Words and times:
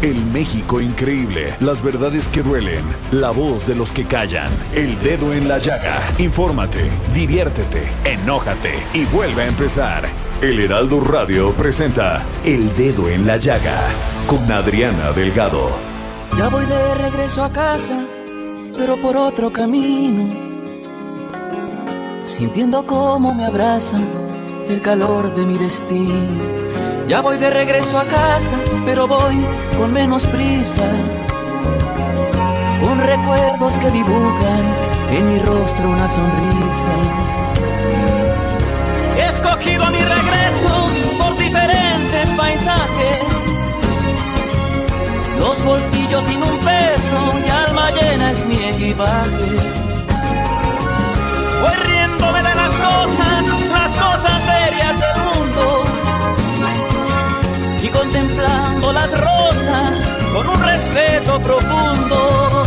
El 0.00 0.24
México 0.26 0.80
increíble, 0.80 1.56
las 1.58 1.82
verdades 1.82 2.28
que 2.28 2.44
duelen, 2.44 2.84
la 3.10 3.30
voz 3.30 3.66
de 3.66 3.74
los 3.74 3.90
que 3.90 4.04
callan, 4.04 4.48
el 4.72 4.96
dedo 5.00 5.32
en 5.32 5.48
la 5.48 5.58
llaga. 5.58 6.00
Infórmate, 6.18 6.88
diviértete, 7.12 7.88
enójate 8.04 8.74
y 8.94 9.06
vuelve 9.06 9.42
a 9.42 9.48
empezar. 9.48 10.08
El 10.40 10.60
Heraldo 10.60 11.00
Radio 11.00 11.52
presenta 11.52 12.24
El 12.44 12.72
Dedo 12.76 13.08
en 13.08 13.26
la 13.26 13.38
Llaga 13.38 13.76
con 14.28 14.52
Adriana 14.52 15.10
Delgado. 15.10 15.68
Ya 16.36 16.48
voy 16.48 16.64
de 16.66 16.94
regreso 16.94 17.42
a 17.42 17.50
casa, 17.50 18.06
pero 18.76 19.00
por 19.00 19.16
otro 19.16 19.52
camino. 19.52 20.32
Sintiendo 22.24 22.86
cómo 22.86 23.34
me 23.34 23.46
abrazan 23.46 24.06
el 24.68 24.80
calor 24.80 25.34
de 25.34 25.44
mi 25.44 25.58
destino. 25.58 26.77
Ya 27.08 27.22
voy 27.22 27.38
de 27.38 27.48
regreso 27.48 27.98
a 27.98 28.04
casa, 28.04 28.58
pero 28.84 29.08
voy 29.08 29.42
con 29.78 29.94
menos 29.94 30.26
prisa. 30.26 30.86
Con 32.82 33.00
recuerdos 33.00 33.78
que 33.78 33.90
dibujan 33.90 34.74
en 35.10 35.28
mi 35.28 35.38
rostro 35.38 35.88
una 35.88 36.06
sonrisa. 36.06 36.94
He 39.16 39.24
escogido 39.24 39.86
mi 39.86 40.00
regreso 40.00 40.88
por 41.18 41.38
diferentes 41.38 42.28
paisajes. 42.36 43.18
Los 45.38 45.64
bolsillos 45.64 46.24
sin 46.26 46.42
un 46.42 46.58
peso 46.58 47.38
y 47.46 47.48
alma 47.48 47.90
llena 47.90 48.32
es 48.32 48.44
mi 48.44 48.62
equipaje. 48.64 49.56
Voy 51.62 51.74
riéndome 51.86 52.42
de 52.42 52.54
las 52.54 52.74
cosas, 52.86 53.44
las 53.72 53.92
cosas 53.92 54.42
serias 54.42 55.00
del 55.00 55.16
mundo 55.24 55.77
contemplando 57.90 58.92
las 58.92 59.10
rosas 59.10 60.04
con 60.32 60.48
un 60.48 60.62
respeto 60.62 61.40
profundo. 61.40 62.66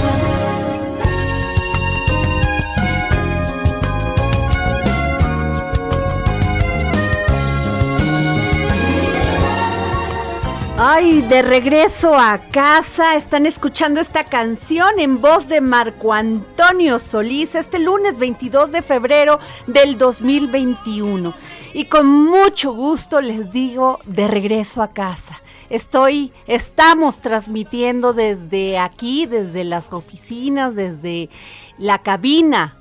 Ay, 10.84 11.22
de 11.22 11.44
regreso 11.44 12.16
a 12.16 12.40
casa, 12.40 13.16
están 13.16 13.45
escuchando 13.45 14.01
esta 14.01 14.24
canción 14.24 15.00
en 15.00 15.22
voz 15.22 15.47
de 15.47 15.62
Marco 15.62 16.12
Antonio 16.12 16.97
Solís 16.97 17.53
este 17.53 17.78
lunes 17.78 18.18
22 18.18 18.72
de 18.72 18.81
febrero 18.81 19.40
del 19.68 20.00
2021 20.00 21.35
y 21.73 21.85
con 21.85 22.07
mucho 22.07 22.73
gusto 22.73 23.21
les 23.21 23.51
digo 23.51 23.99
de 24.05 24.27
regreso 24.27 24.81
a 24.81 24.91
casa. 24.91 25.41
Estoy, 25.69 26.33
estamos 26.47 27.21
transmitiendo 27.21 28.13
desde 28.13 28.77
aquí, 28.77 29.25
desde 29.25 29.63
las 29.63 29.93
oficinas, 29.93 30.75
desde 30.75 31.29
la 31.77 31.99
cabina 31.99 32.75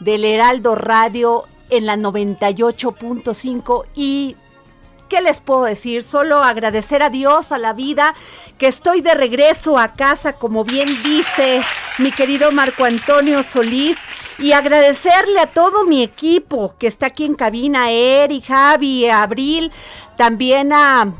del 0.00 0.24
Heraldo 0.24 0.76
Radio 0.76 1.44
en 1.70 1.86
la 1.86 1.96
98.5 1.96 3.86
y 3.96 4.36
¿qué 5.08 5.20
les 5.20 5.40
puedo 5.40 5.64
decir? 5.64 6.04
Solo 6.04 6.44
agradecer 6.44 7.02
a 7.02 7.10
Dios, 7.10 7.50
a 7.50 7.58
la 7.58 7.72
vida, 7.72 8.14
que 8.56 8.68
estoy 8.68 9.00
de 9.00 9.14
regreso 9.14 9.78
a 9.78 9.94
casa, 9.94 10.34
como 10.34 10.64
bien 10.64 10.88
dice 11.02 11.62
mi 11.98 12.12
querido 12.12 12.52
Marco 12.52 12.84
Antonio 12.84 13.42
Solís 13.42 13.98
y 14.38 14.52
agradecerle 14.52 15.40
a 15.40 15.46
todo 15.46 15.84
mi 15.84 16.02
equipo 16.02 16.74
que 16.78 16.86
está 16.86 17.06
aquí 17.06 17.24
en 17.24 17.34
cabina, 17.34 17.90
Eri, 17.90 18.40
Javi, 18.40 19.08
Abril, 19.08 19.72
también 20.16 20.72
a, 20.72 21.12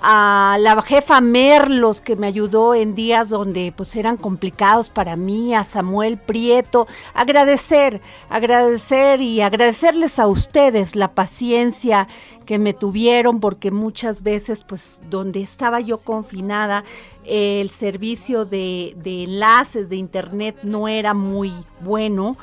a 0.00 0.56
la 0.60 0.80
jefa 0.82 1.20
Merlos 1.20 2.00
que 2.00 2.16
me 2.16 2.26
ayudó 2.26 2.74
en 2.74 2.94
días 2.94 3.28
donde 3.28 3.72
pues 3.76 3.96
eran 3.96 4.16
complicados 4.16 4.90
para 4.90 5.16
mí, 5.16 5.54
a 5.54 5.64
Samuel 5.64 6.18
Prieto, 6.18 6.86
agradecer, 7.14 8.00
agradecer 8.28 9.20
y 9.20 9.40
agradecerles 9.40 10.18
a 10.18 10.26
ustedes 10.28 10.94
la 10.94 11.14
paciencia 11.14 12.08
que 12.46 12.58
me 12.58 12.72
tuvieron 12.72 13.40
porque 13.40 13.70
muchas 13.70 14.22
veces 14.22 14.62
pues 14.66 15.00
donde 15.10 15.42
estaba 15.42 15.80
yo 15.80 15.98
confinada 15.98 16.84
el 17.24 17.68
servicio 17.70 18.44
de, 18.44 18.94
de 18.96 19.24
enlaces 19.24 19.90
de 19.90 19.96
internet 19.96 20.56
no 20.62 20.88
era 20.88 21.12
muy 21.12 21.52
bueno 21.80 22.36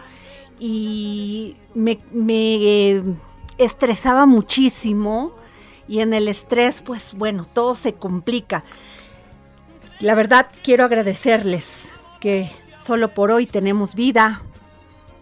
y 0.60 1.58
me, 1.74 2.00
me 2.12 3.02
estresaba 3.58 4.26
muchísimo 4.26 5.34
y 5.88 6.00
en 6.00 6.14
el 6.14 6.28
estrés 6.28 6.82
pues 6.82 7.14
bueno, 7.14 7.46
todo 7.54 7.76
se 7.76 7.94
complica. 7.94 8.64
La 10.00 10.16
verdad 10.16 10.48
quiero 10.64 10.84
agradecerles 10.84 11.90
que 12.20 12.52
solo 12.84 13.14
por 13.14 13.32
hoy 13.32 13.46
tenemos 13.46 13.96
vida. 13.96 14.42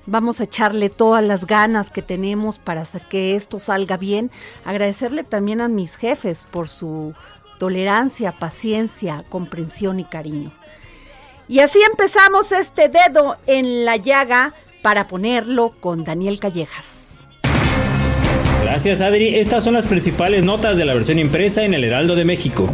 Vamos 0.06 0.40
a 0.40 0.46
echarle 0.46 0.90
todas 0.90 1.24
las 1.24 1.46
ganas 1.46 1.90
que 1.90 2.02
tenemos 2.02 2.60
para 2.60 2.86
que 3.10 3.36
esto 3.36 3.60
salga 3.60 3.98
bien. 3.98 4.32
Agradecerle 4.66 5.24
también 5.24 5.62
a 5.62 5.68
mis 5.68 5.96
jefes 5.96 6.46
por 6.50 6.68
su 6.68 7.14
tolerancia, 7.60 8.34
paciencia, 8.34 9.24
comprensión 9.30 10.00
y 10.00 10.04
cariño. 10.04 10.52
Y 11.48 11.60
así 11.60 11.80
empezamos 11.90 12.52
este 12.52 12.90
dedo 12.90 13.38
en 13.46 13.86
la 13.86 13.98
llaga 13.98 14.54
para 14.82 15.08
ponerlo 15.08 15.74
con 15.80 16.04
Daniel 16.04 16.40
Callejas. 16.40 17.13
Gracias 18.64 19.02
Adri, 19.02 19.36
estas 19.36 19.62
son 19.62 19.74
las 19.74 19.88
principales 19.88 20.46
notas 20.46 20.78
de 20.78 20.86
la 20.86 20.94
versión 20.94 21.20
impresa 21.20 21.66
en 21.66 21.74
el 21.74 21.84
Heraldo 21.84 22.16
de 22.16 22.24
México. 22.24 22.74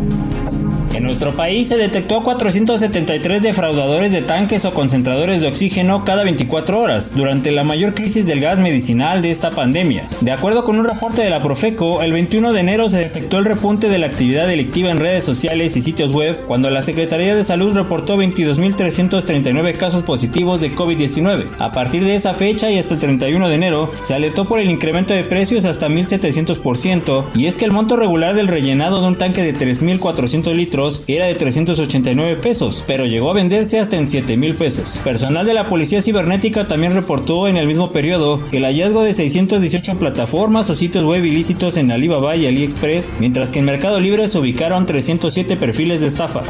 En 0.94 1.04
nuestro 1.04 1.34
país 1.34 1.68
se 1.68 1.78
detectó 1.78 2.24
473 2.24 3.44
defraudadores 3.44 4.12
de 4.12 4.22
tanques 4.22 4.66
o 4.66 4.74
concentradores 4.74 5.40
de 5.42 5.48
oxígeno 5.48 6.04
cada 6.04 6.24
24 6.24 6.80
horas 6.80 7.14
durante 7.16 7.52
la 7.52 7.64
mayor 7.64 7.94
crisis 7.94 8.26
del 8.26 8.42
gas 8.42 8.60
medicinal 8.60 9.22
de 9.22 9.30
esta 9.30 9.52
pandemia. 9.52 10.08
De 10.22 10.32
acuerdo 10.32 10.64
con 10.64 10.80
un 10.80 10.86
reporte 10.86 11.22
de 11.22 11.30
la 11.30 11.44
Profeco, 11.44 12.02
el 12.02 12.12
21 12.12 12.54
de 12.54 12.60
enero 12.60 12.90
se 12.90 12.98
detectó 12.98 13.38
el 13.38 13.46
repunte 13.46 13.88
de 13.88 14.00
la 14.00 14.08
actividad 14.08 14.48
delictiva 14.48 14.90
en 14.90 15.00
redes 15.00 15.24
sociales 15.24 15.78
y 15.78 15.82
sitios 15.82 16.12
web 16.12 16.46
cuando 16.48 16.70
la 16.70 16.82
Secretaría 16.82 17.36
de 17.36 17.44
Salud 17.44 17.74
reportó 17.74 18.18
22.339 18.18 19.78
casos 19.78 20.04
positivos 20.04 20.60
de 20.60 20.76
COVID-19. 20.76 21.46
A 21.60 21.72
partir 21.72 22.04
de 22.04 22.16
esa 22.16 22.34
fecha 22.34 22.72
y 22.72 22.80
hasta 22.80 22.96
el 22.96 23.00
31 23.00 23.48
de 23.48 23.56
enero 23.56 23.92
se 24.02 24.16
alertó 24.16 24.46
por 24.46 24.60
el 24.60 24.72
incremento 24.72 25.14
de 25.14 25.24
precios 25.24 25.66
hasta 25.66 25.88
1.700% 25.88 27.26
y 27.36 27.46
es 27.46 27.58
que 27.58 27.66
el 27.66 27.72
monto 27.72 27.96
regular 27.96 28.34
del 28.34 28.48
rellenado 28.48 29.02
de 29.02 29.08
un 29.08 29.18
tanque 29.18 29.44
de 29.44 29.56
3.400 29.56 30.54
litros 30.56 30.79
era 31.08 31.26
de 31.26 31.36
389 31.36 32.38
pesos, 32.38 32.84
pero 32.88 33.06
llegó 33.06 33.32
a 33.32 33.34
venderse 33.34 33.80
hasta 33.80 33.98
en 33.98 34.08
7 34.08 34.38
mil 34.38 34.56
pesos. 34.56 35.02
Personal 35.04 35.46
de 35.46 35.54
la 35.54 35.68
Policía 35.68 36.02
Cibernética 36.02 36.68
también 36.68 36.94
reportó 36.94 37.48
en 37.48 37.58
el 37.58 37.68
mismo 37.68 37.92
periodo 37.92 38.42
el 38.52 38.64
hallazgo 38.64 39.04
de 39.04 39.14
618 39.14 39.98
plataformas 39.98 40.70
o 40.70 40.76
sitios 40.76 41.04
web 41.04 41.26
ilícitos 41.26 41.76
en 41.78 41.92
Alibaba 41.92 42.36
y 42.36 42.48
AliExpress, 42.48 43.16
mientras 43.20 43.52
que 43.52 43.60
en 43.60 43.66
Mercado 43.66 44.00
Libre 44.00 44.28
se 44.28 44.40
ubicaron 44.40 44.86
307 44.86 45.58
perfiles 45.58 46.02
de 46.02 46.08
estafa. 46.08 46.44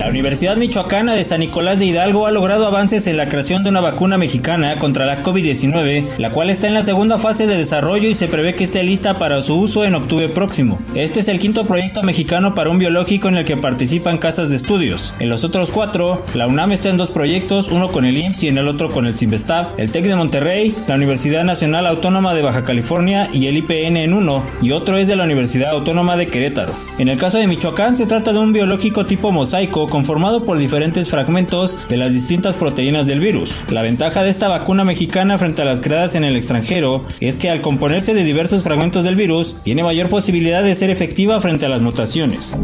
La 0.00 0.08
Universidad 0.08 0.56
Michoacana 0.56 1.12
de 1.12 1.24
San 1.24 1.40
Nicolás 1.40 1.78
de 1.78 1.84
Hidalgo 1.84 2.26
ha 2.26 2.30
logrado 2.30 2.66
avances 2.66 3.06
en 3.06 3.18
la 3.18 3.28
creación 3.28 3.62
de 3.62 3.68
una 3.68 3.82
vacuna 3.82 4.16
mexicana 4.16 4.76
contra 4.76 5.04
la 5.04 5.22
COVID-19, 5.22 6.16
la 6.16 6.30
cual 6.30 6.48
está 6.48 6.68
en 6.68 6.72
la 6.72 6.82
segunda 6.82 7.18
fase 7.18 7.46
de 7.46 7.58
desarrollo 7.58 8.08
y 8.08 8.14
se 8.14 8.26
prevé 8.26 8.54
que 8.54 8.64
esté 8.64 8.82
lista 8.82 9.18
para 9.18 9.42
su 9.42 9.60
uso 9.60 9.84
en 9.84 9.94
octubre 9.94 10.30
próximo. 10.30 10.78
Este 10.94 11.20
es 11.20 11.28
el 11.28 11.38
quinto 11.38 11.66
proyecto 11.66 12.02
mexicano 12.02 12.54
para 12.54 12.70
un 12.70 12.78
biológico 12.78 13.28
en 13.28 13.36
el 13.36 13.44
que 13.44 13.58
participan 13.58 14.16
casas 14.16 14.48
de 14.48 14.56
estudios. 14.56 15.12
En 15.18 15.28
los 15.28 15.44
otros 15.44 15.70
cuatro, 15.70 16.24
la 16.32 16.46
UNAM 16.46 16.72
está 16.72 16.88
en 16.88 16.96
dos 16.96 17.10
proyectos, 17.10 17.68
uno 17.68 17.92
con 17.92 18.06
el 18.06 18.16
IMSS 18.16 18.44
y 18.44 18.48
en 18.48 18.56
el 18.56 18.68
otro 18.68 18.92
con 18.92 19.06
el 19.06 19.14
CIMBESTAB, 19.14 19.78
el 19.78 19.92
TEC 19.92 20.06
de 20.06 20.16
Monterrey, 20.16 20.74
la 20.88 20.94
Universidad 20.94 21.44
Nacional 21.44 21.86
Autónoma 21.86 22.32
de 22.32 22.40
Baja 22.40 22.64
California 22.64 23.28
y 23.34 23.48
el 23.48 23.58
IPN 23.58 23.98
en 23.98 24.14
uno, 24.14 24.44
y 24.62 24.70
otro 24.70 24.96
es 24.96 25.08
de 25.08 25.16
la 25.16 25.24
Universidad 25.24 25.72
Autónoma 25.72 26.16
de 26.16 26.28
Querétaro. 26.28 26.72
En 26.96 27.08
el 27.08 27.18
caso 27.18 27.36
de 27.36 27.46
Michoacán, 27.46 27.96
se 27.96 28.06
trata 28.06 28.32
de 28.32 28.38
un 28.38 28.54
biológico 28.54 29.04
tipo 29.04 29.30
mosaico 29.30 29.89
conformado 29.90 30.44
por 30.44 30.56
diferentes 30.56 31.10
fragmentos 31.10 31.76
de 31.90 31.98
las 31.98 32.14
distintas 32.14 32.56
proteínas 32.56 33.06
del 33.06 33.20
virus. 33.20 33.62
La 33.68 33.82
ventaja 33.82 34.22
de 34.22 34.30
esta 34.30 34.48
vacuna 34.48 34.84
mexicana 34.84 35.36
frente 35.36 35.60
a 35.60 35.66
las 35.66 35.80
creadas 35.80 36.14
en 36.14 36.24
el 36.24 36.36
extranjero 36.36 37.04
es 37.20 37.36
que 37.36 37.50
al 37.50 37.60
componerse 37.60 38.14
de 38.14 38.24
diversos 38.24 38.62
fragmentos 38.62 39.04
del 39.04 39.16
virus, 39.16 39.56
tiene 39.62 39.82
mayor 39.82 40.08
posibilidad 40.08 40.62
de 40.62 40.74
ser 40.74 40.88
efectiva 40.88 41.40
frente 41.40 41.66
a 41.66 41.68
las 41.68 41.82
mutaciones. 41.82 42.56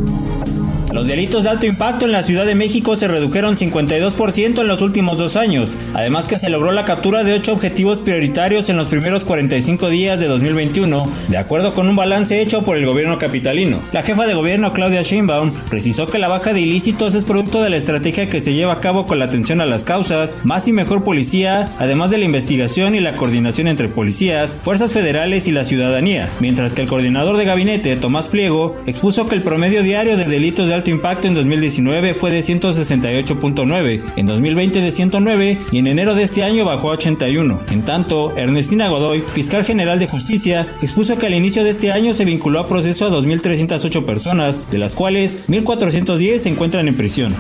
Los 0.97 1.09
delitos 1.09 1.45
de 1.45 1.51
alto 1.51 1.67
impacto 1.67 2.07
en 2.07 2.13
la 2.13 2.23
Ciudad 2.23 2.47
de 2.47 2.55
México 2.55 2.97
se 2.97 3.07
redujeron 3.07 3.55
52% 3.55 4.63
en 4.63 4.67
los 4.67 4.81
últimos 4.81 5.19
dos 5.19 5.37
años, 5.37 5.77
además 5.93 6.25
que 6.25 6.39
se 6.39 6.49
logró 6.49 6.73
la 6.73 6.87
captura 6.87 7.23
de 7.23 7.35
ocho 7.35 7.53
objetivos 7.53 7.99
prioritarios 7.99 8.71
en 8.71 8.79
los 8.79 8.87
primeros 8.87 9.27
45 9.27 9.91
días 9.91 10.21
de 10.21 10.27
2021, 10.27 11.13
de 11.29 11.37
acuerdo 11.37 11.75
con 11.75 11.91
un 11.91 11.97
balance 11.97 12.41
hecho 12.41 12.63
por 12.63 12.79
el 12.79 12.87
gobierno 12.87 13.19
capitalino. 13.19 13.79
La 13.93 14.05
jefa 14.05 14.27
de 14.27 14.33
gobierno 14.33 14.73
Claudia 14.73 15.03
Sheinbaum 15.03 15.53
precisó 15.69 16.07
que 16.07 16.19
la 16.19 16.29
baja 16.29 16.55
de 16.55 16.63
ilícitos 16.63 17.15
es 17.15 17.27
producto 17.27 17.63
de 17.63 17.69
la 17.69 17.77
estrategia 17.77 18.31
que 18.31 18.41
se 18.41 18.55
lleva 18.55 18.73
a 18.73 18.81
cabo 18.81 19.07
con 19.07 19.19
la 19.19 19.27
atención 19.27 19.61
a 19.61 19.67
las 19.67 19.85
causas, 19.85 20.39
más 20.45 20.67
y 20.67 20.73
mejor 20.73 21.05
policía, 21.05 21.71
además 21.79 22.11
de 22.11 22.17
la 22.17 22.25
investigación 22.25 22.95
y 22.95 23.01
la 23.01 23.17
coordinación 23.17 23.69
entre 23.69 23.91
policías, 23.91 24.57
fuerzas 24.63 24.95
federales 24.95 25.47
y 25.47 25.53
la 25.53 25.65
ciudadanía, 25.65 26.31
mientras 26.41 26.73
que 26.73 26.81
el 26.81 26.89
coordinador 26.89 27.37
de 27.37 27.45
gabinete, 27.45 27.97
Tomás 27.97 28.29
Pliego, 28.29 28.79
expuso 28.87 29.27
que 29.27 29.35
el 29.35 29.43
promedio 29.43 29.83
diario 29.83 30.17
de 30.17 30.25
delitos 30.25 30.69
de 30.69 30.73
alto 30.73 30.86
impacto 30.91 31.29
en 31.29 31.35
2019 31.35 32.15
fue 32.15 32.31
de 32.31 32.41
168.9, 32.41 34.03
en 34.17 34.27
2020 34.27 34.81
de 34.81 34.91
109 34.91 35.59
y 35.73 35.79
en 35.79 35.87
enero 35.87 36.15
de 36.15 36.23
este 36.23 36.45
año 36.45 36.65
bajó 36.65 36.91
a 36.91 36.95
81. 36.95 37.61
En 37.71 37.85
tanto, 37.85 38.37
Ernestina 38.37 38.89
Godoy, 38.89 39.25
fiscal 39.33 39.65
general 39.65 39.99
de 39.99 40.07
justicia, 40.09 40.67
expuso 40.83 41.19
que 41.19 41.27
al 41.27 41.35
inicio 41.35 41.65
de 41.65 41.71
este 41.71 41.93
año 41.93 42.15
se 42.15 42.25
vinculó 42.25 42.61
a 42.61 42.69
proceso 42.69 43.07
a 43.07 43.11
2.308 43.11 44.05
personas, 44.05 44.71
de 44.71 44.79
las 44.79 44.95
cuales 44.95 45.47
1.410 45.49 46.39
se 46.39 46.49
encuentran 46.49 46.89
en 46.89 46.97
prisión. 46.97 47.35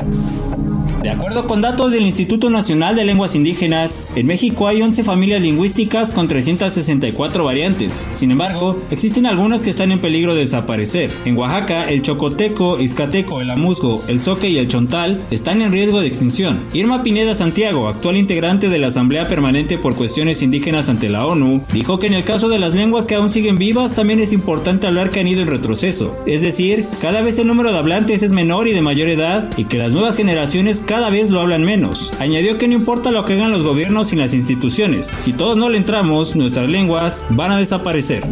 De 1.02 1.10
acuerdo 1.10 1.46
con 1.46 1.60
datos 1.60 1.92
del 1.92 2.02
Instituto 2.02 2.50
Nacional 2.50 2.96
de 2.96 3.04
Lenguas 3.04 3.34
Indígenas, 3.34 4.02
en 4.16 4.26
México 4.26 4.66
hay 4.66 4.82
11 4.82 5.04
familias 5.04 5.40
lingüísticas 5.40 6.10
con 6.10 6.26
364 6.26 7.44
variantes. 7.44 8.08
Sin 8.12 8.30
embargo, 8.30 8.82
existen 8.90 9.26
algunas 9.26 9.62
que 9.62 9.70
están 9.70 9.92
en 9.92 10.00
peligro 10.00 10.34
de 10.34 10.40
desaparecer. 10.40 11.10
En 11.24 11.36
Oaxaca, 11.36 11.84
el 11.88 12.02
chocoteco, 12.02 12.80
izcateco, 12.80 13.40
el 13.40 13.50
amusgo, 13.50 14.02
el 14.08 14.22
zoque 14.22 14.48
y 14.48 14.58
el 14.58 14.68
chontal 14.68 15.22
están 15.30 15.62
en 15.62 15.70
riesgo 15.70 16.00
de 16.00 16.08
extinción. 16.08 16.64
Irma 16.72 17.02
Pineda 17.02 17.34
Santiago, 17.34 17.88
actual 17.88 18.16
integrante 18.16 18.68
de 18.68 18.78
la 18.78 18.88
Asamblea 18.88 19.28
Permanente 19.28 19.78
por 19.78 19.94
Cuestiones 19.94 20.42
Indígenas 20.42 20.88
ante 20.88 21.08
la 21.08 21.26
ONU, 21.26 21.62
dijo 21.72 21.98
que 21.98 22.06
en 22.06 22.14
el 22.14 22.24
caso 22.24 22.48
de 22.48 22.58
las 22.58 22.74
lenguas 22.74 23.06
que 23.06 23.14
aún 23.14 23.30
siguen 23.30 23.58
vivas 23.58 23.94
también 23.94 24.18
es 24.18 24.32
importante 24.32 24.86
hablar 24.86 25.10
que 25.10 25.20
han 25.20 25.28
ido 25.28 25.42
en 25.42 25.48
retroceso. 25.48 26.16
Es 26.26 26.42
decir, 26.42 26.86
cada 27.00 27.22
vez 27.22 27.38
el 27.38 27.46
número 27.46 27.70
de 27.70 27.78
hablantes 27.78 28.22
es 28.22 28.32
menor 28.32 28.66
y 28.66 28.72
de 28.72 28.82
mayor 28.82 29.08
edad 29.08 29.50
y 29.56 29.64
que 29.64 29.78
las 29.78 29.92
nuevas 29.92 30.16
generaciones 30.16 30.82
vez 31.10 31.30
lo 31.30 31.40
hablan 31.40 31.64
menos. 31.64 32.10
Añadió 32.18 32.58
que 32.58 32.68
no 32.68 32.74
importa 32.74 33.10
lo 33.10 33.24
que 33.24 33.34
hagan 33.34 33.52
los 33.52 33.62
gobiernos 33.62 34.12
y 34.12 34.16
las 34.16 34.34
instituciones, 34.34 35.14
si 35.18 35.32
todos 35.32 35.56
no 35.56 35.68
le 35.68 35.78
entramos, 35.78 36.34
nuestras 36.34 36.68
lenguas 36.68 37.24
van 37.30 37.52
a 37.52 37.58
desaparecer. 37.58 38.24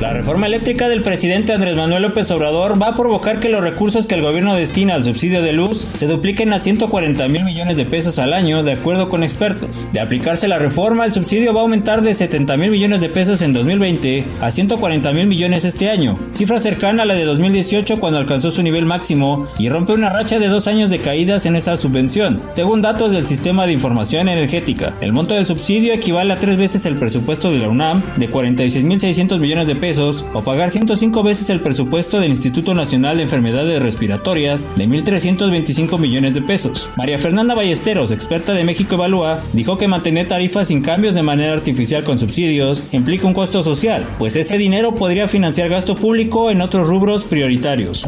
La 0.00 0.12
reforma 0.12 0.46
eléctrica 0.46 0.88
del 0.88 1.02
presidente 1.02 1.52
Andrés 1.52 1.74
Manuel 1.74 2.02
López 2.02 2.30
Obrador 2.30 2.80
va 2.80 2.90
a 2.90 2.94
provocar 2.94 3.40
que 3.40 3.48
los 3.48 3.62
recursos 3.62 4.06
que 4.06 4.14
el 4.14 4.22
gobierno 4.22 4.54
destina 4.54 4.94
al 4.94 5.02
subsidio 5.02 5.42
de 5.42 5.52
luz 5.52 5.88
se 5.92 6.06
dupliquen 6.06 6.52
a 6.52 6.60
140 6.60 7.26
mil 7.26 7.44
millones 7.44 7.76
de 7.76 7.84
pesos 7.84 8.20
al 8.20 8.32
año, 8.32 8.62
de 8.62 8.74
acuerdo 8.74 9.08
con 9.08 9.24
expertos. 9.24 9.88
De 9.92 9.98
aplicarse 9.98 10.46
la 10.46 10.60
reforma, 10.60 11.04
el 11.04 11.12
subsidio 11.12 11.52
va 11.52 11.60
a 11.60 11.62
aumentar 11.62 12.02
de 12.02 12.14
70 12.14 12.56
mil 12.58 12.70
millones 12.70 13.00
de 13.00 13.08
pesos 13.08 13.42
en 13.42 13.52
2020 13.52 14.24
a 14.40 14.52
140 14.52 15.12
mil 15.14 15.26
millones 15.26 15.64
este 15.64 15.90
año, 15.90 16.16
cifra 16.30 16.60
cercana 16.60 17.02
a 17.02 17.06
la 17.06 17.14
de 17.14 17.24
2018 17.24 17.98
cuando 17.98 18.20
alcanzó 18.20 18.52
su 18.52 18.62
nivel 18.62 18.86
máximo 18.86 19.48
y 19.58 19.68
rompe 19.68 19.94
una 19.94 20.10
racha 20.10 20.38
de 20.38 20.46
dos 20.46 20.68
años 20.68 20.90
de 20.90 21.00
caídas 21.00 21.44
en 21.44 21.56
esa 21.56 21.76
subvención, 21.76 22.40
según 22.46 22.82
datos 22.82 23.10
del 23.10 23.26
Sistema 23.26 23.66
de 23.66 23.72
Información 23.72 24.28
Energética. 24.28 24.94
El 25.00 25.12
monto 25.12 25.34
del 25.34 25.44
subsidio 25.44 25.92
equivale 25.92 26.32
a 26.32 26.38
tres 26.38 26.56
veces 26.56 26.86
el 26.86 26.94
presupuesto 26.98 27.50
de 27.50 27.58
la 27.58 27.68
UNAM, 27.68 28.04
de 28.16 28.30
46 28.30 28.84
mil 28.84 29.00
600 29.00 29.40
millones 29.40 29.66
de 29.66 29.74
pesos 29.74 29.87
o 29.88 30.42
pagar 30.42 30.68
105 30.68 31.22
veces 31.22 31.48
el 31.48 31.60
presupuesto 31.60 32.20
del 32.20 32.28
Instituto 32.28 32.74
Nacional 32.74 33.16
de 33.16 33.22
Enfermedades 33.22 33.80
Respiratorias 33.80 34.68
de 34.76 34.86
1.325 34.86 35.98
millones 35.98 36.34
de 36.34 36.42
pesos. 36.42 36.90
María 36.96 37.18
Fernanda 37.18 37.54
Ballesteros, 37.54 38.10
experta 38.10 38.52
de 38.52 38.64
México 38.64 38.96
Evalúa, 38.96 39.40
dijo 39.54 39.78
que 39.78 39.88
mantener 39.88 40.28
tarifas 40.28 40.68
sin 40.68 40.82
cambios 40.82 41.14
de 41.14 41.22
manera 41.22 41.54
artificial 41.54 42.04
con 42.04 42.18
subsidios 42.18 42.84
implica 42.92 43.26
un 43.26 43.32
costo 43.32 43.62
social, 43.62 44.06
pues 44.18 44.36
ese 44.36 44.58
dinero 44.58 44.94
podría 44.94 45.26
financiar 45.26 45.70
gasto 45.70 45.94
público 45.94 46.50
en 46.50 46.60
otros 46.60 46.86
rubros 46.86 47.24
prioritarios. 47.24 48.06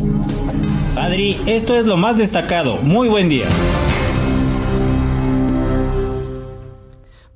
Adri, 0.96 1.40
esto 1.46 1.76
es 1.76 1.86
lo 1.86 1.96
más 1.96 2.18
destacado. 2.18 2.76
Muy 2.82 3.08
buen 3.08 3.30
día. 3.30 3.46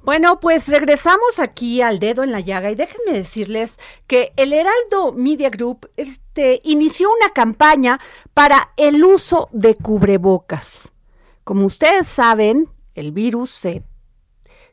Bueno, 0.05 0.39
pues 0.39 0.69
regresamos 0.69 1.39
aquí 1.39 1.81
al 1.81 1.99
dedo 1.99 2.23
en 2.23 2.31
la 2.31 2.41
llaga 2.41 2.71
y 2.71 2.75
déjenme 2.75 3.15
decirles 3.15 3.79
que 4.07 4.35
el 4.37 4.53
Heraldo 4.53 5.13
Media 5.13 5.49
Group 5.49 5.89
este, 5.97 6.61
inició 6.63 7.09
una 7.11 7.33
campaña 7.33 7.99
para 8.35 8.73
el 8.77 9.03
uso 9.03 9.49
de 9.53 9.75
cubrebocas. 9.75 10.93
Como 11.43 11.65
ustedes 11.65 12.07
saben, 12.07 12.69
el 12.95 13.13
virus 13.13 13.51
se, 13.53 13.83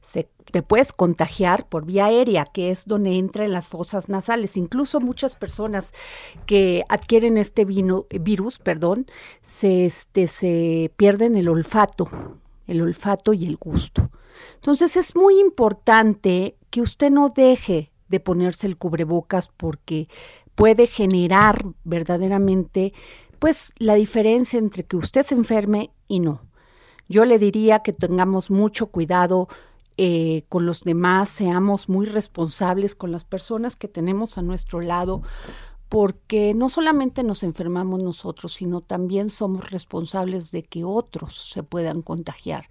se 0.01 0.27
te 0.51 0.63
puedes 0.63 0.91
contagiar 0.91 1.69
por 1.69 1.85
vía 1.85 2.07
aérea, 2.07 2.43
que 2.43 2.69
es 2.69 2.85
donde 2.85 3.17
entra 3.17 3.45
en 3.45 3.53
las 3.53 3.69
fosas 3.69 4.09
nasales. 4.09 4.57
Incluso 4.57 4.99
muchas 4.99 5.37
personas 5.37 5.93
que 6.45 6.83
adquieren 6.89 7.37
este 7.37 7.63
virus, 7.63 8.59
perdón, 8.59 9.05
se, 9.43 9.85
este, 9.85 10.27
se 10.27 10.91
pierden 10.97 11.37
el 11.37 11.47
olfato, 11.47 12.09
el 12.67 12.81
olfato 12.81 13.31
y 13.31 13.45
el 13.45 13.55
gusto. 13.55 14.09
Entonces 14.55 14.95
es 14.95 15.15
muy 15.15 15.39
importante 15.39 16.57
que 16.69 16.81
usted 16.81 17.11
no 17.11 17.29
deje 17.29 17.91
de 18.07 18.19
ponerse 18.19 18.67
el 18.67 18.77
cubrebocas 18.77 19.47
porque 19.47 20.07
puede 20.55 20.87
generar 20.87 21.65
verdaderamente 21.83 22.93
pues 23.39 23.73
la 23.77 23.95
diferencia 23.95 24.59
entre 24.59 24.83
que 24.83 24.97
usted 24.97 25.23
se 25.23 25.33
enferme 25.33 25.91
y 26.07 26.19
no. 26.19 26.41
Yo 27.09 27.25
le 27.25 27.39
diría 27.39 27.79
que 27.79 27.91
tengamos 27.91 28.51
mucho 28.51 28.87
cuidado 28.87 29.47
eh, 29.97 30.45
con 30.47 30.65
los 30.65 30.83
demás, 30.83 31.29
seamos 31.29 31.89
muy 31.89 32.05
responsables 32.05 32.95
con 32.95 33.11
las 33.11 33.25
personas 33.25 33.75
que 33.75 33.87
tenemos 33.87 34.37
a 34.37 34.41
nuestro 34.41 34.79
lado, 34.79 35.21
porque 35.89 36.53
no 36.53 36.69
solamente 36.69 37.23
nos 37.23 37.43
enfermamos 37.43 38.01
nosotros, 38.01 38.53
sino 38.53 38.79
también 38.79 39.29
somos 39.29 39.69
responsables 39.71 40.51
de 40.51 40.63
que 40.63 40.85
otros 40.85 41.49
se 41.51 41.63
puedan 41.63 42.01
contagiar. 42.01 42.69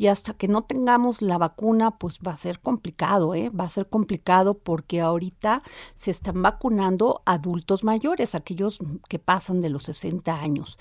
Y 0.00 0.06
hasta 0.06 0.32
que 0.32 0.48
no 0.48 0.62
tengamos 0.62 1.20
la 1.20 1.36
vacuna, 1.36 1.90
pues 1.90 2.20
va 2.26 2.32
a 2.32 2.36
ser 2.38 2.60
complicado, 2.60 3.34
¿eh? 3.34 3.50
Va 3.50 3.64
a 3.64 3.68
ser 3.68 3.86
complicado 3.86 4.54
porque 4.54 5.02
ahorita 5.02 5.62
se 5.94 6.10
están 6.10 6.40
vacunando 6.40 7.20
adultos 7.26 7.84
mayores, 7.84 8.34
aquellos 8.34 8.78
que 9.10 9.18
pasan 9.18 9.60
de 9.60 9.68
los 9.68 9.82
60 9.82 10.40
años. 10.40 10.78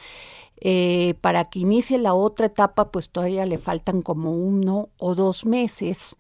Eh, 0.62 1.16
para 1.20 1.44
que 1.44 1.60
inicie 1.60 1.98
la 1.98 2.14
otra 2.14 2.46
etapa, 2.46 2.92
pues 2.92 3.10
todavía 3.10 3.46
le 3.46 3.58
faltan 3.58 4.04
como 4.04 4.32
uno 4.32 4.88
o 4.98 5.16
dos 5.16 5.44
meses. 5.44 6.16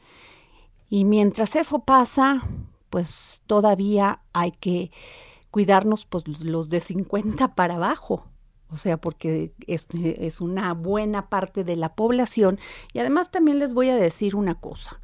Y 0.89 1.05
mientras 1.05 1.55
eso 1.55 1.79
pasa, 1.79 2.45
pues 2.89 3.43
todavía 3.47 4.23
hay 4.33 4.51
que 4.51 4.91
cuidarnos 5.51 6.03
pues 6.03 6.27
los 6.43 6.67
de 6.67 6.81
50 6.81 7.55
para 7.55 7.75
abajo. 7.75 8.25
O 8.71 8.77
sea, 8.77 8.97
porque 8.97 9.51
es, 9.65 10.41
una 10.41 10.73
buena 10.73 11.29
parte 11.29 11.63
de 11.63 11.75
la 11.75 11.95
población. 11.95 12.59
Y 12.93 12.99
además 12.99 13.31
también 13.31 13.59
les 13.59 13.73
voy 13.73 13.89
a 13.89 13.95
decir 13.95 14.35
una 14.35 14.55
cosa. 14.55 15.01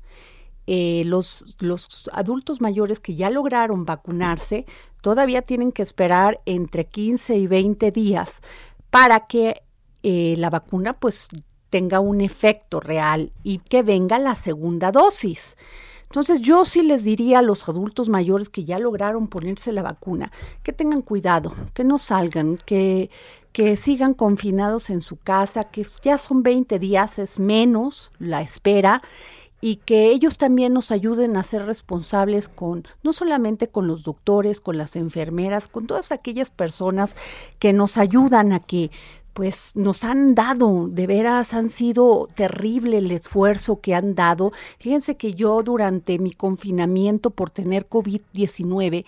Eh, 0.68 1.04
los, 1.06 1.56
los 1.60 2.10
adultos 2.14 2.62
mayores 2.62 3.00
que 3.00 3.16
ya 3.16 3.30
lograron 3.30 3.86
vacunarse 3.86 4.66
todavía 5.02 5.44
tienen 5.44 5.72
que 5.72 5.84
esperar 5.84 6.42
entre 6.46 6.86
15 6.86 7.38
y 7.38 7.46
20 7.46 7.92
días 7.92 8.42
para 8.90 9.28
que 9.28 9.62
eh, 10.02 10.36
la 10.38 10.50
vacuna 10.50 10.94
pues 10.94 11.30
tenga 11.70 12.00
un 12.00 12.22
efecto 12.22 12.80
real 12.80 13.32
y 13.44 13.60
que 13.60 13.84
venga 13.84 14.18
la 14.18 14.36
segunda 14.36 14.92
dosis. 14.92 15.58
Entonces 16.04 16.40
yo 16.40 16.64
sí 16.66 16.82
les 16.84 17.04
diría 17.04 17.40
a 17.40 17.42
los 17.42 17.68
adultos 17.68 18.08
mayores 18.08 18.50
que 18.50 18.64
ya 18.64 18.80
lograron 18.80 19.28
ponerse 19.28 19.72
la 19.72 19.82
vacuna 19.82 20.32
que 20.64 20.72
tengan 20.72 21.02
cuidado, 21.02 21.54
que 21.74 21.84
no 21.84 21.98
salgan, 21.98 22.58
que, 22.66 23.10
que 23.56 23.78
sigan 23.78 24.14
confinados 24.14 24.90
en 24.90 25.00
su 25.00 25.16
casa, 25.16 25.64
que 25.64 25.88
ya 26.04 26.18
son 26.18 26.44
20 26.44 26.78
días, 26.78 27.20
es 27.20 27.40
menos 27.40 28.12
la 28.20 28.42
espera 28.42 29.02
y 29.62 29.78
que 29.78 30.08
ellos 30.08 30.38
también 30.38 30.74
nos 30.74 30.92
ayuden 30.92 31.38
a 31.38 31.44
ser 31.44 31.66
responsables 31.66 32.50
con 32.50 32.86
no 33.02 33.14
solamente 33.14 33.70
con 33.70 33.88
los 33.88 34.04
doctores, 34.04 34.60
con 34.60 34.78
las 34.78 34.98
enfermeras, 34.98 35.70
con 35.70 35.88
todas 35.88 36.12
aquellas 36.12 36.52
personas 36.52 37.16
que 37.58 37.72
nos 37.72 37.96
ayudan 37.96 38.52
a 38.52 38.60
que 38.60 38.92
pues 39.36 39.74
nos 39.75 40.06
han 40.06 40.34
dado, 40.34 40.88
de 40.88 41.08
veras 41.08 41.54
han 41.54 41.68
sido 41.68 42.30
terrible 42.36 43.00
el 43.00 43.12
esfuerzo 43.12 43.82
que 43.82 43.94
han 43.94 44.15
dado. 44.15 44.54
Fíjense 44.80 45.18
que 45.18 45.34
yo 45.34 45.62
durante 45.62 46.20
mi 46.20 46.32
confinamiento 46.32 47.32
por 47.32 47.50
tener 47.50 47.86
COVID-19 47.86 49.04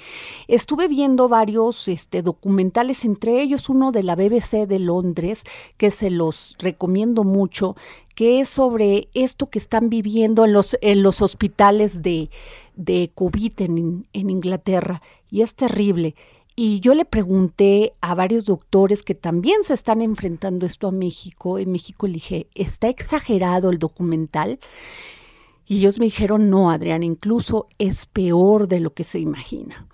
estuve 0.49 0.89
viendo 0.89 1.29
varios 1.29 1.87
este, 1.87 2.23
documentales, 2.23 3.05
entre 3.05 3.41
ellos 3.41 3.69
uno 3.69 3.93
de 3.93 4.03
la 4.03 4.15
BBC 4.15 4.67
de 4.67 4.79
Londres, 4.79 5.45
que 5.77 5.91
se 5.91 6.09
los 6.09 6.57
recomiendo 6.59 7.23
mucho, 7.23 7.77
que 8.13 8.41
es 8.41 8.49
sobre 8.49 9.07
esto 9.13 9.49
que 9.49 9.59
están 9.59 9.89
viviendo 9.89 10.43
en 10.43 10.51
los, 10.51 10.77
en 10.81 11.03
los 11.03 11.21
hospitales 11.21 12.01
de, 12.01 12.29
de 12.75 13.11
COVID 13.15 13.53
en, 13.61 14.07
en 14.11 14.29
Inglaterra. 14.29 15.01
Y 15.31 15.41
es 15.41 15.55
terrible. 15.55 16.15
Y 16.59 16.79
yo 16.79 16.95
le 16.95 17.05
pregunté 17.05 17.93
a 18.01 18.15
varios 18.15 18.45
doctores 18.45 19.03
que 19.03 19.13
también 19.13 19.63
se 19.63 19.75
están 19.75 20.01
enfrentando 20.01 20.65
esto 20.65 20.87
a 20.87 20.91
México. 20.91 21.59
En 21.59 21.71
México 21.71 22.07
le 22.07 22.13
dije, 22.13 22.47
¿está 22.55 22.89
exagerado 22.89 23.69
el 23.69 23.77
documental? 23.77 24.59
Y 25.67 25.77
ellos 25.77 25.99
me 25.99 26.05
dijeron, 26.07 26.49
no, 26.49 26.71
Adrián, 26.71 27.03
incluso 27.03 27.67
es 27.77 28.07
peor 28.07 28.67
de 28.67 28.79
lo 28.79 28.91
que 28.91 29.03
se 29.03 29.19
imagina. 29.19 29.85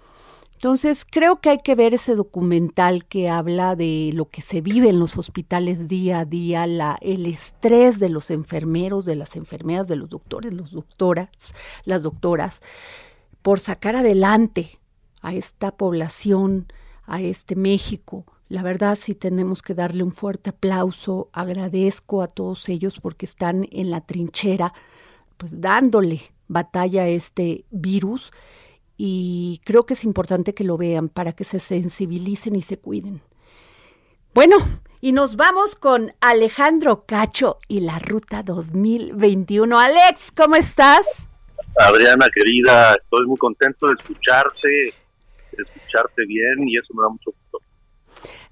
Entonces, 0.54 1.04
creo 1.04 1.42
que 1.42 1.50
hay 1.50 1.58
que 1.58 1.76
ver 1.76 1.94
ese 1.94 2.16
documental 2.16 3.04
que 3.08 3.28
habla 3.28 3.76
de 3.76 4.12
lo 4.14 4.30
que 4.30 4.42
se 4.42 4.62
vive 4.62 4.88
en 4.88 5.00
los 5.00 5.18
hospitales 5.18 5.90
día 5.90 6.20
a 6.20 6.26
día, 6.26 6.66
la, 6.66 6.96
el 7.02 7.26
estrés 7.26 8.00
de 8.00 8.08
los 8.08 8.32
enfermeros, 8.32 9.04
de 9.04 9.18
las 9.18 9.36
enfermeras, 9.36 9.90
de 9.90 9.98
los 9.98 10.08
doctores, 10.08 10.54
los 10.54 10.72
doctoras, 10.72 11.28
las 11.84 12.04
doctoras, 12.04 12.62
por 13.42 13.60
sacar 13.60 13.98
adelante 13.98 14.80
a 15.24 15.34
esta 15.34 15.72
población, 15.72 16.68
a 17.06 17.22
este 17.22 17.56
México. 17.56 18.26
La 18.50 18.62
verdad 18.62 18.96
sí 18.96 19.16
tenemos 19.16 19.64
que 19.64 19.74
darle 19.74 20.04
un 20.04 20.12
fuerte 20.12 20.52
aplauso. 20.52 21.30
Agradezco 21.34 22.22
a 22.22 22.28
todos 22.28 22.70
ellos 22.70 23.00
porque 23.02 23.26
están 23.26 23.68
en 23.72 23.90
la 23.90 24.02
trinchera, 24.02 24.74
pues 25.38 25.60
dándole 25.60 26.34
batalla 26.48 27.04
a 27.04 27.08
este 27.08 27.66
virus 27.72 28.32
y 28.96 29.62
creo 29.66 29.86
que 29.86 29.96
es 29.96 30.04
importante 30.04 30.54
que 30.54 30.64
lo 30.64 30.78
vean 30.78 31.08
para 31.10 31.34
que 31.34 31.46
se 31.46 31.60
sensibilicen 31.60 32.56
y 32.56 32.62
se 32.62 32.78
cuiden. 32.78 33.22
Bueno, 34.34 34.58
y 35.02 35.14
nos 35.14 35.36
vamos 35.36 35.76
con 35.76 36.14
Alejandro 36.22 37.06
Cacho 37.06 37.60
y 37.68 37.80
la 37.80 38.00
Ruta 38.00 38.44
2021. 38.44 39.80
Alex, 39.80 40.32
¿cómo 40.36 40.56
estás? 40.56 41.28
Adriana, 41.80 42.28
querida, 42.34 42.94
estoy 42.94 43.26
muy 43.26 43.38
contento 43.38 43.88
de 43.88 43.94
escucharte 43.98 44.94
escucharte 45.58 46.26
bien 46.26 46.68
y 46.68 46.78
eso 46.78 46.94
me 46.94 47.04
da 47.04 47.10
mucho 47.10 47.32
gusto. 47.32 47.60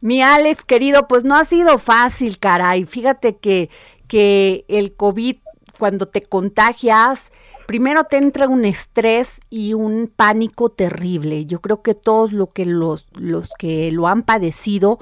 Mi 0.02 0.22
Alex, 0.22 0.64
querido, 0.64 1.08
pues 1.08 1.24
no 1.24 1.36
ha 1.36 1.46
sido 1.46 1.78
fácil, 1.78 2.40
caray. 2.40 2.86
Fíjate 2.86 3.38
que, 3.38 3.70
que 4.08 4.66
el 4.68 4.96
COVID, 4.96 5.38
cuando 5.78 6.08
te 6.08 6.24
contagias, 6.24 7.32
primero 7.68 8.04
te 8.06 8.18
entra 8.18 8.48
un 8.48 8.66
estrés 8.66 9.42
y 9.50 9.74
un 9.74 10.12
pánico 10.14 10.70
terrible. 10.70 11.46
Yo 11.46 11.62
creo 11.62 11.82
que 11.84 11.94
todos 11.94 12.34
lo 12.34 12.48
que 12.48 12.66
los, 12.66 13.08
los 13.14 13.50
que 13.58 13.92
lo 13.92 14.08
han 14.08 14.24
padecido 14.24 15.00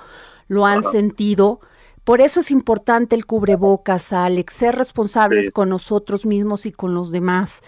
lo 0.48 0.66
han 0.66 0.84
sentido. 0.84 1.62
Por 2.04 2.22
eso 2.22 2.40
es 2.42 2.52
importante 2.52 3.16
el 3.16 3.26
cubrebocas, 3.26 4.14
Alex, 4.14 4.54
ser 4.54 4.76
responsables 4.76 5.52
con 5.52 5.70
nosotros 5.70 6.26
mismos 6.26 6.66
y 6.66 6.72
con 6.72 6.94
los 6.94 7.12
demás. 7.12 7.62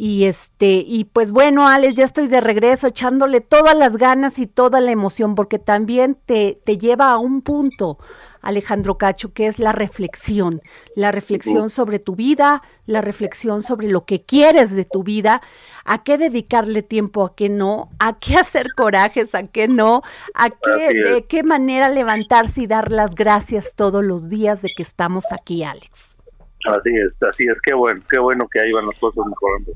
Y 0.00 0.26
este, 0.26 0.84
y 0.86 1.06
pues 1.06 1.32
bueno, 1.32 1.66
Alex, 1.66 1.96
ya 1.96 2.04
estoy 2.04 2.28
de 2.28 2.40
regreso 2.40 2.86
echándole 2.86 3.40
todas 3.40 3.76
las 3.76 3.96
ganas 3.96 4.38
y 4.38 4.46
toda 4.46 4.80
la 4.80 4.92
emoción, 4.92 5.34
porque 5.34 5.58
también 5.58 6.16
te, 6.24 6.56
te 6.62 6.78
lleva 6.78 7.10
a 7.10 7.18
un 7.18 7.42
punto, 7.42 7.98
Alejandro 8.40 8.96
Cacho, 8.96 9.32
que 9.32 9.48
es 9.48 9.58
la 9.58 9.72
reflexión, 9.72 10.62
la 10.94 11.10
reflexión 11.10 11.68
sobre 11.68 11.98
tu 11.98 12.14
vida, 12.14 12.62
la 12.86 13.00
reflexión 13.00 13.60
sobre 13.60 13.88
lo 13.88 14.04
que 14.04 14.22
quieres 14.22 14.72
de 14.76 14.84
tu 14.84 15.02
vida, 15.02 15.42
a 15.84 16.04
qué 16.04 16.16
dedicarle 16.16 16.84
tiempo, 16.84 17.24
a 17.24 17.34
qué 17.34 17.48
no, 17.48 17.90
a 17.98 18.20
qué 18.20 18.36
hacer 18.36 18.68
corajes, 18.76 19.34
a 19.34 19.48
qué 19.48 19.66
no, 19.66 20.02
a 20.32 20.50
qué, 20.50 21.10
de 21.10 21.26
qué 21.28 21.42
manera 21.42 21.88
levantarse 21.88 22.62
y 22.62 22.66
dar 22.68 22.92
las 22.92 23.16
gracias 23.16 23.74
todos 23.74 24.04
los 24.04 24.28
días 24.28 24.62
de 24.62 24.68
que 24.76 24.84
estamos 24.84 25.24
aquí, 25.32 25.64
Alex. 25.64 26.17
Así 26.64 26.90
es, 26.90 27.22
así 27.22 27.44
es, 27.44 27.56
qué 27.62 27.72
bueno, 27.72 28.02
qué 28.10 28.18
bueno 28.18 28.48
que 28.50 28.60
ahí 28.60 28.72
van 28.72 28.86
las 28.86 28.98
cosas 28.98 29.24
mejorando. 29.26 29.72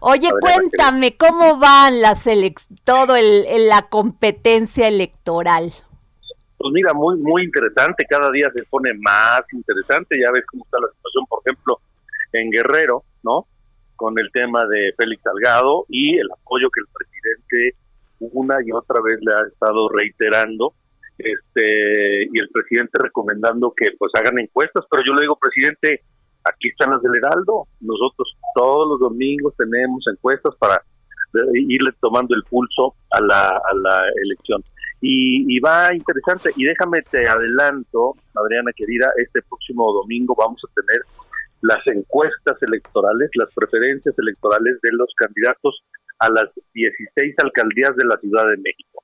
Oye, 0.00 0.28
cuéntame, 0.40 1.16
¿cómo 1.16 1.58
van 1.58 2.02
las 2.02 2.24
todo 2.82 3.14
el, 3.14 3.68
la 3.68 3.88
competencia 3.88 4.88
electoral? 4.88 5.72
Pues 6.56 6.72
mira, 6.72 6.92
muy 6.92 7.18
muy 7.18 7.44
interesante, 7.44 8.04
cada 8.08 8.30
día 8.30 8.50
se 8.54 8.64
pone 8.64 8.92
más 8.94 9.42
interesante, 9.52 10.18
ya 10.18 10.32
ves 10.32 10.44
cómo 10.46 10.64
está 10.64 10.78
la 10.80 10.88
situación, 10.88 11.24
por 11.28 11.40
ejemplo, 11.44 11.78
en 12.32 12.50
Guerrero, 12.50 13.04
¿no? 13.22 13.46
Con 13.94 14.18
el 14.18 14.30
tema 14.32 14.66
de 14.66 14.92
Félix 14.96 15.22
Salgado 15.22 15.86
y 15.88 16.18
el 16.18 16.28
apoyo 16.32 16.68
que 16.70 16.80
el 16.80 16.86
presidente 16.92 17.76
una 18.18 18.56
y 18.64 18.72
otra 18.72 19.00
vez 19.02 19.18
le 19.20 19.32
ha 19.32 19.46
estado 19.46 19.88
reiterando 19.88 20.74
este 21.18 22.24
y 22.24 22.38
el 22.38 22.48
presidente 22.48 22.98
recomendando 23.00 23.72
que 23.76 23.92
pues 23.98 24.12
hagan 24.14 24.38
encuestas, 24.40 24.84
pero 24.90 25.02
yo 25.06 25.14
le 25.14 25.22
digo, 25.22 25.38
presidente, 25.38 26.02
aquí 26.44 26.68
están 26.68 26.90
las 26.90 27.02
del 27.02 27.16
Heraldo. 27.16 27.66
Nosotros 27.80 28.36
todos 28.54 28.88
los 28.88 29.00
domingos 29.00 29.54
tenemos 29.56 30.04
encuestas 30.06 30.54
para 30.58 30.82
irle 31.54 31.90
tomando 32.00 32.34
el 32.34 32.42
pulso 32.44 32.94
a 33.10 33.20
la, 33.20 33.48
a 33.48 33.74
la 33.74 34.04
elección. 34.24 34.62
Y, 35.00 35.60
va 35.60 35.94
interesante. 35.94 36.50
Y 36.56 36.64
déjame 36.64 37.02
te 37.02 37.28
adelanto, 37.28 38.14
Adriana 38.34 38.72
querida, 38.74 39.10
este 39.18 39.42
próximo 39.42 39.92
domingo 39.92 40.34
vamos 40.34 40.62
a 40.64 40.80
tener 40.80 41.02
las 41.60 41.86
encuestas 41.86 42.56
electorales, 42.62 43.30
las 43.34 43.52
preferencias 43.54 44.14
electorales 44.18 44.78
de 44.82 44.90
los 44.92 45.08
candidatos 45.16 45.82
a 46.18 46.30
las 46.30 46.48
16 46.72 47.34
alcaldías 47.42 47.94
de 47.96 48.04
la 48.06 48.16
Ciudad 48.16 48.46
de 48.46 48.56
México. 48.56 49.02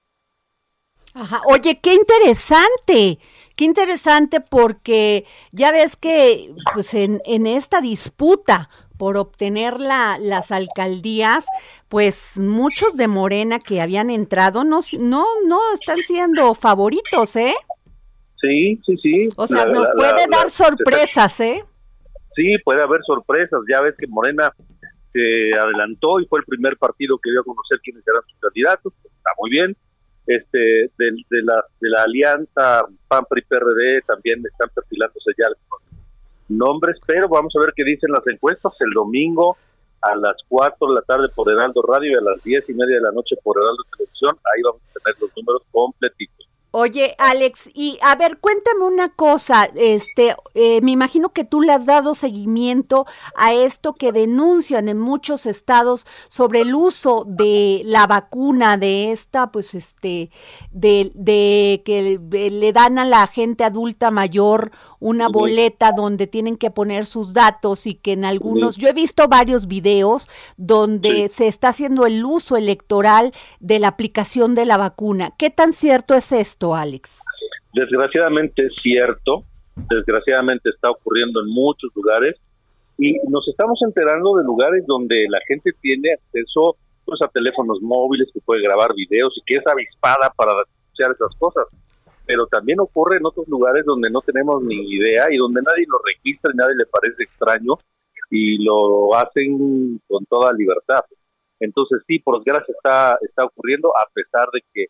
Ajá. 1.14 1.40
Oye, 1.46 1.78
qué 1.82 1.94
interesante. 1.94 3.18
Qué 3.60 3.66
interesante 3.66 4.40
porque 4.40 5.26
ya 5.52 5.70
ves 5.70 5.94
que 5.94 6.48
pues 6.72 6.94
en, 6.94 7.20
en 7.26 7.46
esta 7.46 7.82
disputa 7.82 8.70
por 8.96 9.18
obtener 9.18 9.78
la, 9.78 10.16
las 10.18 10.50
alcaldías, 10.50 11.44
pues 11.90 12.40
muchos 12.40 12.96
de 12.96 13.06
Morena 13.06 13.60
que 13.60 13.82
habían 13.82 14.08
entrado 14.08 14.64
no, 14.64 14.80
no, 14.98 15.26
no 15.46 15.60
están 15.74 15.98
siendo 15.98 16.54
favoritos, 16.54 17.36
¿eh? 17.36 17.52
Sí, 18.40 18.80
sí, 18.86 18.96
sí. 18.96 19.28
O 19.36 19.46
sea, 19.46 19.66
nos 19.66 19.88
puede 19.94 20.26
dar 20.30 20.48
sorpresas, 20.48 21.38
¿eh? 21.40 21.62
Sí, 22.34 22.56
puede 22.64 22.80
haber 22.80 23.02
sorpresas. 23.04 23.60
Ya 23.70 23.82
ves 23.82 23.94
que 23.98 24.06
Morena 24.06 24.54
se 25.12 25.52
adelantó 25.60 26.18
y 26.18 26.24
fue 26.24 26.38
el 26.38 26.46
primer 26.46 26.78
partido 26.78 27.18
que 27.22 27.30
dio 27.30 27.42
a 27.42 27.44
conocer 27.44 27.78
quiénes 27.84 28.08
eran 28.08 28.22
sus 28.26 28.40
candidatos. 28.40 28.94
Está 29.04 29.32
muy 29.38 29.50
bien 29.50 29.76
este 30.34 30.90
de, 30.96 31.42
la 31.42 31.64
de 31.80 31.90
la 31.90 32.02
alianza 32.02 32.84
PAN 33.08 33.24
PRI 33.28 33.42
PRD 33.42 34.02
también 34.06 34.42
están 34.50 34.68
perfilándose 34.74 35.32
ya 35.38 35.48
nombres 36.48 36.96
pero 37.06 37.28
vamos 37.28 37.54
a 37.56 37.60
ver 37.60 37.72
qué 37.74 37.84
dicen 37.84 38.10
las 38.12 38.26
encuestas. 38.26 38.72
El 38.80 38.90
domingo 38.92 39.56
a 40.02 40.16
las 40.16 40.36
4 40.48 40.88
de 40.88 40.94
la 40.94 41.02
tarde 41.02 41.28
por 41.34 41.50
Heraldo 41.50 41.82
Radio 41.82 42.12
y 42.12 42.14
a 42.14 42.32
las 42.32 42.42
10 42.42 42.68
y 42.68 42.74
media 42.74 42.96
de 42.96 43.02
la 43.02 43.12
noche 43.12 43.36
por 43.42 43.56
Heraldo 43.58 43.82
Televisión 43.96 44.36
ahí 44.54 44.62
vamos 44.62 44.80
a 44.82 44.98
tener 44.98 45.20
los 45.20 45.30
números 45.36 45.62
completitos 45.70 46.49
Oye, 46.72 47.16
Alex, 47.18 47.68
y 47.74 47.98
a 48.00 48.14
ver, 48.14 48.38
cuéntame 48.38 48.84
una 48.84 49.08
cosa, 49.08 49.68
este, 49.74 50.36
eh, 50.54 50.80
me 50.82 50.92
imagino 50.92 51.30
que 51.30 51.42
tú 51.42 51.62
le 51.62 51.72
has 51.72 51.84
dado 51.84 52.14
seguimiento 52.14 53.06
a 53.34 53.52
esto 53.52 53.94
que 53.94 54.12
denuncian 54.12 54.88
en 54.88 55.00
muchos 55.00 55.46
estados 55.46 56.06
sobre 56.28 56.60
el 56.60 56.76
uso 56.76 57.24
de 57.26 57.82
la 57.84 58.06
vacuna, 58.06 58.76
de 58.76 59.10
esta, 59.10 59.50
pues, 59.50 59.74
este, 59.74 60.30
de, 60.70 61.10
de 61.14 61.82
que 61.84 62.20
le 62.30 62.72
dan 62.72 63.00
a 63.00 63.04
la 63.04 63.26
gente 63.26 63.64
adulta 63.64 64.12
mayor 64.12 64.70
una 65.00 65.28
boleta 65.28 65.92
donde 65.92 66.26
tienen 66.26 66.56
que 66.56 66.70
poner 66.70 67.06
sus 67.06 67.32
datos 67.32 67.86
y 67.86 67.94
que 67.94 68.12
en 68.12 68.24
algunos, 68.24 68.76
yo 68.76 68.88
he 68.88 68.92
visto 68.92 69.26
varios 69.28 69.66
videos 69.66 70.28
donde 70.58 71.28
se 71.30 71.48
está 71.48 71.68
haciendo 71.68 72.04
el 72.04 72.24
uso 72.24 72.56
electoral 72.56 73.32
de 73.60 73.78
la 73.78 73.88
aplicación 73.88 74.54
de 74.54 74.66
la 74.66 74.76
vacuna. 74.76 75.34
¿Qué 75.38 75.48
tan 75.48 75.72
cierto 75.72 76.14
es 76.14 76.30
esto, 76.32 76.59
Alex? 76.74 77.20
Desgraciadamente 77.72 78.62
es 78.62 78.74
cierto, 78.82 79.44
desgraciadamente 79.88 80.70
está 80.70 80.90
ocurriendo 80.90 81.40
en 81.40 81.48
muchos 81.48 81.90
lugares 81.94 82.36
y 82.98 83.16
nos 83.28 83.46
estamos 83.48 83.80
enterando 83.82 84.36
de 84.36 84.44
lugares 84.44 84.84
donde 84.86 85.26
la 85.28 85.38
gente 85.46 85.72
tiene 85.80 86.12
acceso 86.12 86.76
pues 87.04 87.20
a 87.22 87.28
teléfonos 87.28 87.80
móviles 87.80 88.28
que 88.32 88.40
puede 88.40 88.62
grabar 88.62 88.94
videos 88.94 89.32
y 89.36 89.42
que 89.46 89.56
es 89.56 89.66
avispada 89.66 90.32
para 90.36 90.52
denunciar 90.52 91.12
esas 91.12 91.34
cosas 91.38 91.66
pero 92.30 92.46
también 92.46 92.78
ocurre 92.78 93.16
en 93.16 93.26
otros 93.26 93.48
lugares 93.48 93.84
donde 93.84 94.08
no 94.08 94.20
tenemos 94.20 94.62
ni 94.62 94.76
idea 94.94 95.26
y 95.32 95.36
donde 95.36 95.62
nadie 95.62 95.84
lo 95.88 95.98
registra 95.98 96.52
y 96.54 96.56
nadie 96.56 96.76
le 96.76 96.86
parece 96.86 97.24
extraño 97.24 97.74
y 98.30 98.62
lo 98.62 99.12
hacen 99.16 100.00
con 100.06 100.24
toda 100.26 100.52
libertad. 100.52 101.00
Entonces 101.58 102.02
sí, 102.06 102.20
por 102.20 102.38
desgracia 102.38 102.72
está, 102.72 103.18
está 103.22 103.44
ocurriendo 103.44 103.88
a 103.98 104.08
pesar 104.14 104.48
de 104.52 104.62
que 104.72 104.86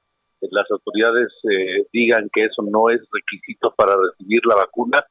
las 0.51 0.71
autoridades 0.71 1.29
eh, 1.51 1.87
digan 1.93 2.29
que 2.33 2.45
eso 2.45 2.63
no 2.63 2.89
es 2.89 3.01
requisito 3.13 3.75
para 3.77 3.95
recibir 3.97 4.41
la 4.47 4.57
vacuna, 4.57 5.05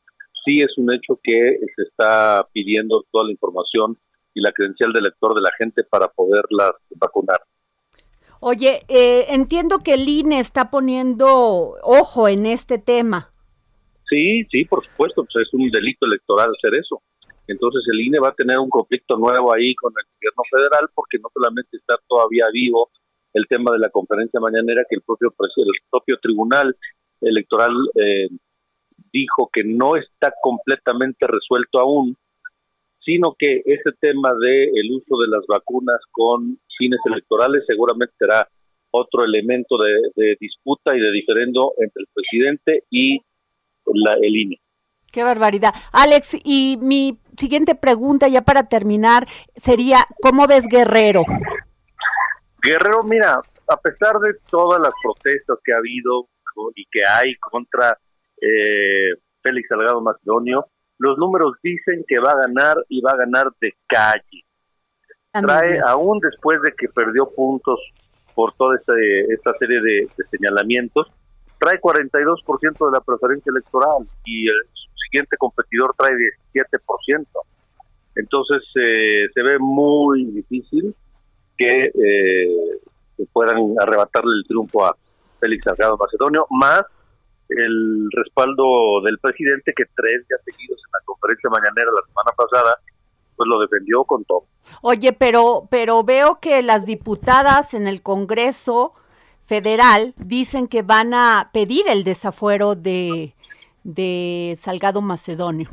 sí 0.45 0.61
es 0.61 0.77
un 0.77 0.93
hecho 0.93 1.19
que 1.21 1.59
se 1.75 1.83
está 1.83 2.47
pidiendo 2.51 3.05
toda 3.11 3.25
la 3.25 3.31
información 3.31 3.97
y 4.33 4.41
la 4.41 4.51
credencial 4.51 4.93
del 4.93 5.03
lector 5.03 5.35
de 5.35 5.41
la 5.41 5.51
gente 5.57 5.83
para 5.83 6.07
poderlas 6.07 6.73
vacunar. 6.95 7.41
Oye, 8.41 8.83
eh, 8.87 9.25
entiendo 9.29 9.79
que 9.79 9.95
el 9.95 10.07
INE 10.07 10.39
está 10.39 10.71
poniendo 10.71 11.27
ojo 11.83 12.27
en 12.27 12.45
este 12.45 12.77
tema. 12.77 13.31
Sí, 14.09 14.45
sí, 14.49 14.65
por 14.65 14.83
supuesto, 14.85 15.23
pues 15.25 15.47
es 15.47 15.53
un 15.53 15.69
delito 15.69 16.05
electoral 16.05 16.49
hacer 16.57 16.73
eso. 16.75 17.01
Entonces 17.47 17.81
el 17.91 17.99
INE 17.99 18.19
va 18.19 18.29
a 18.29 18.33
tener 18.33 18.57
un 18.59 18.69
conflicto 18.69 19.17
nuevo 19.17 19.53
ahí 19.53 19.75
con 19.75 19.91
el 19.97 20.05
gobierno 20.15 20.43
federal 20.49 20.89
porque 20.93 21.17
no 21.17 21.29
solamente 21.33 21.77
está 21.77 21.95
todavía 22.07 22.45
vivo 22.53 22.89
el 23.33 23.47
tema 23.47 23.71
de 23.71 23.79
la 23.79 23.89
conferencia 23.89 24.39
mañanera 24.39 24.83
que 24.89 24.95
el 24.95 25.01
propio 25.01 25.33
el 25.37 25.71
propio 25.89 26.17
tribunal 26.21 26.75
electoral 27.21 27.71
eh, 27.95 28.29
dijo 29.11 29.49
que 29.51 29.63
no 29.63 29.95
está 29.95 30.33
completamente 30.41 31.27
resuelto 31.27 31.79
aún, 31.79 32.15
sino 33.03 33.35
que 33.37 33.61
ese 33.65 33.91
tema 33.99 34.33
de 34.33 34.65
el 34.65 34.91
uso 34.91 35.17
de 35.21 35.27
las 35.27 35.45
vacunas 35.47 35.99
con 36.11 36.59
fines 36.77 36.99
electorales 37.05 37.63
seguramente 37.67 38.13
será 38.17 38.47
otro 38.91 39.23
elemento 39.23 39.77
de, 40.15 40.35
disputa 40.39 40.95
y 40.95 40.99
de 40.99 41.11
diferendo 41.11 41.73
entre 41.77 42.01
el 42.01 42.07
presidente 42.13 42.83
y 42.89 43.19
la, 43.93 44.13
el 44.13 44.35
INE. 44.35 44.59
Qué 45.11 45.23
barbaridad. 45.23 45.73
Alex, 45.91 46.37
y 46.43 46.77
mi 46.81 47.17
siguiente 47.37 47.75
pregunta 47.75 48.27
ya 48.27 48.43
para 48.43 48.67
terminar 48.67 49.27
sería, 49.55 50.05
¿cómo 50.21 50.45
ves 50.47 50.67
Guerrero? 50.67 51.23
Guerrero, 52.61 53.03
mira, 53.03 53.41
a 53.67 53.77
pesar 53.77 54.19
de 54.19 54.35
todas 54.49 54.81
las 54.81 54.93
protestas 55.01 55.57
que 55.63 55.73
ha 55.73 55.77
habido 55.77 56.27
y 56.75 56.85
que 56.91 57.05
hay 57.05 57.35
contra 57.35 57.97
eh, 58.41 59.13
Félix 59.41 59.67
Salgado 59.69 60.01
Macedonio, 60.01 60.65
los 60.97 61.17
números 61.17 61.53
dicen 61.63 62.03
que 62.07 62.19
va 62.19 62.31
a 62.31 62.47
ganar 62.47 62.77
y 62.89 63.01
va 63.01 63.11
a 63.11 63.17
ganar 63.17 63.47
de 63.61 63.73
calle. 63.87 64.43
Trae, 65.31 65.79
aún 65.79 66.19
después 66.19 66.61
de 66.61 66.73
que 66.77 66.89
perdió 66.89 67.29
puntos 67.29 67.79
por 68.35 68.53
toda 68.55 68.77
esta 68.77 69.53
serie 69.59 69.81
de, 69.81 70.09
señalamientos, 70.31 71.07
trae 71.59 71.79
42% 71.79 72.85
de 72.85 72.91
la 72.91 73.01
preferencia 73.01 73.49
electoral 73.51 74.07
y 74.25 74.49
el 74.49 74.55
siguiente 75.05 75.37
competidor 75.37 75.93
trae 75.97 76.13
17%. 76.53 77.25
Entonces 78.15 78.63
eh, 78.75 79.27
se 79.33 79.43
ve 79.43 79.57
muy 79.59 80.25
difícil 80.25 80.95
que, 81.59 81.91
eh, 81.93 82.79
que 83.17 83.25
puedan 83.33 83.75
arrebatarle 83.79 84.31
el 84.37 84.47
triunfo 84.47 84.85
a 84.85 84.95
Félix 85.39 85.65
Salgado 85.65 85.97
Macedonio, 85.97 86.47
más 86.49 86.83
el 87.49 88.07
respaldo 88.11 89.01
del 89.03 89.17
presidente 89.19 89.73
que 89.75 89.83
tres 89.95 90.27
días 90.27 90.39
seguidos 90.45 90.79
en 90.85 90.91
la 90.93 90.99
conferencia 91.05 91.49
mañanera 91.49 91.91
la 91.91 92.07
semana 92.07 92.31
pasada 92.37 92.75
pues 93.35 93.47
lo 93.47 93.59
defendió 93.61 94.03
con 94.03 94.23
todo. 94.25 94.43
Oye, 94.81 95.13
pero 95.13 95.67
pero 95.71 96.03
veo 96.03 96.39
que 96.41 96.61
las 96.61 96.85
diputadas 96.85 97.73
en 97.73 97.87
el 97.87 98.01
Congreso 98.01 98.93
Federal 99.45 100.13
dicen 100.17 100.67
que 100.67 100.81
van 100.81 101.13
a 101.13 101.49
pedir 101.53 101.87
el 101.87 102.03
desafuero 102.03 102.75
de 102.75 103.33
de 103.83 104.55
Salgado 104.57 105.01
Macedonio. 105.01 105.69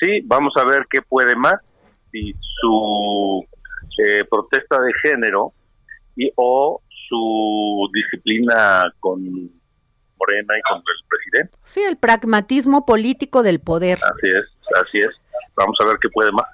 Sí, 0.00 0.20
vamos 0.24 0.52
a 0.56 0.64
ver 0.64 0.86
qué 0.88 1.02
puede 1.02 1.34
más 1.34 1.56
si 2.12 2.32
su 2.60 3.44
eh, 3.98 4.24
protesta 4.28 4.80
de 4.80 4.92
género 5.02 5.52
y 6.16 6.30
o 6.36 6.80
su 7.08 7.88
disciplina 7.92 8.84
con 9.00 9.22
Morena 10.18 10.54
y 10.58 10.62
con 10.68 10.78
el 10.78 11.08
presidente. 11.08 11.56
Sí, 11.66 11.82
el 11.82 11.96
pragmatismo 11.96 12.86
político 12.86 13.42
del 13.42 13.60
poder. 13.60 13.98
Así 14.02 14.28
es, 14.28 14.76
así 14.80 14.98
es. 14.98 15.10
Vamos 15.54 15.76
a 15.80 15.86
ver 15.86 15.96
qué 16.00 16.08
puede 16.08 16.32
más. 16.32 16.46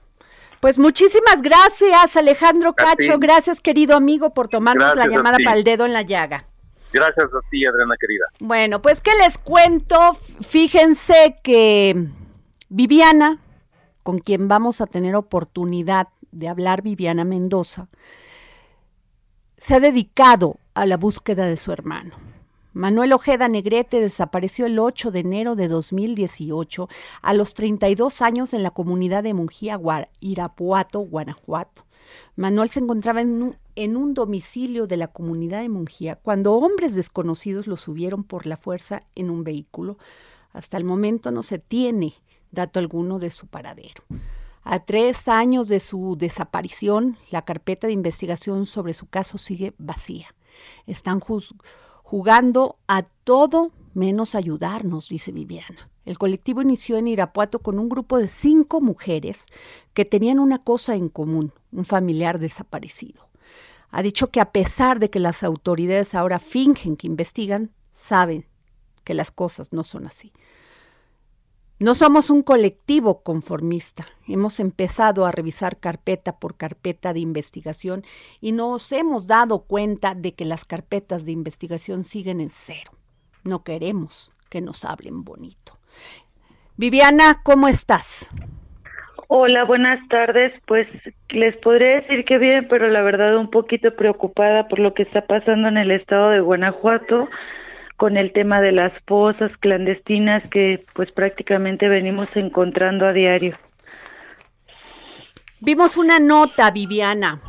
Pues 0.61 0.79
muchísimas 0.79 1.43
gracias, 1.43 2.17
Alejandro 2.17 2.75
Cacho. 2.75 3.19
Gracias, 3.19 3.61
querido 3.61 3.97
amigo, 3.97 4.33
por 4.33 4.49
tomarnos 4.49 4.95
la 4.95 5.09
llamada 5.09 5.39
para 5.45 5.59
el 5.59 5.65
dedo 5.65 5.87
en 5.87 5.93
la 5.93 6.03
llaga. 6.03 6.47
Gracias 6.93 7.27
a 7.27 7.51
ti, 7.51 7.65
Adriana 7.67 7.95
querida. 7.99 8.27
Bueno, 8.39 8.81
pues 8.83 9.01
que 9.01 9.15
les 9.17 9.39
cuento, 9.39 10.15
fíjense 10.47 11.37
que 11.43 12.07
Viviana, 12.69 13.39
con 14.05 14.19
quien 14.19 14.47
vamos 14.47 14.81
a 14.81 14.87
tener 14.87 15.17
oportunidad 15.17 16.09
de 16.33 16.49
hablar, 16.49 16.83
Viviana 16.83 17.25
Mendoza, 17.25 17.89
se 19.57 19.77
ha 19.77 19.81
dedicado 19.81 20.57
a 20.75 20.87
la 20.87 20.97
búsqueda 20.97 21.47
de 21.47 21.57
su 21.57 21.71
hermano. 21.73 22.17
Manuel 22.75 23.13
Ojeda 23.13 23.49
Negrete 23.49 24.01
desapareció 24.01 24.65
el 24.65 24.79
8 24.79 25.11
de 25.11 25.21
enero 25.21 25.57
de 25.57 25.69
2018 25.69 26.89
a 27.21 27.35
los 27.35 27.53
32 27.53 28.23
años 28.23 28.55
en 28.55 28.63
la 28.63 28.71
comunidad 28.71 29.23
de 29.23 29.35
Mungía, 29.35 29.79
Irapuato, 30.21 31.01
Guanajuato. 31.01 31.85
Manuel 32.35 32.71
se 32.71 32.81
encontraba 32.81 33.21
en 33.21 33.97
un, 33.97 34.15
domicilio 34.15 34.87
de 34.87 34.97
la 34.97 35.09
comunidad 35.09 35.61
de 35.61 35.69
Mungía 35.69 36.17
cuando 36.17 36.55
hombres 36.55 36.95
desconocidos 36.95 37.67
lo 37.67 37.77
subieron 37.77 38.25
por 38.25 38.47
la 38.47 38.57
fuerza 38.57 39.03
en 39.15 39.29
un 39.29 39.45
vehículo. 39.45 39.99
Hasta 40.53 40.79
el 40.79 40.85
momento 40.85 41.31
no 41.31 41.43
se 41.43 41.59
tiene 41.59 42.15
dato 42.51 42.79
alguno 42.79 43.19
de 43.19 43.31
su 43.31 43.47
paradero. 43.47 44.03
A 44.65 44.81
tres 44.81 45.27
años 45.27 45.69
de 45.69 45.81
su 45.81 46.17
desaparición, 46.17 47.17
la 47.31 47.43
carpeta 47.43 47.89
de 47.89 47.93
investigación 47.93 48.67
sobre 48.67 48.95
su 48.95 49.07
caso 49.07 49.37
sigue 49.37 49.75
vacía. 49.79 50.35
Están 50.87 51.21
jugando 52.03 52.77
a 52.87 53.03
todo 53.03 53.73
menos 53.95 54.35
ayudarnos, 54.35 55.09
dice 55.09 55.33
Viviana. 55.33 55.91
El 56.05 56.19
colectivo 56.19 56.63
inició 56.63 56.97
en 56.97 57.09
Irapuato 57.09 57.61
con 57.61 57.79
un 57.79 57.89
grupo 57.89 58.19
de 58.19 58.29
cinco 58.29 58.81
mujeres 58.81 59.47
que 59.95 60.05
tenían 60.05 60.39
una 60.39 60.63
cosa 60.63 60.95
en 60.95 61.09
común, 61.09 61.53
un 61.71 61.85
familiar 61.85 62.39
desaparecido. 62.39 63.29
Ha 63.91 64.03
dicho 64.03 64.31
que 64.31 64.41
a 64.41 64.53
pesar 64.53 65.01
de 65.01 65.11
que 65.11 65.21
las 65.21 65.43
autoridades 65.43 66.15
ahora 66.15 66.39
fingen 66.39 66.97
que 66.97 67.07
investigan, 67.07 67.71
saben 67.95 68.47
que 69.05 69.15
las 69.15 69.31
cosas 69.31 69.73
no 69.73 69.85
son 69.85 70.07
así. 70.07 70.33
No 71.83 71.97
somos 71.97 72.31
un 72.31 72.45
colectivo 72.45 73.25
conformista. 73.25 74.07
Hemos 74.29 74.61
empezado 74.61 75.27
a 75.27 75.33
revisar 75.33 75.79
carpeta 75.79 76.39
por 76.39 76.57
carpeta 76.57 77.13
de 77.13 77.19
investigación 77.19 78.05
y 78.41 78.53
nos 78.53 78.93
hemos 78.93 79.27
dado 79.27 79.65
cuenta 79.65 80.15
de 80.15 80.33
que 80.33 80.45
las 80.45 80.65
carpetas 80.65 81.27
de 81.27 81.33
investigación 81.33 82.05
siguen 82.05 82.41
en 82.41 82.51
cero. 82.51 82.93
No 83.43 83.65
queremos 83.65 84.33
que 84.49 84.61
nos 84.61 84.85
hablen 84.85 85.25
bonito. 85.25 85.73
Viviana, 86.77 87.41
¿cómo 87.43 87.67
estás? 87.67 88.31
Hola, 89.27 89.65
buenas 89.65 90.07
tardes. 90.07 90.53
Pues 90.69 90.87
les 91.31 91.57
podría 91.57 91.97
decir 92.03 92.25
que 92.25 92.39
bien, 92.39 92.69
pero 92.69 92.91
la 92.91 93.03
verdad 93.03 93.37
un 93.37 93.51
poquito 93.51 93.97
preocupada 93.97 94.69
por 94.69 94.79
lo 94.79 94.95
que 94.95 95.03
está 95.03 95.27
pasando 95.27 95.67
en 95.67 95.79
el 95.79 95.91
estado 95.91 96.31
de 96.31 96.39
Guanajuato 96.43 97.29
con 97.97 98.17
el 98.17 98.33
tema 98.33 98.61
de 98.61 98.73
las 98.73 98.93
fosas 99.07 99.51
clandestinas 99.59 100.43
que 100.51 100.85
pues 100.95 101.11
prácticamente 101.13 101.89
venimos 101.89 102.29
encontrando 102.37 103.07
a 103.07 103.13
diario. 103.13 103.57
Vimos 105.61 105.97
una 105.97 106.19
nota, 106.19 106.71
Viviana, 106.73 107.41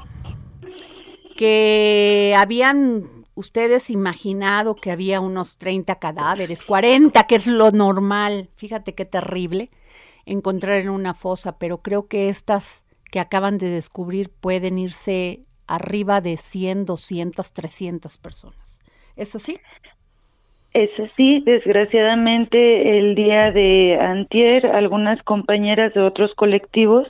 que 1.36 2.36
habían 2.38 3.04
ustedes 3.36 3.90
imaginado 3.90 4.76
que 4.76 4.92
había 4.92 5.20
unos 5.20 5.58
30 5.58 5.96
cadáveres, 5.96 6.62
40, 6.64 7.24
que 7.24 7.36
es 7.36 7.48
lo 7.48 7.72
normal. 7.72 8.50
Fíjate 8.56 8.94
qué 8.94 9.06
terrible 9.06 9.72
encontrar 10.26 10.80
en 10.80 10.90
una 10.90 11.14
fosa, 11.14 11.58
pero 11.58 11.82
creo 11.82 12.08
que 12.08 12.30
estas 12.30 12.86
que 13.12 13.20
acaban 13.20 13.58
de 13.58 13.70
descubrir 13.70 14.30
pueden 14.30 14.78
irse 14.78 15.46
arriba 15.68 16.22
de 16.22 16.38
100, 16.38 16.86
200, 16.86 17.54
300 17.54 18.18
personas. 18.18 18.80
¿Es 19.16 19.36
así? 19.36 19.60
Es 20.74 20.90
así, 21.00 21.40
desgraciadamente 21.46 22.98
el 22.98 23.14
día 23.14 23.52
de 23.52 23.96
antier 24.02 24.66
algunas 24.66 25.22
compañeras 25.22 25.94
de 25.94 26.02
otros 26.02 26.34
colectivos, 26.34 27.08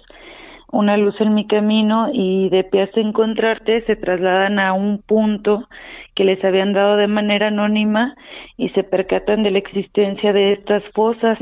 Una 0.69 0.97
Luz 0.97 1.15
en 1.21 1.33
mi 1.33 1.47
Camino 1.47 2.09
y 2.11 2.49
de 2.49 2.65
Piazza 2.65 2.99
Encontrarte 2.99 3.85
se 3.85 3.95
trasladan 3.95 4.59
a 4.59 4.73
un 4.73 5.01
punto 5.01 5.69
que 6.13 6.25
les 6.25 6.43
habían 6.43 6.73
dado 6.73 6.97
de 6.97 7.07
manera 7.07 7.47
anónima 7.47 8.15
y 8.57 8.67
se 8.69 8.83
percatan 8.83 9.43
de 9.43 9.51
la 9.51 9.59
existencia 9.59 10.33
de 10.33 10.51
estas 10.51 10.83
fosas. 10.93 11.37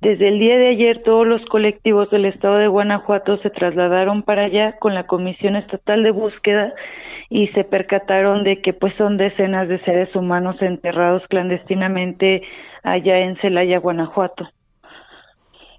Desde 0.00 0.26
el 0.26 0.40
día 0.40 0.58
de 0.58 0.70
ayer 0.70 1.04
todos 1.04 1.24
los 1.24 1.44
colectivos 1.44 2.10
del 2.10 2.24
estado 2.24 2.56
de 2.56 2.66
Guanajuato 2.66 3.36
se 3.42 3.50
trasladaron 3.50 4.22
para 4.24 4.46
allá 4.46 4.76
con 4.80 4.94
la 4.94 5.06
Comisión 5.06 5.54
Estatal 5.54 6.02
de 6.02 6.10
Búsqueda 6.10 6.74
y 7.30 7.46
se 7.48 7.64
percataron 7.64 8.42
de 8.44 8.60
que 8.60 8.72
pues 8.72 8.92
son 8.98 9.16
decenas 9.16 9.68
de 9.68 9.82
seres 9.84 10.14
humanos 10.16 10.60
enterrados 10.60 11.22
clandestinamente 11.28 12.42
allá 12.82 13.18
en 13.20 13.36
Celaya, 13.36 13.78
Guanajuato. 13.78 14.48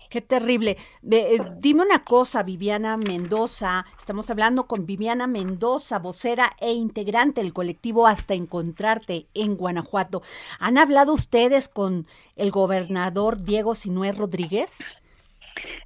Qué 0.09 0.19
terrible. 0.19 0.75
Eh, 1.09 1.37
dime 1.59 1.83
una 1.83 2.03
cosa, 2.03 2.43
Viviana 2.43 2.97
Mendoza. 2.97 3.85
Estamos 3.97 4.29
hablando 4.29 4.67
con 4.67 4.85
Viviana 4.85 5.25
Mendoza, 5.25 5.99
vocera 5.99 6.49
e 6.59 6.71
integrante 6.73 7.41
del 7.41 7.53
colectivo 7.53 8.07
Hasta 8.07 8.33
Encontrarte 8.33 9.27
en 9.33 9.55
Guanajuato. 9.55 10.21
¿Han 10.59 10.77
hablado 10.77 11.13
ustedes 11.13 11.69
con 11.69 12.07
el 12.35 12.51
gobernador 12.51 13.41
Diego 13.41 13.73
Sinué 13.73 14.11
Rodríguez? 14.11 14.85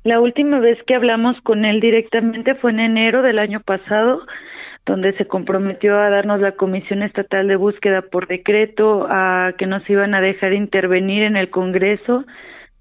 La 0.04 0.20
última 0.20 0.60
vez 0.60 0.78
que 0.88 0.96
hablamos 0.96 1.40
con 1.42 1.64
él 1.64 1.80
directamente 1.80 2.56
fue 2.56 2.72
en 2.72 2.80
enero 2.80 3.22
del 3.22 3.38
año 3.38 3.60
pasado, 3.60 4.22
donde 4.86 5.14
se 5.14 5.26
comprometió 5.26 5.98
a 5.98 6.10
darnos 6.10 6.40
la 6.40 6.54
Comisión 6.54 7.02
Estatal 7.02 7.48
de 7.48 7.56
Búsqueda 7.56 8.04
por 8.04 8.28
decreto, 8.28 9.08
a 9.10 9.54
que 9.58 9.66
nos 9.66 9.88
iban 9.90 10.14
a 10.14 10.22
dejar 10.22 10.54
intervenir 10.54 11.24
en 11.24 11.38
el 11.38 11.50
Congreso 11.50 12.26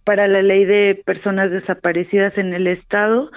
para 0.05 0.29
la 0.29 0.43
ley 0.43 0.65
de 0.67 1.03
personas 1.05 1.51
desaparecidas 1.51 2.37
en 2.37 2.53
el 2.53 2.67
Estado. 2.67 3.31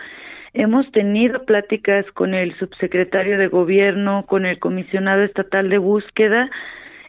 Hemos 0.53 0.91
tenido 0.91 1.45
pláticas 1.45 2.06
con 2.12 2.34
el 2.34 2.58
subsecretario 2.58 3.38
de 3.38 3.47
Gobierno, 3.47 4.25
con 4.27 4.45
el 4.45 4.60
comisionado 4.60 5.23
estatal 5.23 5.69
de 5.69 5.77
búsqueda. 5.77 6.49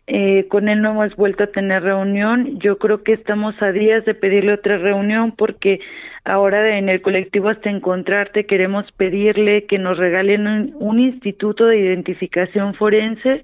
Eh, 0.06 0.46
con 0.48 0.68
él 0.68 0.80
no 0.80 0.90
hemos 0.90 1.16
vuelto 1.16 1.44
a 1.44 1.48
tener 1.48 1.82
reunión. 1.82 2.58
Yo 2.60 2.78
creo 2.78 3.02
que 3.02 3.14
estamos 3.14 3.54
a 3.60 3.72
días 3.72 4.04
de 4.04 4.14
pedirle 4.14 4.54
otra 4.54 4.78
reunión 4.78 5.32
porque 5.32 5.80
ahora 6.24 6.78
en 6.78 6.88
el 6.88 7.02
colectivo 7.02 7.48
Hasta 7.48 7.70
Encontrarte 7.70 8.46
queremos 8.46 8.90
pedirle 8.92 9.66
que 9.66 9.78
nos 9.78 9.98
regalen 9.98 10.74
un 10.78 11.00
instituto 11.00 11.66
de 11.66 11.78
identificación 11.78 12.74
forense 12.74 13.42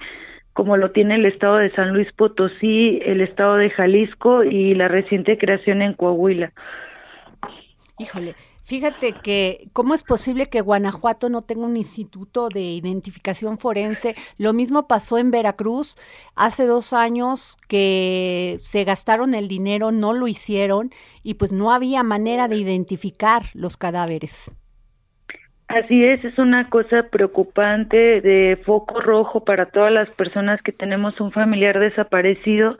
como 0.55 0.77
lo 0.77 0.93
tiene 0.93 1.17
el 1.17 1.27
estado 1.27 1.57
de 1.57 1.73
San 1.73 1.93
Luis 1.93 2.11
Potosí, 2.13 3.01
el 3.05 3.21
estado 3.21 3.57
de 3.57 3.71
Jalisco 3.71 4.45
y 4.45 4.75
la 4.75 4.87
reciente 4.87 5.37
creación 5.37 5.83
en 5.83 5.95
Coahuila. 5.95 6.53
Híjole, 7.99 8.35
fíjate 8.64 9.12
que 9.12 9.68
cómo 9.72 9.94
es 9.94 10.03
posible 10.03 10.46
que 10.46 10.61
Guanajuato 10.61 11.29
no 11.29 11.42
tenga 11.42 11.64
un 11.64 11.77
instituto 11.77 12.48
de 12.48 12.62
identificación 12.62 13.59
forense. 13.59 14.14
Lo 14.37 14.53
mismo 14.53 14.88
pasó 14.88 15.18
en 15.18 15.31
Veracruz 15.31 15.96
hace 16.35 16.66
dos 16.66 16.92
años 16.92 17.57
que 17.68 18.59
se 18.62 18.85
gastaron 18.85 19.35
el 19.35 19.48
dinero, 19.48 19.92
no 19.92 20.12
lo 20.12 20.27
hicieron 20.27 20.92
y 21.22 21.35
pues 21.35 21.53
no 21.53 21.72
había 21.72 22.03
manera 22.03 22.48
de 22.48 22.57
identificar 22.57 23.50
los 23.55 23.77
cadáveres. 23.77 24.50
Así 25.68 26.05
es, 26.05 26.22
es 26.24 26.38
una 26.38 26.68
cosa 26.68 27.05
preocupante 27.11 28.20
de 28.20 28.61
foco 28.64 29.00
rojo 29.00 29.44
para 29.44 29.66
todas 29.66 29.90
las 29.90 30.11
personas 30.11 30.61
que 30.62 30.72
tenemos 30.72 31.18
un 31.20 31.33
familiar 31.33 31.81
desaparecido, 31.81 32.77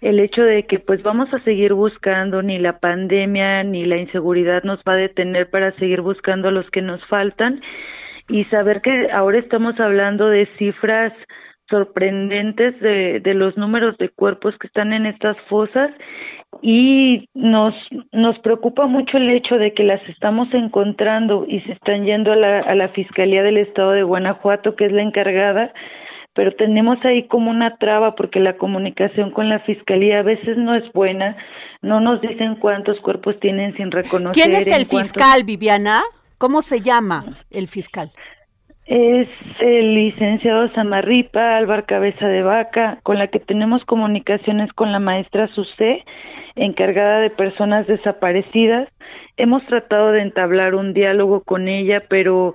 el 0.00 0.18
hecho 0.18 0.42
de 0.42 0.64
que 0.64 0.80
pues 0.80 1.02
vamos 1.02 1.32
a 1.32 1.42
seguir 1.44 1.74
buscando, 1.74 2.42
ni 2.42 2.58
la 2.58 2.80
pandemia 2.80 3.62
ni 3.62 3.84
la 3.84 3.98
inseguridad 3.98 4.64
nos 4.64 4.80
va 4.80 4.94
a 4.94 4.96
detener 4.96 5.48
para 5.48 5.72
seguir 5.76 6.00
buscando 6.00 6.48
a 6.48 6.52
los 6.52 6.68
que 6.70 6.82
nos 6.82 7.04
faltan. 7.06 7.60
Y 8.28 8.44
saber 8.46 8.80
que 8.80 9.08
ahora 9.12 9.38
estamos 9.38 9.78
hablando 9.78 10.28
de 10.28 10.48
cifras 10.58 11.12
sorprendentes 11.70 12.78
de, 12.80 13.20
de 13.20 13.34
los 13.34 13.56
números 13.56 13.96
de 13.98 14.08
cuerpos 14.08 14.56
que 14.58 14.66
están 14.66 14.92
en 14.92 15.06
estas 15.06 15.36
fosas 15.48 15.90
y 16.62 17.28
nos 17.34 17.74
nos 18.12 18.38
preocupa 18.40 18.86
mucho 18.86 19.16
el 19.16 19.30
hecho 19.30 19.56
de 19.56 19.72
que 19.74 19.84
las 19.84 20.00
estamos 20.08 20.48
encontrando 20.52 21.44
y 21.48 21.60
se 21.62 21.72
están 21.72 22.04
yendo 22.04 22.32
a 22.32 22.36
la, 22.36 22.60
a 22.60 22.74
la 22.74 22.88
Fiscalía 22.88 23.42
del 23.42 23.58
Estado 23.58 23.92
de 23.92 24.02
Guanajuato, 24.02 24.76
que 24.76 24.86
es 24.86 24.92
la 24.92 25.02
encargada, 25.02 25.72
pero 26.34 26.52
tenemos 26.52 26.98
ahí 27.04 27.26
como 27.28 27.50
una 27.50 27.76
traba 27.76 28.14
porque 28.14 28.40
la 28.40 28.56
comunicación 28.56 29.30
con 29.30 29.48
la 29.48 29.60
Fiscalía 29.60 30.18
a 30.18 30.22
veces 30.22 30.56
no 30.56 30.74
es 30.74 30.84
buena, 30.92 31.36
no 31.80 32.00
nos 32.00 32.20
dicen 32.20 32.56
cuántos 32.56 32.98
cuerpos 33.00 33.38
tienen 33.40 33.76
sin 33.76 33.90
reconocer. 33.90 34.42
¿Quién 34.42 34.60
es 34.60 34.66
el 34.66 34.86
fiscal, 34.86 35.44
Viviana? 35.44 36.02
¿Cómo 36.38 36.62
se 36.62 36.80
llama 36.80 37.24
el 37.50 37.68
fiscal? 37.68 38.10
Es 38.86 39.28
el 39.60 39.94
licenciado 39.94 40.70
Samarripa, 40.74 41.56
Álvaro 41.56 41.86
Cabeza 41.86 42.26
de 42.26 42.42
Vaca, 42.42 42.98
con 43.02 43.18
la 43.18 43.28
que 43.28 43.38
tenemos 43.38 43.82
comunicaciones 43.84 44.70
con 44.74 44.92
la 44.92 44.98
maestra 44.98 45.48
Susé 45.54 46.04
encargada 46.56 47.20
de 47.20 47.30
personas 47.30 47.86
desaparecidas. 47.86 48.88
Hemos 49.36 49.64
tratado 49.66 50.12
de 50.12 50.22
entablar 50.22 50.74
un 50.74 50.94
diálogo 50.94 51.42
con 51.42 51.68
ella, 51.68 52.04
pero 52.08 52.54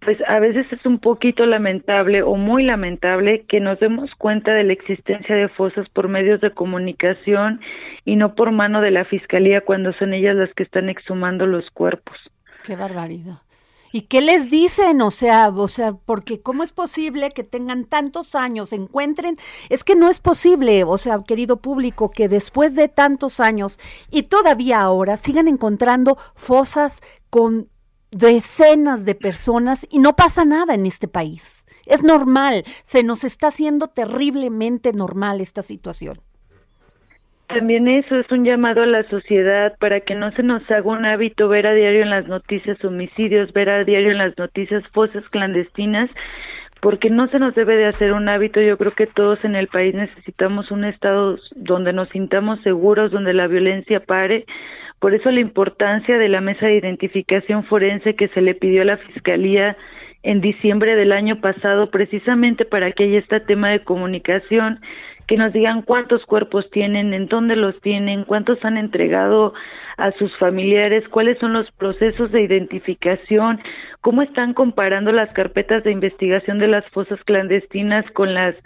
pues 0.00 0.18
a 0.26 0.38
veces 0.40 0.66
es 0.72 0.84
un 0.86 0.98
poquito 0.98 1.44
lamentable 1.44 2.22
o 2.22 2.36
muy 2.36 2.64
lamentable 2.64 3.44
que 3.46 3.60
nos 3.60 3.78
demos 3.80 4.10
cuenta 4.16 4.54
de 4.54 4.64
la 4.64 4.72
existencia 4.72 5.36
de 5.36 5.48
fosas 5.48 5.88
por 5.90 6.08
medios 6.08 6.40
de 6.40 6.52
comunicación 6.52 7.60
y 8.04 8.16
no 8.16 8.34
por 8.34 8.50
mano 8.50 8.80
de 8.80 8.90
la 8.90 9.04
fiscalía 9.04 9.60
cuando 9.60 9.92
son 9.92 10.14
ellas 10.14 10.36
las 10.36 10.52
que 10.54 10.62
están 10.62 10.88
exhumando 10.88 11.46
los 11.46 11.68
cuerpos. 11.70 12.16
Qué 12.64 12.76
barbaridad. 12.76 13.40
¿Y 13.92 14.02
qué 14.02 14.20
les 14.20 14.50
dicen? 14.50 15.02
O 15.02 15.10
sea, 15.10 15.48
o 15.48 15.68
sea, 15.68 15.94
porque 15.94 16.40
¿cómo 16.40 16.62
es 16.62 16.70
posible 16.72 17.30
que 17.30 17.42
tengan 17.42 17.84
tantos 17.84 18.34
años, 18.34 18.72
encuentren? 18.72 19.36
Es 19.68 19.82
que 19.82 19.96
no 19.96 20.08
es 20.08 20.20
posible, 20.20 20.84
o 20.84 20.96
sea, 20.96 21.22
querido 21.26 21.60
público, 21.60 22.10
que 22.10 22.28
después 22.28 22.74
de 22.74 22.88
tantos 22.88 23.40
años 23.40 23.78
y 24.10 24.24
todavía 24.24 24.80
ahora 24.80 25.16
sigan 25.16 25.48
encontrando 25.48 26.18
fosas 26.34 27.00
con 27.30 27.68
decenas 28.10 29.04
de 29.04 29.14
personas 29.14 29.86
y 29.90 29.98
no 29.98 30.14
pasa 30.14 30.44
nada 30.44 30.74
en 30.74 30.86
este 30.86 31.08
país. 31.08 31.66
Es 31.86 32.02
normal, 32.02 32.64
se 32.84 33.02
nos 33.02 33.24
está 33.24 33.48
haciendo 33.48 33.88
terriblemente 33.88 34.92
normal 34.92 35.40
esta 35.40 35.62
situación. 35.62 36.20
También 37.52 37.88
eso 37.88 38.16
es 38.16 38.30
un 38.30 38.44
llamado 38.44 38.82
a 38.82 38.86
la 38.86 39.02
sociedad 39.04 39.74
para 39.80 40.00
que 40.00 40.14
no 40.14 40.30
se 40.32 40.44
nos 40.44 40.62
haga 40.70 40.88
un 40.88 41.04
hábito 41.04 41.48
ver 41.48 41.66
a 41.66 41.74
diario 41.74 42.02
en 42.02 42.10
las 42.10 42.28
noticias 42.28 42.82
homicidios, 42.84 43.52
ver 43.52 43.70
a 43.70 43.82
diario 43.82 44.12
en 44.12 44.18
las 44.18 44.38
noticias 44.38 44.86
fosas 44.92 45.28
clandestinas, 45.30 46.08
porque 46.80 47.10
no 47.10 47.26
se 47.26 47.40
nos 47.40 47.56
debe 47.56 47.74
de 47.74 47.86
hacer 47.86 48.12
un 48.12 48.28
hábito. 48.28 48.60
Yo 48.60 48.78
creo 48.78 48.92
que 48.92 49.08
todos 49.08 49.44
en 49.44 49.56
el 49.56 49.66
país 49.66 49.96
necesitamos 49.96 50.70
un 50.70 50.84
estado 50.84 51.38
donde 51.56 51.92
nos 51.92 52.08
sintamos 52.10 52.60
seguros, 52.62 53.10
donde 53.10 53.34
la 53.34 53.48
violencia 53.48 53.98
pare. 53.98 54.44
Por 55.00 55.14
eso 55.14 55.32
la 55.32 55.40
importancia 55.40 56.18
de 56.18 56.28
la 56.28 56.40
mesa 56.40 56.66
de 56.66 56.76
identificación 56.76 57.64
forense 57.64 58.14
que 58.14 58.28
se 58.28 58.42
le 58.42 58.54
pidió 58.54 58.82
a 58.82 58.84
la 58.84 58.96
Fiscalía 58.98 59.76
en 60.22 60.40
diciembre 60.40 60.94
del 60.94 61.10
año 61.10 61.40
pasado, 61.40 61.90
precisamente 61.90 62.64
para 62.64 62.92
que 62.92 63.04
haya 63.04 63.18
este 63.18 63.40
tema 63.40 63.70
de 63.70 63.82
comunicación 63.82 64.80
que 65.30 65.36
nos 65.36 65.52
digan 65.52 65.82
cuántos 65.82 66.26
cuerpos 66.26 66.68
tienen, 66.72 67.14
en 67.14 67.28
dónde 67.28 67.54
los 67.54 67.80
tienen, 67.82 68.24
cuántos 68.24 68.58
han 68.64 68.76
entregado 68.76 69.54
a 69.96 70.10
sus 70.18 70.36
familiares, 70.38 71.08
cuáles 71.08 71.38
son 71.38 71.52
los 71.52 71.70
procesos 71.70 72.32
de 72.32 72.42
identificación, 72.42 73.60
cómo 74.00 74.22
están 74.22 74.54
comparando 74.54 75.12
las 75.12 75.32
carpetas 75.32 75.84
de 75.84 75.92
investigación 75.92 76.58
de 76.58 76.66
las 76.66 76.84
fosas 76.88 77.20
clandestinas 77.22 78.04
con 78.10 78.34
las 78.34 78.56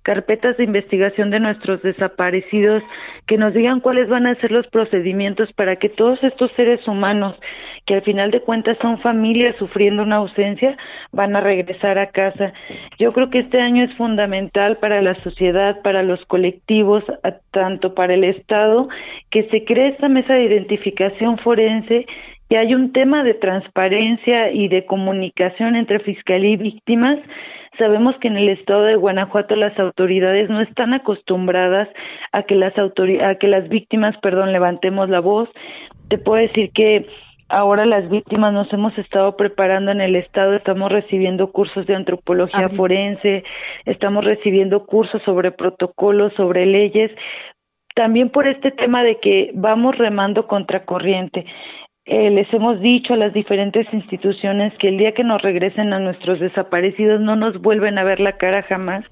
carpetas 0.00 0.56
de 0.56 0.64
investigación 0.64 1.28
de 1.28 1.40
nuestros 1.40 1.82
desaparecidos, 1.82 2.82
que 3.26 3.36
nos 3.36 3.52
digan 3.52 3.80
cuáles 3.80 4.08
van 4.08 4.26
a 4.26 4.34
ser 4.36 4.50
los 4.50 4.66
procedimientos 4.68 5.52
para 5.52 5.76
que 5.76 5.90
todos 5.90 6.24
estos 6.24 6.50
seres 6.56 6.88
humanos, 6.88 7.36
que 7.86 7.94
al 7.94 8.02
final 8.02 8.30
de 8.30 8.40
cuentas 8.40 8.76
son 8.80 8.98
familias 9.00 9.56
sufriendo 9.58 10.02
una 10.02 10.16
ausencia, 10.16 10.76
van 11.12 11.36
a 11.36 11.40
regresar 11.40 11.98
a 11.98 12.10
casa. 12.10 12.52
Yo 12.98 13.12
creo 13.12 13.30
que 13.30 13.40
este 13.40 13.60
año 13.60 13.84
es 13.84 13.94
fundamental 13.96 14.78
para 14.78 15.02
la 15.02 15.14
sociedad, 15.22 15.82
para 15.82 16.02
los 16.02 16.24
colectivos, 16.26 17.04
tanto 17.50 17.94
para 17.94 18.14
el 18.14 18.24
Estado, 18.24 18.88
que 19.30 19.48
se 19.50 19.64
cree 19.64 19.88
esta 19.88 20.08
mesa 20.08 20.34
de 20.34 20.44
identificación 20.44 21.38
forense 21.38 22.06
que 22.48 22.58
hay 22.58 22.74
un 22.74 22.92
tema 22.92 23.24
de 23.24 23.32
transparencia 23.34 24.52
y 24.52 24.68
de 24.68 24.84
comunicación 24.84 25.76
entre 25.76 26.00
fiscalía 26.00 26.50
y 26.50 26.56
víctimas 26.56 27.18
Sabemos 27.78 28.14
que 28.20 28.28
en 28.28 28.36
el 28.36 28.48
estado 28.50 28.84
de 28.84 28.94
Guanajuato 28.94 29.56
las 29.56 29.76
autoridades 29.78 30.48
no 30.48 30.60
están 30.60 30.94
acostumbradas 30.94 31.88
a 32.30 32.44
que 32.44 32.54
las 32.54 32.72
a 32.78 33.34
que 33.34 33.48
las 33.48 33.68
víctimas, 33.68 34.16
perdón, 34.18 34.52
levantemos 34.52 35.08
la 35.10 35.20
voz. 35.20 35.48
Te 36.08 36.18
puedo 36.18 36.40
decir 36.40 36.70
que 36.72 37.06
ahora 37.54 37.86
las 37.86 38.08
víctimas 38.10 38.52
nos 38.52 38.72
hemos 38.72 38.96
estado 38.98 39.36
preparando 39.36 39.92
en 39.92 40.00
el 40.00 40.16
estado, 40.16 40.54
estamos 40.54 40.90
recibiendo 40.90 41.52
cursos 41.52 41.86
de 41.86 41.94
antropología 41.94 42.68
forense, 42.68 43.44
estamos 43.84 44.24
recibiendo 44.24 44.86
cursos 44.86 45.22
sobre 45.22 45.52
protocolos, 45.52 46.32
sobre 46.34 46.66
leyes, 46.66 47.12
también 47.94 48.30
por 48.30 48.48
este 48.48 48.72
tema 48.72 49.04
de 49.04 49.20
que 49.20 49.52
vamos 49.54 49.96
remando 49.96 50.48
contra 50.48 50.84
corriente. 50.84 51.46
Eh, 52.06 52.30
les 52.30 52.52
hemos 52.52 52.80
dicho 52.80 53.14
a 53.14 53.16
las 53.16 53.32
diferentes 53.32 53.86
instituciones 53.92 54.74
que 54.78 54.88
el 54.88 54.98
día 54.98 55.12
que 55.12 55.24
nos 55.24 55.40
regresen 55.40 55.92
a 55.92 56.00
nuestros 56.00 56.40
desaparecidos 56.40 57.20
no 57.20 57.36
nos 57.36 57.62
vuelven 57.62 57.98
a 57.98 58.04
ver 58.04 58.20
la 58.20 58.36
cara 58.36 58.62
jamás, 58.62 59.06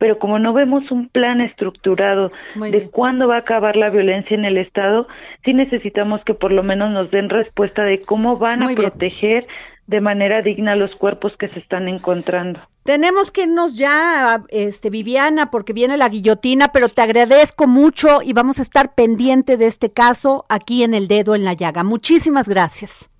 pero 0.00 0.18
como 0.18 0.38
no 0.38 0.54
vemos 0.54 0.90
un 0.90 1.10
plan 1.10 1.42
estructurado 1.42 2.32
de 2.56 2.88
cuándo 2.88 3.28
va 3.28 3.36
a 3.36 3.40
acabar 3.40 3.76
la 3.76 3.90
violencia 3.90 4.34
en 4.34 4.46
el 4.46 4.56
Estado, 4.56 5.06
sí 5.44 5.52
necesitamos 5.52 6.22
que 6.24 6.32
por 6.32 6.54
lo 6.54 6.62
menos 6.62 6.90
nos 6.90 7.10
den 7.10 7.28
respuesta 7.28 7.84
de 7.84 8.00
cómo 8.00 8.38
van 8.38 8.62
a 8.62 8.74
proteger 8.74 9.46
de 9.86 10.00
manera 10.00 10.40
digna 10.40 10.74
los 10.74 10.90
cuerpos 10.96 11.36
que 11.38 11.48
se 11.48 11.58
están 11.58 11.86
encontrando. 11.86 12.60
Tenemos 12.82 13.30
que 13.30 13.42
irnos 13.42 13.74
ya, 13.74 14.42
este, 14.48 14.88
Viviana, 14.88 15.50
porque 15.50 15.74
viene 15.74 15.98
la 15.98 16.08
guillotina, 16.08 16.68
pero 16.68 16.88
te 16.88 17.02
agradezco 17.02 17.66
mucho 17.66 18.22
y 18.24 18.32
vamos 18.32 18.58
a 18.58 18.62
estar 18.62 18.94
pendiente 18.94 19.58
de 19.58 19.66
este 19.66 19.92
caso 19.92 20.46
aquí 20.48 20.82
en 20.82 20.94
El 20.94 21.08
Dedo 21.08 21.34
en 21.34 21.44
la 21.44 21.52
Llaga. 21.52 21.84
Muchísimas 21.84 22.48
gracias. 22.48 23.10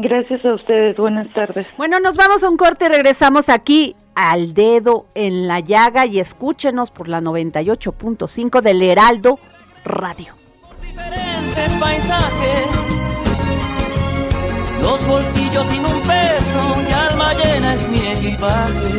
Gracias 0.00 0.44
a 0.44 0.54
ustedes, 0.54 0.96
buenas 0.96 1.26
tardes. 1.34 1.66
Bueno, 1.76 1.98
nos 1.98 2.16
vamos 2.16 2.44
a 2.44 2.48
un 2.48 2.56
corte 2.56 2.84
y 2.84 2.88
regresamos 2.88 3.48
aquí 3.48 3.96
al 4.14 4.54
Dedo 4.54 5.06
en 5.16 5.48
la 5.48 5.58
Llaga 5.58 6.06
y 6.06 6.20
escúchenos 6.20 6.92
por 6.92 7.08
la 7.08 7.20
98.5 7.20 8.60
del 8.60 8.80
Heraldo 8.80 9.40
Radio. 9.84 10.34
Diferentes 10.80 11.72
paisajes 11.74 12.88
los 14.80 15.06
bolsillos 15.06 15.66
sin 15.66 15.84
un 15.84 16.00
peso 16.02 16.82
y 16.88 16.92
alma 16.92 17.34
llena 17.34 17.74
es 17.74 17.88
mi 17.88 17.98
equipaje. 17.98 18.94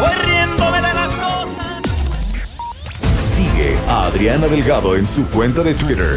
Voy 0.00 0.14
riéndome 0.24 0.76
de 0.76 0.94
las 0.94 1.12
cosas. 1.16 1.82
Sigue 3.18 3.76
a 3.88 4.06
Adriana 4.06 4.46
Delgado 4.46 4.94
en 4.96 5.06
su 5.06 5.26
cuenta 5.28 5.64
de 5.64 5.74
Twitter 5.74 6.16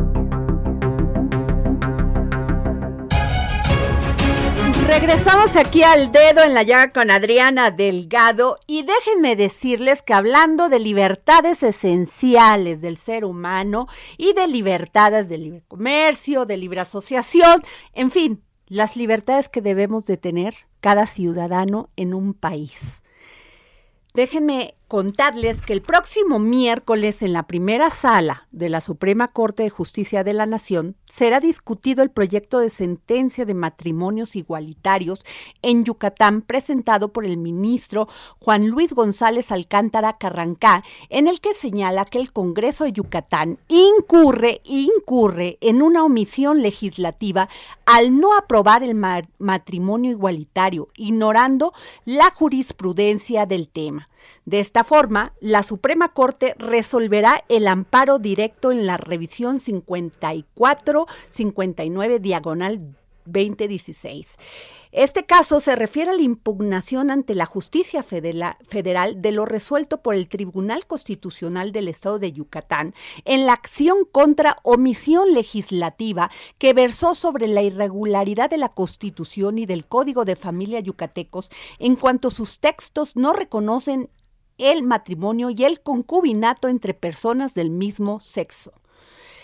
Regresamos 4.91 5.55
aquí 5.55 5.83
al 5.83 6.11
dedo 6.11 6.43
en 6.43 6.53
la 6.53 6.63
llaga 6.63 6.91
con 6.91 7.11
Adriana 7.11 7.71
Delgado 7.71 8.59
y 8.67 8.83
déjenme 8.83 9.37
decirles 9.37 10.01
que 10.01 10.13
hablando 10.13 10.67
de 10.67 10.79
libertades 10.79 11.63
esenciales 11.63 12.81
del 12.81 12.97
ser 12.97 13.23
humano 13.23 13.87
y 14.17 14.33
de 14.33 14.47
libertades 14.47 15.29
de 15.29 15.37
libre 15.37 15.63
comercio, 15.69 16.45
de 16.45 16.57
libre 16.57 16.81
asociación, 16.81 17.63
en 17.93 18.11
fin, 18.11 18.43
las 18.67 18.97
libertades 18.97 19.47
que 19.47 19.61
debemos 19.61 20.05
de 20.07 20.17
tener 20.17 20.55
cada 20.81 21.07
ciudadano 21.07 21.87
en 21.95 22.13
un 22.13 22.33
país. 22.33 23.01
Déjenme 24.13 24.75
contarles 24.91 25.61
que 25.61 25.71
el 25.71 25.81
próximo 25.81 26.37
miércoles 26.37 27.21
en 27.21 27.31
la 27.31 27.43
primera 27.43 27.91
sala 27.91 28.49
de 28.51 28.67
la 28.67 28.81
Suprema 28.81 29.29
Corte 29.29 29.63
de 29.63 29.69
Justicia 29.69 30.25
de 30.25 30.33
la 30.33 30.45
Nación 30.45 30.97
será 31.09 31.39
discutido 31.39 32.03
el 32.03 32.11
proyecto 32.11 32.59
de 32.59 32.69
sentencia 32.69 33.45
de 33.45 33.53
matrimonios 33.53 34.35
igualitarios 34.35 35.25
en 35.61 35.85
Yucatán 35.85 36.41
presentado 36.41 37.13
por 37.13 37.23
el 37.23 37.37
ministro 37.37 38.09
Juan 38.39 38.67
Luis 38.67 38.91
González 38.91 39.53
Alcántara 39.53 40.17
Carrancá, 40.17 40.83
en 41.07 41.29
el 41.29 41.39
que 41.39 41.53
señala 41.53 42.03
que 42.03 42.19
el 42.19 42.33
Congreso 42.33 42.83
de 42.83 42.91
Yucatán 42.91 43.59
incurre, 43.69 44.59
incurre 44.65 45.57
en 45.61 45.81
una 45.81 46.03
omisión 46.03 46.61
legislativa 46.61 47.47
al 47.85 48.19
no 48.19 48.37
aprobar 48.37 48.83
el 48.83 48.95
matrimonio 49.37 50.11
igualitario, 50.11 50.89
ignorando 50.97 51.71
la 52.03 52.29
jurisprudencia 52.31 53.45
del 53.45 53.69
tema. 53.69 54.09
De 54.45 54.59
esta 54.59 54.83
forma, 54.83 55.33
la 55.39 55.63
Suprema 55.63 56.09
Corte 56.09 56.53
resolverá 56.57 57.43
el 57.49 57.67
amparo 57.67 58.19
directo 58.19 58.71
en 58.71 58.85
la 58.87 58.97
revisión 58.97 59.59
54-59 59.59 62.19
diagonal 62.19 62.95
2016. 63.25 64.27
Este 64.91 65.25
caso 65.25 65.61
se 65.61 65.77
refiere 65.77 66.11
a 66.11 66.13
la 66.13 66.21
impugnación 66.21 67.11
ante 67.11 67.33
la 67.33 67.45
justicia 67.45 68.03
federal 68.03 69.21
de 69.21 69.31
lo 69.31 69.45
resuelto 69.45 70.01
por 70.01 70.15
el 70.15 70.27
Tribunal 70.27 70.85
Constitucional 70.85 71.71
del 71.71 71.87
Estado 71.87 72.19
de 72.19 72.33
Yucatán 72.33 72.93
en 73.23 73.45
la 73.45 73.53
acción 73.53 73.99
contra 74.11 74.57
omisión 74.63 75.33
legislativa 75.33 76.29
que 76.57 76.73
versó 76.73 77.15
sobre 77.15 77.47
la 77.47 77.61
irregularidad 77.61 78.49
de 78.49 78.57
la 78.57 78.67
Constitución 78.67 79.59
y 79.59 79.65
del 79.65 79.85
Código 79.85 80.25
de 80.25 80.35
Familia 80.35 80.81
Yucatecos 80.81 81.51
en 81.79 81.95
cuanto 81.95 82.29
sus 82.29 82.59
textos 82.59 83.15
no 83.15 83.31
reconocen 83.31 84.09
el 84.57 84.83
matrimonio 84.83 85.51
y 85.51 85.63
el 85.63 85.81
concubinato 85.81 86.67
entre 86.67 86.93
personas 86.93 87.53
del 87.53 87.69
mismo 87.69 88.19
sexo. 88.19 88.73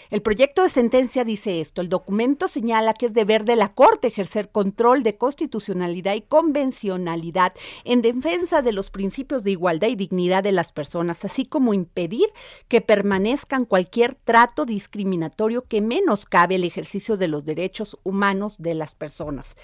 El 0.09 0.21
proyecto 0.21 0.63
de 0.63 0.69
sentencia 0.69 1.23
dice 1.23 1.59
esto. 1.59 1.81
El 1.81 1.89
documento 1.89 2.47
señala 2.47 2.93
que 2.93 3.07
es 3.07 3.13
deber 3.13 3.43
de 3.43 3.55
la 3.55 3.73
Corte 3.73 4.07
ejercer 4.07 4.49
control 4.49 5.03
de 5.03 5.17
constitucionalidad 5.17 6.15
y 6.15 6.21
convencionalidad 6.21 7.53
en 7.83 8.01
defensa 8.01 8.61
de 8.61 8.71
los 8.71 8.89
principios 8.89 9.43
de 9.43 9.51
igualdad 9.51 9.89
y 9.89 9.95
dignidad 9.95 10.43
de 10.43 10.51
las 10.51 10.71
personas, 10.71 11.25
así 11.25 11.45
como 11.45 11.73
impedir 11.73 12.27
que 12.67 12.81
permanezcan 12.81 13.65
cualquier 13.65 14.15
trato 14.15 14.65
discriminatorio 14.65 15.65
que 15.65 15.81
menoscabe 15.81 16.55
el 16.55 16.63
ejercicio 16.63 17.17
de 17.17 17.27
los 17.27 17.45
derechos 17.45 17.97
humanos 18.03 18.55
de 18.59 18.75
las 18.75 18.95
personas. 18.95 19.55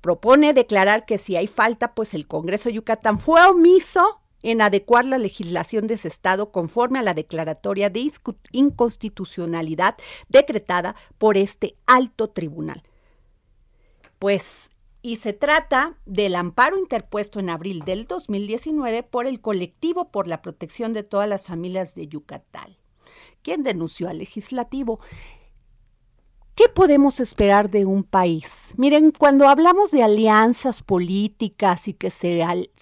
Propone 0.00 0.54
declarar 0.54 1.04
que 1.04 1.18
si 1.18 1.36
hay 1.36 1.46
falta, 1.46 1.94
pues 1.94 2.14
el 2.14 2.26
Congreso 2.26 2.68
de 2.68 2.76
Yucatán 2.76 3.20
fue 3.20 3.46
omiso 3.46 4.19
en 4.42 4.62
adecuar 4.62 5.04
la 5.04 5.18
legislación 5.18 5.86
de 5.86 5.94
ese 5.94 6.08
Estado 6.08 6.50
conforme 6.50 6.98
a 6.98 7.02
la 7.02 7.14
declaratoria 7.14 7.90
de 7.90 8.10
inconstitucionalidad 8.52 9.96
decretada 10.28 10.96
por 11.18 11.36
este 11.36 11.76
alto 11.86 12.30
tribunal. 12.30 12.82
Pues, 14.18 14.70
y 15.02 15.16
se 15.16 15.32
trata 15.32 15.96
del 16.04 16.36
amparo 16.36 16.78
interpuesto 16.78 17.40
en 17.40 17.48
abril 17.48 17.80
del 17.84 18.04
2019 18.06 19.02
por 19.02 19.26
el 19.26 19.40
colectivo 19.40 20.10
por 20.10 20.28
la 20.28 20.42
protección 20.42 20.92
de 20.92 21.02
todas 21.02 21.28
las 21.28 21.46
familias 21.46 21.94
de 21.94 22.06
Yucatán, 22.06 22.76
quien 23.42 23.62
denunció 23.62 24.08
al 24.10 24.18
legislativo. 24.18 25.00
¿Qué 26.60 26.68
podemos 26.68 27.20
esperar 27.20 27.70
de 27.70 27.86
un 27.86 28.04
país? 28.04 28.74
Miren, 28.76 29.12
cuando 29.12 29.48
hablamos 29.48 29.90
de 29.92 30.02
alianzas 30.02 30.82
políticas 30.82 31.88
y 31.88 31.94
que 31.94 32.10
se, 32.10 32.76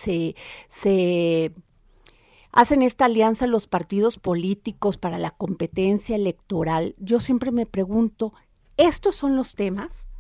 hacen 2.51 2.83
esta 2.83 3.05
alianza 3.05 3.47
los 3.47 3.69
partidos 3.69 4.19
políticos 4.19 4.97
para 4.97 5.17
la 5.21 5.31
competencia 5.31 6.17
electoral, 6.17 6.97
yo 6.99 7.21
siempre 7.21 7.53
me 7.53 7.67
pregunto, 7.67 8.33
¿estos 8.79 9.15
son 9.15 9.37
los 9.37 9.55
temas 9.55 10.11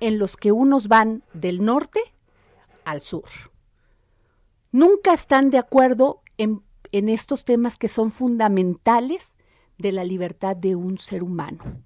en 0.00 0.18
los 0.18 0.36
que 0.36 0.52
unos 0.52 0.86
van 0.86 1.22
del 1.32 1.64
norte 1.64 2.00
al 2.84 3.00
sur? 3.00 3.30
Nunca 4.72 5.14
están 5.14 5.48
de 5.48 5.56
acuerdo 5.56 6.20
en 6.36 7.08
estos 7.08 7.46
temas 7.46 7.78
que 7.78 7.88
son 7.88 8.10
fundamentales 8.10 9.38
de 9.78 9.92
la 9.92 10.04
libertad 10.04 10.54
de 10.54 10.76
un 10.76 10.98
ser 10.98 11.22
humano. 11.22 11.82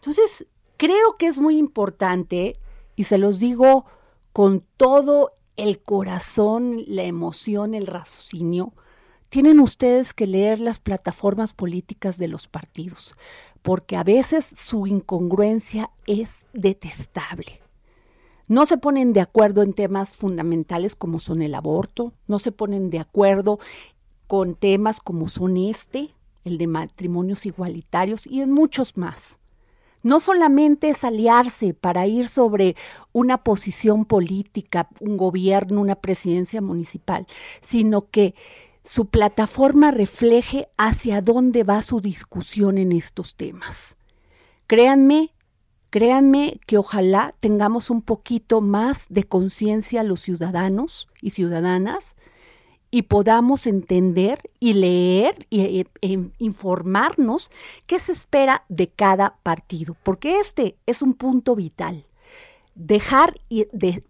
Entonces, 0.00 0.46
creo 0.78 1.18
que 1.18 1.26
es 1.26 1.36
muy 1.36 1.58
importante, 1.58 2.58
y 2.96 3.04
se 3.04 3.18
los 3.18 3.38
digo 3.38 3.84
con 4.32 4.64
todo 4.78 5.32
el 5.58 5.82
corazón, 5.82 6.82
la 6.86 7.02
emoción, 7.02 7.74
el 7.74 7.86
raciocinio, 7.86 8.72
tienen 9.28 9.60
ustedes 9.60 10.14
que 10.14 10.26
leer 10.26 10.58
las 10.58 10.80
plataformas 10.80 11.52
políticas 11.52 12.16
de 12.16 12.28
los 12.28 12.48
partidos, 12.48 13.14
porque 13.60 13.96
a 13.96 14.02
veces 14.02 14.46
su 14.56 14.86
incongruencia 14.86 15.90
es 16.06 16.46
detestable. 16.54 17.60
no 18.48 18.64
se 18.66 18.78
ponen 18.78 19.12
de 19.12 19.20
acuerdo 19.20 19.62
en 19.62 19.74
temas 19.74 20.16
fundamentales 20.16 20.96
como 20.96 21.20
son 21.20 21.42
el 21.42 21.54
aborto, 21.54 22.14
no 22.26 22.38
se 22.38 22.52
ponen 22.52 22.88
de 22.90 22.98
acuerdo 22.98 23.60
con 24.26 24.54
temas 24.54 24.98
como 24.98 25.28
son 25.28 25.58
este, 25.58 26.14
el 26.44 26.56
de 26.58 26.66
matrimonios 26.66 27.44
igualitarios 27.44 28.26
y 28.26 28.40
en 28.40 28.50
muchos 28.50 28.96
más. 28.96 29.40
No 30.02 30.20
solamente 30.20 30.90
es 30.90 31.04
aliarse 31.04 31.74
para 31.74 32.06
ir 32.06 32.28
sobre 32.28 32.76
una 33.12 33.38
posición 33.38 34.04
política, 34.04 34.88
un 35.00 35.16
gobierno, 35.16 35.80
una 35.80 35.96
presidencia 35.96 36.60
municipal, 36.60 37.26
sino 37.60 38.10
que 38.10 38.34
su 38.84 39.06
plataforma 39.06 39.90
refleje 39.90 40.68
hacia 40.78 41.20
dónde 41.20 41.64
va 41.64 41.82
su 41.82 42.00
discusión 42.00 42.78
en 42.78 42.92
estos 42.92 43.36
temas. 43.36 43.96
Créanme, 44.66 45.32
créanme 45.90 46.60
que 46.66 46.78
ojalá 46.78 47.34
tengamos 47.40 47.90
un 47.90 48.02
poquito 48.02 48.60
más 48.60 49.06
de 49.10 49.24
conciencia 49.24 50.02
los 50.02 50.22
ciudadanos 50.22 51.08
y 51.20 51.30
ciudadanas 51.30 52.16
y 52.90 53.02
podamos 53.02 53.66
entender 53.66 54.50
y 54.58 54.74
leer 54.74 55.46
e, 55.50 55.86
e, 56.02 56.30
informarnos 56.38 57.50
qué 57.86 58.00
se 58.00 58.12
espera 58.12 58.64
de 58.68 58.88
cada 58.88 59.36
partido, 59.42 59.96
porque 60.02 60.40
este 60.40 60.76
es 60.86 61.02
un 61.02 61.14
punto 61.14 61.54
vital. 61.54 62.06
Dejar 62.74 63.34
y, 63.48 63.66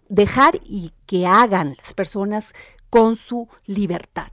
dejar 0.09 0.61
y 0.63 0.93
que 1.07 1.27
hagan 1.27 1.75
las 1.77 1.93
personas 1.93 2.55
con 2.89 3.17
su 3.17 3.49
libertad. 3.67 4.33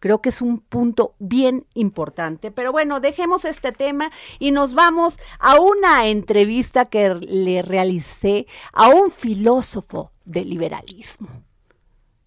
Creo 0.00 0.22
que 0.22 0.30
es 0.30 0.40
un 0.40 0.58
punto 0.58 1.14
bien 1.18 1.66
importante. 1.74 2.50
Pero 2.50 2.72
bueno, 2.72 3.00
dejemos 3.00 3.44
este 3.44 3.70
tema 3.70 4.10
y 4.38 4.50
nos 4.50 4.72
vamos 4.72 5.18
a 5.38 5.60
una 5.60 6.06
entrevista 6.06 6.86
que 6.86 7.14
le 7.14 7.60
realicé 7.60 8.46
a 8.72 8.88
un 8.88 9.10
filósofo 9.10 10.10
del 10.24 10.48
liberalismo 10.48 11.49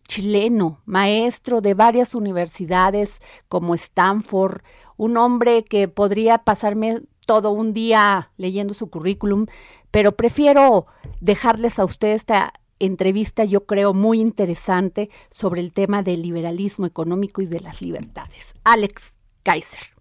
chileno, 0.07 0.81
maestro 0.85 1.61
de 1.61 1.73
varias 1.73 2.15
universidades 2.15 3.21
como 3.47 3.75
Stanford, 3.75 4.61
un 4.97 5.17
hombre 5.17 5.63
que 5.63 5.87
podría 5.87 6.39
pasarme 6.39 7.01
todo 7.25 7.51
un 7.51 7.73
día 7.73 8.31
leyendo 8.37 8.73
su 8.73 8.89
currículum, 8.89 9.47
pero 9.91 10.13
prefiero 10.15 10.87
dejarles 11.19 11.79
a 11.79 11.85
ustedes 11.85 12.17
esta 12.17 12.53
entrevista, 12.79 13.45
yo 13.45 13.65
creo, 13.65 13.93
muy 13.93 14.19
interesante 14.19 15.09
sobre 15.31 15.61
el 15.61 15.71
tema 15.71 16.03
del 16.03 16.21
liberalismo 16.21 16.85
económico 16.85 17.41
y 17.41 17.45
de 17.45 17.61
las 17.61 17.81
libertades. 17.81 18.55
Alex 18.63 19.17
Kaiser. 19.43 19.93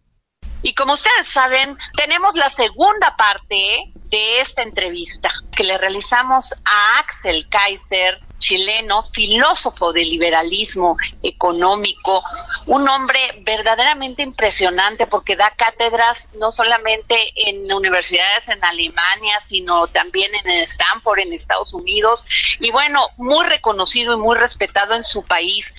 Y 0.62 0.74
como 0.74 0.94
ustedes 0.94 1.28
saben, 1.28 1.76
tenemos 1.96 2.34
la 2.36 2.48
segunda 2.48 3.16
parte 3.16 3.92
de 4.10 4.40
esta 4.40 4.62
entrevista 4.62 5.30
que 5.56 5.64
le 5.64 5.76
realizamos 5.76 6.52
a 6.52 6.98
Axel 7.00 7.48
Kaiser, 7.48 8.20
chileno, 8.42 9.02
filósofo 9.04 9.92
del 9.92 10.10
liberalismo 10.10 10.96
económico, 11.22 12.22
un 12.66 12.86
hombre 12.88 13.20
verdaderamente 13.40 14.22
impresionante 14.22 15.06
porque 15.06 15.36
da 15.36 15.50
cátedras 15.56 16.26
no 16.34 16.52
solamente 16.52 17.32
en 17.36 17.72
universidades 17.72 18.48
en 18.48 18.62
Alemania, 18.62 19.40
sino 19.48 19.86
también 19.86 20.32
en 20.34 20.50
Stanford, 20.64 21.20
en 21.20 21.32
Estados 21.32 21.72
Unidos, 21.72 22.26
y 22.60 22.70
bueno, 22.70 23.06
muy 23.16 23.46
reconocido 23.46 24.14
y 24.14 24.18
muy 24.18 24.36
respetado 24.36 24.94
en 24.94 25.04
su 25.04 25.22
país. 25.22 25.72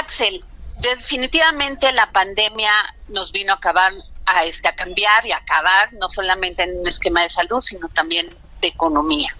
Axel, 0.00 0.44
definitivamente 0.80 1.92
la 1.92 2.10
pandemia 2.10 2.72
nos 3.08 3.30
vino 3.30 3.52
a 3.52 3.56
acabar 3.56 3.92
a, 4.26 4.44
este, 4.44 4.68
a 4.68 4.74
cambiar 4.74 5.24
y 5.26 5.32
acabar, 5.32 5.92
no 5.94 6.10
solamente 6.10 6.64
en 6.64 6.80
un 6.80 6.86
esquema 6.86 7.22
de 7.22 7.30
salud, 7.30 7.60
sino 7.60 7.88
también 7.88 8.28
de 8.60 8.68
economía. 8.68 9.34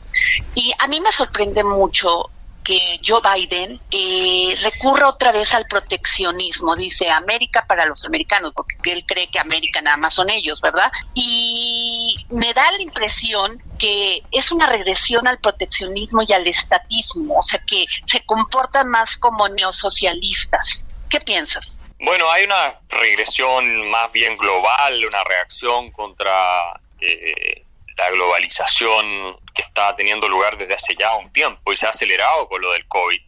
Y 0.54 0.72
a 0.78 0.86
mí 0.86 1.00
me 1.00 1.12
sorprende 1.12 1.64
mucho 1.64 2.30
que 2.64 3.00
Joe 3.04 3.20
Biden 3.20 3.80
eh, 3.90 4.54
recurra 4.62 5.08
otra 5.08 5.32
vez 5.32 5.52
al 5.54 5.66
proteccionismo, 5.66 6.76
dice 6.76 7.10
América 7.10 7.64
para 7.66 7.86
los 7.86 8.04
americanos, 8.04 8.52
porque 8.54 8.92
él 8.92 9.04
cree 9.06 9.28
que 9.28 9.38
América 9.38 9.80
nada 9.82 9.96
más 9.96 10.14
son 10.14 10.30
ellos, 10.30 10.60
¿verdad? 10.60 10.90
Y 11.14 12.16
me 12.30 12.52
da 12.54 12.70
la 12.72 12.82
impresión 12.82 13.62
que 13.78 14.22
es 14.30 14.52
una 14.52 14.66
regresión 14.66 15.26
al 15.26 15.38
proteccionismo 15.38 16.22
y 16.26 16.32
al 16.32 16.46
estatismo, 16.46 17.38
o 17.38 17.42
sea 17.42 17.60
que 17.66 17.86
se 18.06 18.24
comportan 18.24 18.88
más 18.88 19.16
como 19.16 19.48
neosocialistas. 19.48 20.86
¿Qué 21.08 21.20
piensas? 21.20 21.78
Bueno, 21.98 22.30
hay 22.30 22.44
una 22.44 22.80
regresión 22.88 23.90
más 23.90 24.10
bien 24.12 24.36
global, 24.36 25.04
una 25.06 25.22
reacción 25.24 25.90
contra 25.92 26.80
eh, 27.00 27.61
la 28.02 28.10
globalización 28.10 29.36
que 29.54 29.62
está 29.62 29.94
teniendo 29.94 30.28
lugar 30.28 30.58
desde 30.58 30.74
hace 30.74 30.96
ya 30.96 31.14
un 31.16 31.32
tiempo 31.32 31.72
y 31.72 31.76
se 31.76 31.86
ha 31.86 31.90
acelerado 31.90 32.48
con 32.48 32.60
lo 32.60 32.72
del 32.72 32.86
COVID 32.88 33.22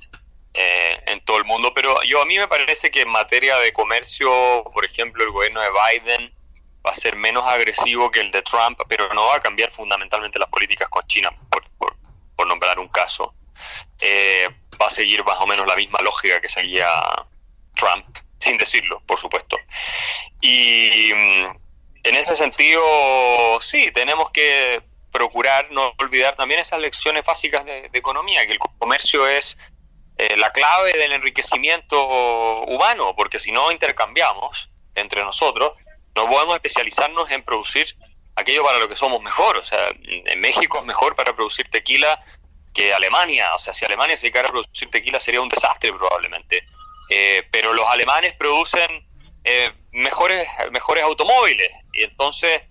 eh, 0.54 1.00
en 1.06 1.24
todo 1.24 1.36
el 1.38 1.44
mundo. 1.44 1.72
Pero 1.72 2.02
yo 2.02 2.20
a 2.20 2.26
mí 2.26 2.36
me 2.38 2.48
parece 2.48 2.90
que 2.90 3.02
en 3.02 3.08
materia 3.08 3.56
de 3.58 3.72
comercio, 3.72 4.64
por 4.72 4.84
ejemplo, 4.84 5.22
el 5.22 5.30
gobierno 5.30 5.60
de 5.60 5.68
Biden 5.70 6.34
va 6.84 6.90
a 6.90 6.94
ser 6.94 7.14
menos 7.14 7.46
agresivo 7.46 8.10
que 8.10 8.20
el 8.20 8.32
de 8.32 8.42
Trump, 8.42 8.80
pero 8.88 9.12
no 9.14 9.26
va 9.26 9.36
a 9.36 9.40
cambiar 9.40 9.70
fundamentalmente 9.70 10.40
las 10.40 10.48
políticas 10.48 10.88
con 10.88 11.06
China, 11.06 11.30
por, 11.48 12.46
nombrar 12.46 12.78
un 12.78 12.88
caso. 12.88 13.32
Eh, 14.00 14.48
va 14.80 14.88
a 14.88 14.90
seguir 14.90 15.24
más 15.24 15.40
o 15.40 15.46
menos 15.46 15.66
la 15.66 15.76
misma 15.76 16.00
lógica 16.02 16.40
que 16.40 16.48
seguía 16.48 16.90
Trump, 17.74 18.04
sin 18.38 18.58
decirlo, 18.58 19.00
por 19.06 19.18
supuesto. 19.18 19.56
Y 20.42 21.12
mm, 21.14 21.63
en 22.04 22.14
ese 22.16 22.34
sentido, 22.34 23.60
sí, 23.60 23.90
tenemos 23.92 24.30
que 24.30 24.82
procurar 25.10 25.70
no 25.70 25.92
olvidar 25.98 26.36
también 26.36 26.60
esas 26.60 26.78
lecciones 26.80 27.24
básicas 27.24 27.64
de, 27.64 27.88
economía, 27.92 28.46
que 28.46 28.52
el 28.52 28.58
comercio 28.58 29.26
es 29.26 29.56
eh, 30.18 30.36
la 30.36 30.50
clave 30.52 30.92
del 30.92 31.12
enriquecimiento 31.12 32.62
humano, 32.64 33.14
porque 33.16 33.38
si 33.40 33.52
no 33.52 33.72
intercambiamos 33.72 34.70
entre 34.94 35.22
nosotros, 35.22 35.72
no 36.14 36.28
podemos 36.28 36.54
especializarnos 36.56 37.30
en 37.30 37.42
producir 37.42 37.86
aquello 38.36 38.64
para 38.64 38.78
lo 38.78 38.88
que 38.88 38.96
somos 38.96 39.22
mejor. 39.22 39.56
O 39.56 39.64
sea, 39.64 39.88
en 40.02 40.40
México 40.40 40.78
es 40.78 40.84
mejor 40.84 41.16
para 41.16 41.34
producir 41.34 41.68
tequila 41.68 42.22
que 42.72 42.92
Alemania. 42.92 43.54
O 43.54 43.58
sea, 43.58 43.74
si 43.74 43.84
Alemania 43.84 44.16
se 44.16 44.26
dedicara 44.26 44.48
a 44.48 44.52
producir 44.52 44.90
tequila 44.90 45.20
sería 45.20 45.40
un 45.40 45.48
desastre 45.48 45.92
probablemente. 45.92 46.66
Eh, 47.10 47.46
pero 47.50 47.72
los 47.72 47.86
alemanes 47.88 48.34
producen 48.34 49.06
eh, 49.44 49.70
mejores, 49.94 50.46
mejores 50.70 51.04
automóviles. 51.04 51.72
Y 51.92 52.02
entonces 52.02 52.62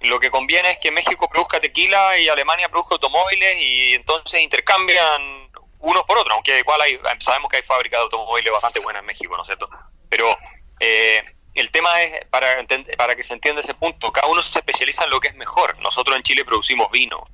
lo 0.00 0.18
que 0.18 0.30
conviene 0.30 0.70
es 0.70 0.78
que 0.78 0.90
México 0.90 1.28
produzca 1.28 1.60
tequila 1.60 2.16
y 2.18 2.28
Alemania 2.28 2.68
produzca 2.68 2.94
automóviles 2.94 3.56
y 3.60 3.94
entonces 3.94 4.40
intercambian 4.40 5.50
unos 5.80 6.04
por 6.04 6.18
otros, 6.18 6.34
aunque 6.34 6.58
igual 6.58 6.80
hay, 6.80 6.98
sabemos 7.20 7.50
que 7.50 7.56
hay 7.56 7.62
fábricas 7.62 7.98
de 7.98 8.04
automóviles 8.04 8.52
bastante 8.52 8.80
buenas 8.80 9.00
en 9.00 9.06
México, 9.06 9.34
¿no 9.34 9.42
es 9.42 9.46
cierto? 9.46 9.68
Pero 10.08 10.36
eh, 10.78 11.22
el 11.54 11.70
tema 11.70 12.02
es, 12.02 12.26
para, 12.26 12.64
para 12.96 13.16
que 13.16 13.22
se 13.22 13.32
entienda 13.32 13.62
ese 13.62 13.74
punto, 13.74 14.12
cada 14.12 14.28
uno 14.28 14.42
se 14.42 14.58
especializa 14.58 15.04
en 15.04 15.10
lo 15.10 15.20
que 15.20 15.28
es 15.28 15.34
mejor. 15.36 15.78
Nosotros 15.80 16.16
en 16.16 16.22
Chile 16.22 16.44
producimos 16.44 16.90
vino 16.90 17.26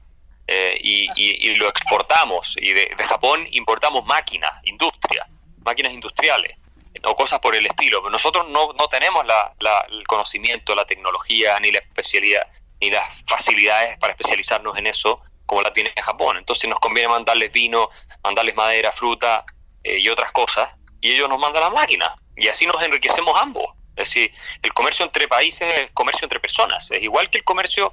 eh, 0.46 0.78
y, 0.80 1.54
lo 1.56 1.68
exportamos, 1.68 2.54
y 2.56 2.72
de 2.72 2.94
Japón 2.98 3.48
importamos 3.50 4.04
máquinas, 4.04 4.52
industria, 4.64 5.26
máquinas 5.64 5.92
industriales 5.92 6.56
o 7.04 7.16
cosas 7.16 7.40
por 7.40 7.54
el 7.54 7.66
estilo. 7.66 8.08
Nosotros 8.10 8.46
no, 8.48 8.72
no 8.72 8.88
tenemos 8.88 9.24
la, 9.26 9.54
el 9.88 10.06
conocimiento, 10.06 10.74
la 10.74 10.86
tecnología, 10.86 11.58
ni 11.60 11.70
la 11.70 11.78
especialidad, 11.78 12.46
ni 12.80 12.90
las 12.90 13.22
facilidades 13.26 13.98
para 13.98 14.12
especializarnos 14.12 14.76
en 14.78 14.86
eso 14.86 15.20
como 15.46 15.62
la 15.62 15.72
tiene 15.72 15.92
Japón. 16.02 16.36
Entonces 16.36 16.68
nos 16.68 16.80
conviene 16.80 17.08
mandarles 17.08 17.52
vino, 17.52 17.90
mandarles 18.22 18.54
madera, 18.54 18.92
fruta 18.92 19.44
eh, 19.82 19.98
y 19.98 20.08
otras 20.08 20.32
cosas, 20.32 20.70
y 21.00 21.12
ellos 21.12 21.28
nos 21.28 21.38
mandan 21.38 21.62
las 21.62 21.72
máquinas. 21.72 22.12
Y 22.36 22.48
así 22.48 22.66
nos 22.66 22.82
enriquecemos 22.82 23.34
ambos. 23.40 23.72
Es 23.96 24.08
decir, 24.08 24.32
el 24.62 24.74
comercio 24.74 25.06
entre 25.06 25.26
países 25.26 25.74
es 25.74 25.90
comercio 25.92 26.26
entre 26.26 26.38
personas. 26.38 26.90
Es 26.90 27.02
igual 27.02 27.30
que 27.30 27.38
el 27.38 27.44
comercio 27.44 27.92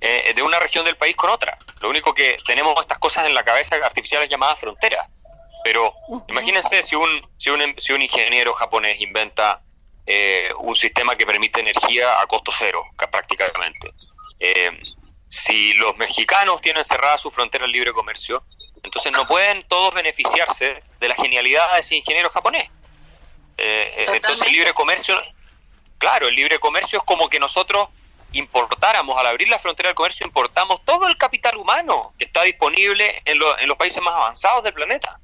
eh, 0.00 0.32
de 0.34 0.42
una 0.42 0.58
región 0.58 0.84
del 0.84 0.96
país 0.96 1.14
con 1.14 1.30
otra. 1.30 1.56
Lo 1.80 1.88
único 1.88 2.14
que 2.14 2.36
tenemos 2.46 2.74
estas 2.80 2.98
cosas 2.98 3.26
en 3.26 3.34
la 3.34 3.44
cabeza 3.44 3.76
artificiales 3.76 4.28
llamadas 4.28 4.58
fronteras. 4.58 5.08
Pero 5.62 5.92
imagínense 6.28 6.82
si 6.82 6.96
un, 6.96 7.26
si 7.36 7.50
un, 7.50 7.74
si 7.78 7.92
un 7.92 8.02
ingeniero 8.02 8.54
japonés 8.54 9.00
inventa 9.00 9.60
eh, 10.06 10.50
un 10.58 10.74
sistema 10.74 11.14
que 11.14 11.26
permite 11.26 11.60
energía 11.60 12.20
a 12.20 12.26
costo 12.26 12.50
cero, 12.52 12.84
prácticamente. 13.10 13.92
Eh, 14.38 14.70
si 15.28 15.74
los 15.74 15.96
mexicanos 15.96 16.60
tienen 16.60 16.84
cerrada 16.84 17.18
su 17.18 17.30
frontera 17.30 17.64
al 17.64 17.72
libre 17.72 17.92
comercio, 17.92 18.42
entonces 18.82 19.12
no 19.12 19.26
pueden 19.26 19.62
todos 19.68 19.94
beneficiarse 19.94 20.82
de 20.98 21.08
la 21.08 21.14
genialidad 21.14 21.74
de 21.74 21.80
ese 21.80 21.96
ingeniero 21.96 22.30
japonés. 22.30 22.68
Eh, 23.56 24.06
entonces 24.08 24.46
el 24.46 24.52
libre 24.54 24.72
comercio, 24.72 25.20
claro, 25.98 26.26
el 26.26 26.34
libre 26.34 26.58
comercio 26.58 26.98
es 26.98 27.04
como 27.04 27.28
que 27.28 27.38
nosotros 27.38 27.88
importáramos, 28.32 29.18
al 29.18 29.26
abrir 29.26 29.48
la 29.48 29.58
frontera 29.58 29.90
del 29.90 29.96
comercio, 29.96 30.26
importamos 30.26 30.84
todo 30.84 31.06
el 31.06 31.16
capital 31.18 31.56
humano 31.56 32.14
que 32.18 32.24
está 32.24 32.42
disponible 32.42 33.22
en, 33.24 33.38
en 33.58 33.68
los 33.68 33.76
países 33.76 34.02
más 34.02 34.14
avanzados 34.14 34.64
del 34.64 34.72
planeta. 34.72 35.20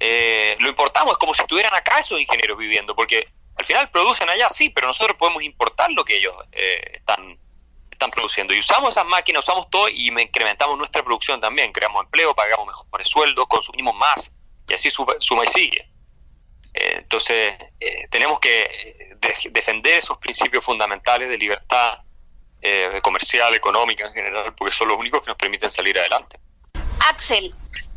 Eh, 0.00 0.56
lo 0.60 0.68
importamos, 0.68 1.12
es 1.12 1.18
como 1.18 1.34
si 1.34 1.42
estuvieran 1.42 1.74
acá 1.74 1.98
esos 1.98 2.20
ingenieros 2.20 2.56
viviendo, 2.56 2.94
porque 2.94 3.28
al 3.56 3.64
final 3.64 3.90
producen 3.90 4.28
allá, 4.28 4.48
sí, 4.50 4.70
pero 4.70 4.86
nosotros 4.86 5.16
podemos 5.16 5.42
importar 5.42 5.90
lo 5.92 6.04
que 6.04 6.18
ellos 6.18 6.34
eh, 6.52 6.92
están, 6.94 7.38
están 7.90 8.10
produciendo. 8.10 8.54
Y 8.54 8.60
usamos 8.60 8.90
esas 8.90 9.06
máquinas, 9.06 9.44
usamos 9.44 9.68
todo 9.70 9.88
y 9.88 10.08
incrementamos 10.08 10.78
nuestra 10.78 11.02
producción 11.02 11.40
también. 11.40 11.72
Creamos 11.72 12.04
empleo, 12.04 12.34
pagamos 12.34 12.66
mejores 12.66 13.08
sueldos, 13.08 13.46
consumimos 13.48 13.94
más 13.96 14.30
y 14.68 14.74
así 14.74 14.90
suma, 14.90 15.44
y 15.44 15.48
sigue. 15.48 15.88
Eh, 16.74 16.94
entonces, 16.98 17.54
eh, 17.80 18.06
tenemos 18.10 18.38
que 18.38 19.16
defender 19.50 19.98
esos 19.98 20.18
principios 20.18 20.64
fundamentales 20.64 21.28
de 21.28 21.36
libertad 21.36 21.98
eh, 22.60 23.00
comercial, 23.02 23.54
económica 23.54 24.06
en 24.06 24.12
general, 24.12 24.54
porque 24.54 24.74
son 24.74 24.88
los 24.88 24.98
únicos 24.98 25.20
que 25.22 25.28
nos 25.28 25.36
permiten 25.36 25.70
salir 25.70 25.98
adelante. 25.98 26.38
Axel 27.00 27.54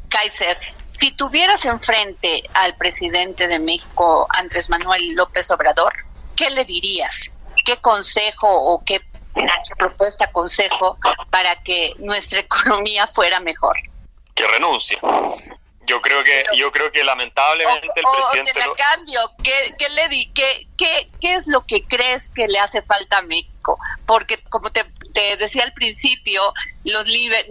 Kaiser, 0.10 0.60
si 1.02 1.12
tuvieras 1.14 1.66
enfrente 1.66 2.44
al 2.54 2.76
presidente 2.78 3.48
de 3.48 3.58
México, 3.58 4.28
Andrés 4.38 4.70
Manuel 4.70 5.16
López 5.16 5.50
Obrador, 5.50 5.92
¿qué 6.38 6.52
le 6.52 6.64
dirías? 6.64 7.32
¿Qué 7.66 7.78
consejo 7.78 8.48
o 8.48 8.84
qué 8.86 9.02
propuesta, 9.80 10.32
consejo 10.32 11.00
para 11.32 11.56
que 11.64 11.94
nuestra 11.98 12.40
economía 12.42 13.08
fuera 13.08 13.40
mejor? 13.40 13.76
Que 14.36 14.48
renuncie. 14.48 15.00
Yo 15.88 16.00
creo 16.02 16.24
que 16.24 16.46
yo 16.56 16.72
creo 16.72 16.92
que 16.92 17.04
lamentablemente 17.04 17.88
el 17.96 18.04
presidente 18.04 18.52
o 18.52 18.54
te 18.54 18.60
la 18.60 18.76
cambio, 18.76 19.20
¿qué, 19.44 19.90
le 19.90 20.08
di, 20.08 20.32
qué, 20.34 20.68
qué, 20.78 21.08
¿qué 21.20 21.34
es 21.34 21.48
lo 21.48 21.66
que 21.66 21.84
crees 21.84 22.30
que 22.30 22.48
le 22.48 22.60
hace 22.60 22.84
falta 22.84 23.18
a 23.18 23.22
México? 23.24 23.51
Porque 24.06 24.42
como 24.50 24.72
te, 24.72 24.86
te 25.14 25.38
decía 25.38 25.64
al 25.64 25.74
principio, 25.74 26.54
los 26.84 27.06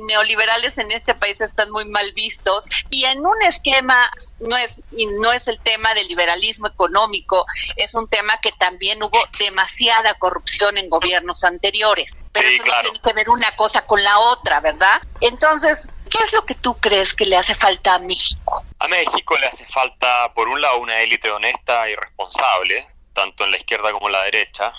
neoliberales 0.06 0.76
en 0.78 0.90
este 0.92 1.14
país 1.14 1.40
están 1.40 1.70
muy 1.70 1.84
mal 1.86 2.12
vistos 2.12 2.64
y 2.90 3.04
en 3.04 3.24
un 3.24 3.42
esquema 3.42 4.11
no 4.40 4.56
es 4.56 4.72
y 4.92 5.06
no 5.06 5.32
es 5.32 5.46
el 5.48 5.61
tema 5.61 5.94
del 5.94 6.08
liberalismo 6.08 6.66
económico, 6.66 7.46
es 7.76 7.94
un 7.94 8.08
tema 8.08 8.38
que 8.38 8.52
también 8.52 9.02
hubo 9.02 9.18
demasiada 9.38 10.14
corrupción 10.14 10.78
en 10.78 10.88
gobiernos 10.88 11.44
anteriores. 11.44 12.12
Pero 12.32 12.48
eso 12.48 12.64
no 12.64 12.80
tiene 12.82 13.00
que 13.00 13.12
ver 13.12 13.30
una 13.30 13.54
cosa 13.56 13.82
con 13.86 14.02
la 14.02 14.18
otra, 14.18 14.61
¿verdad? 14.61 15.02
Entonces, 15.20 15.88
¿Qué 16.11 16.18
es 16.24 16.32
lo 16.32 16.44
que 16.44 16.56
tú 16.56 16.74
crees 16.74 17.14
que 17.14 17.24
le 17.24 17.36
hace 17.36 17.54
falta 17.54 17.94
a 17.94 17.98
México? 18.00 18.64
A 18.80 18.88
México 18.88 19.36
le 19.38 19.46
hace 19.46 19.64
falta, 19.66 20.32
por 20.34 20.48
un 20.48 20.61
lado, 20.61 20.78
una 20.78 21.00
élite 21.00 21.30
honesta 21.30 21.88
y 21.88 21.94
responsable, 21.94 22.84
tanto 23.12 23.44
en 23.44 23.52
la 23.52 23.58
izquierda 23.58 23.92
como 23.92 24.08
en 24.08 24.12
la 24.14 24.22
derecha, 24.24 24.72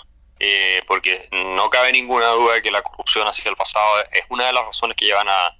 eh, 0.43 0.81
porque 0.87 1.29
no 1.31 1.69
cabe 1.69 1.91
ninguna 1.91 2.29
duda 2.29 2.55
de 2.55 2.61
que 2.63 2.71
la 2.71 2.81
corrupción 2.81 3.27
hacia 3.27 3.47
el 3.47 3.55
pasado 3.55 4.01
es 4.11 4.23
una 4.29 4.47
de 4.47 4.53
las 4.53 4.65
razones 4.65 4.97
que 4.97 5.05
llevan 5.05 5.27
a, 5.29 5.55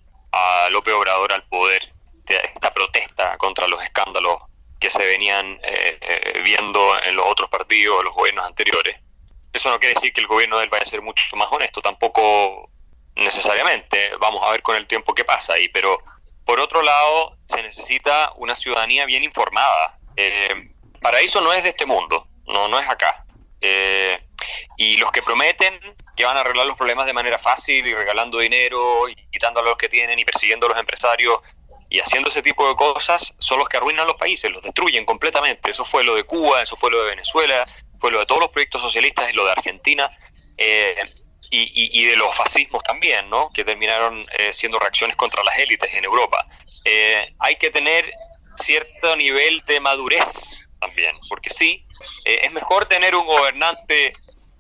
López 0.72 0.94
Obrador 0.96 1.34
al 1.34 1.44
poder, 1.44 1.94
esta 2.26 2.74
protesta 2.74 3.38
contra 3.38 3.68
los 3.68 3.84
escándalos 3.84 4.42
que 4.80 4.90
se 4.90 5.06
venían 5.06 5.60
eh, 5.62 6.00
eh, 6.02 6.42
viendo 6.44 7.00
en 7.04 7.16
los 7.16 7.28
otros 7.28 7.50
partidos, 7.50 8.00
en 8.00 8.06
los 8.06 8.16
gobiernos 8.16 8.46
anteriores. 8.46 8.98
Eso 9.54 9.70
no 9.70 9.80
quiere 9.80 9.94
decir 9.94 10.14
que 10.14 10.22
el 10.22 10.28
gobierno 10.28 10.58
de 10.58 10.64
él 10.64 10.70
vaya 10.70 10.84
a 10.84 10.88
ser 10.88 11.02
mucho 11.02 11.36
más 11.36 11.52
honesto, 11.52 11.82
tampoco 11.82 12.72
necesariamente. 13.16 14.16
Vamos 14.20 14.42
a 14.44 14.52
ver 14.52 14.64
con 14.64 14.78
el 14.78 14.88
tiempo 14.88 15.14
qué 15.14 15.26
pasa 15.26 15.54
ahí. 15.54 15.68
Pero 15.70 16.00
por 16.46 16.60
otro 16.60 16.82
lado, 16.82 17.38
se 17.48 17.62
necesita 17.62 18.32
una 18.38 18.56
ciudadanía 18.56 19.06
bien 19.06 19.24
informada. 19.24 20.00
Eh, 20.16 20.72
paraíso 21.02 21.42
no 21.42 21.54
es 21.54 21.64
de 21.64 21.70
este 21.70 21.86
mundo, 21.86 22.28
no, 22.48 22.68
no 22.68 22.80
es 22.80 22.90
acá. 22.90 23.26
Eh, 23.62 24.18
y 24.78 24.98
los 24.98 25.12
que 25.12 25.22
prometen 25.22 25.80
que 26.16 26.26
van 26.26 26.36
a 26.36 26.42
arreglar 26.42 26.66
los 26.66 26.78
problemas 26.78 27.06
de 27.06 27.14
manera 27.14 27.38
fácil 27.38 27.86
y 27.86 27.94
regalando 27.94 28.40
dinero 28.40 29.08
y 29.08 29.16
quitando 29.32 29.60
a 29.60 29.64
los 29.64 29.78
que 29.78 29.88
tienen 29.88 30.18
y 30.18 30.26
persiguiendo 30.26 30.66
a 30.66 30.70
los 30.70 30.80
empresarios 30.80 31.40
y 31.90 32.00
haciendo 32.00 32.30
ese 32.30 32.42
tipo 32.42 32.68
de 32.68 32.76
cosas 32.76 33.34
son 33.38 33.60
los 33.60 33.68
que 33.68 33.78
arruinan 33.78 34.08
los 34.08 34.16
países, 34.16 34.50
los 34.50 34.64
destruyen 34.64 35.06
completamente. 35.06 35.70
Eso 35.70 35.86
fue 35.86 36.04
lo 36.04 36.16
de 36.16 36.24
Cuba, 36.24 36.62
eso 36.62 36.76
fue 36.76 36.90
lo 36.90 37.04
de 37.04 37.12
Venezuela, 37.12 37.68
fue 38.00 38.12
lo 38.12 38.20
de 38.20 38.26
todos 38.26 38.42
los 38.42 38.50
proyectos 38.50 38.82
socialistas 38.82 39.30
y 39.30 39.34
lo 39.34 39.46
de 39.46 39.52
Argentina. 39.52 40.10
Eh, 40.58 40.96
y, 41.54 42.06
de 42.06 42.16
los 42.16 42.34
fascismos 42.34 42.82
también, 42.84 43.30
¿no? 43.30 43.50
que 43.54 43.66
terminaron 43.66 44.26
eh, 44.38 44.54
siendo 44.54 44.80
reacciones 44.80 45.18
contra 45.18 45.44
las 45.44 45.58
élites 45.58 45.94
en 45.94 46.06
Europa. 46.06 46.48
Eh, 46.86 47.34
hay 47.40 47.58
que 47.58 47.70
tener 47.70 48.10
cierto 48.56 49.16
nivel 49.18 49.62
de 49.66 49.82
madurez 49.82 50.70
también, 50.82 51.16
porque 51.30 51.50
sí, 51.50 51.86
eh, 52.26 52.42
es 52.44 52.52
mejor 52.52 52.88
tener 52.88 53.16
un 53.16 53.26
gobernante 53.26 54.14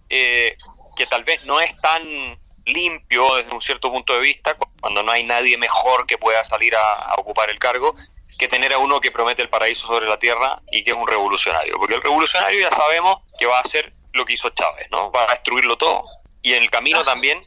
que 0.09 1.05
tal 1.09 1.23
vez 1.23 1.43
no 1.45 1.61
es 1.61 1.75
tan 1.77 2.37
limpio 2.65 3.35
desde 3.35 3.53
un 3.53 3.61
cierto 3.61 3.91
punto 3.91 4.13
de 4.13 4.19
vista, 4.19 4.57
cuando 4.79 5.03
no 5.03 5.11
hay 5.11 5.23
nadie 5.23 5.57
mejor 5.57 6.05
que 6.05 6.17
pueda 6.17 6.43
salir 6.43 6.75
a, 6.75 6.93
a 6.93 7.15
ocupar 7.15 7.49
el 7.49 7.59
cargo, 7.59 7.95
que 8.37 8.47
tener 8.47 8.73
a 8.73 8.77
uno 8.77 8.99
que 8.99 9.11
promete 9.11 9.41
el 9.41 9.49
paraíso 9.49 9.87
sobre 9.87 10.07
la 10.07 10.19
tierra 10.19 10.61
y 10.71 10.83
que 10.83 10.91
es 10.91 10.97
un 10.97 11.07
revolucionario. 11.07 11.77
Porque 11.77 11.95
el 11.95 12.01
revolucionario 12.01 12.59
ya 12.59 12.75
sabemos 12.75 13.21
que 13.39 13.45
va 13.45 13.57
a 13.57 13.61
hacer 13.61 13.91
lo 14.13 14.25
que 14.25 14.33
hizo 14.33 14.49
Chávez, 14.49 14.87
¿no? 14.91 15.11
Va 15.11 15.23
a 15.23 15.31
destruirlo 15.31 15.77
todo, 15.77 16.03
y 16.41 16.53
en 16.53 16.63
el 16.63 16.69
camino 16.69 17.03
también 17.03 17.41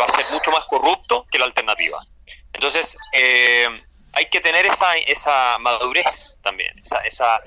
va 0.00 0.04
a 0.04 0.08
ser 0.08 0.26
mucho 0.30 0.50
más 0.50 0.64
corrupto 0.66 1.24
que 1.30 1.38
la 1.38 1.44
alternativa. 1.44 2.04
Entonces, 2.52 2.96
eh, 3.12 3.68
hay 4.12 4.26
que 4.26 4.40
tener 4.40 4.66
esa, 4.66 4.96
esa 4.96 5.58
madurez 5.58 6.36
también, 6.42 6.78
esa, 6.78 6.98
esa 7.04 7.40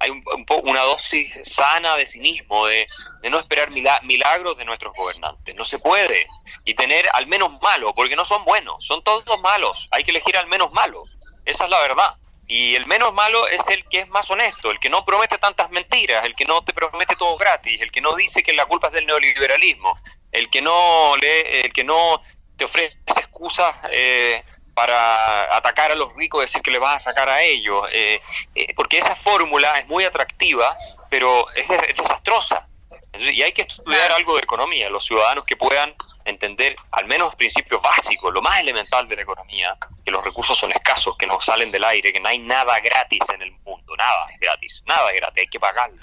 hay 0.00 0.10
un, 0.10 0.24
una 0.64 0.80
dosis 0.80 1.30
sana 1.44 1.96
de 1.96 2.06
cinismo, 2.06 2.66
de, 2.66 2.86
de 3.22 3.30
no 3.30 3.38
esperar 3.38 3.70
milagros 3.70 4.56
de 4.56 4.64
nuestros 4.64 4.94
gobernantes. 4.94 5.54
No 5.54 5.64
se 5.64 5.78
puede. 5.78 6.26
Y 6.64 6.74
tener 6.74 7.08
al 7.12 7.26
menos 7.26 7.60
malo, 7.60 7.94
porque 7.94 8.16
no 8.16 8.24
son 8.24 8.44
buenos, 8.44 8.84
son 8.84 9.04
todos 9.04 9.24
malos. 9.40 9.88
Hay 9.92 10.02
que 10.02 10.10
elegir 10.10 10.36
al 10.36 10.46
menos 10.46 10.72
malo. 10.72 11.04
Esa 11.44 11.64
es 11.64 11.70
la 11.70 11.80
verdad. 11.80 12.14
Y 12.48 12.74
el 12.74 12.86
menos 12.86 13.12
malo 13.12 13.46
es 13.46 13.68
el 13.68 13.84
que 13.84 14.00
es 14.00 14.08
más 14.08 14.28
honesto, 14.28 14.72
el 14.72 14.80
que 14.80 14.90
no 14.90 15.04
promete 15.04 15.38
tantas 15.38 15.70
mentiras, 15.70 16.24
el 16.24 16.34
que 16.34 16.46
no 16.46 16.64
te 16.64 16.72
promete 16.72 17.14
todo 17.14 17.36
gratis, 17.36 17.80
el 17.80 17.92
que 17.92 18.00
no 18.00 18.16
dice 18.16 18.42
que 18.42 18.52
la 18.54 18.66
culpa 18.66 18.88
es 18.88 18.94
del 18.94 19.06
neoliberalismo, 19.06 19.96
el 20.32 20.50
que 20.50 20.60
no 20.60 21.16
le, 21.20 21.60
el 21.60 21.72
que 21.72 21.84
no 21.84 22.20
te 22.56 22.64
ofrece 22.64 22.98
excusas 23.06 23.76
eh, 23.92 24.42
para 24.80 25.54
atacar 25.54 25.92
a 25.92 25.94
los 25.94 26.14
ricos, 26.16 26.40
decir 26.40 26.62
que 26.62 26.70
le 26.70 26.78
vas 26.78 26.96
a 26.96 27.10
sacar 27.10 27.28
a 27.28 27.42
ellos, 27.42 27.86
eh, 27.92 28.18
eh, 28.54 28.72
porque 28.74 28.96
esa 28.96 29.14
fórmula 29.14 29.78
es 29.78 29.86
muy 29.88 30.04
atractiva, 30.04 30.74
pero 31.10 31.44
es, 31.50 31.68
desastrosa. 31.68 32.66
y 33.12 33.42
hay 33.42 33.52
que 33.52 33.62
estudiar 33.62 34.10
algo 34.12 34.36
de 34.36 34.40
economía, 34.40 34.88
los 34.88 35.04
ciudadanos 35.04 35.44
que 35.44 35.54
puedan 35.54 35.94
entender 36.24 36.76
al 36.92 37.04
menos 37.04 37.34
principios 37.34 37.82
básicos, 37.82 38.32
lo 38.32 38.40
más 38.40 38.58
elemental 38.58 39.06
de 39.06 39.16
la 39.16 39.22
economía, 39.22 39.76
que 40.02 40.10
los 40.10 40.24
recursos 40.24 40.56
son 40.56 40.72
escasos, 40.72 41.14
que 41.18 41.26
no 41.26 41.38
salen 41.42 41.70
del 41.70 41.84
aire, 41.84 42.10
que 42.10 42.20
no 42.20 42.30
hay 42.30 42.38
nada 42.38 42.80
gratis 42.80 43.28
en 43.34 43.42
el 43.42 43.52
mundo, 43.52 43.94
nada 43.98 44.30
es 44.30 44.40
gratis, 44.40 44.82
nada 44.86 45.10
es 45.10 45.16
gratis, 45.16 45.40
hay 45.40 45.48
que 45.48 45.60
pagarlo. 45.60 45.98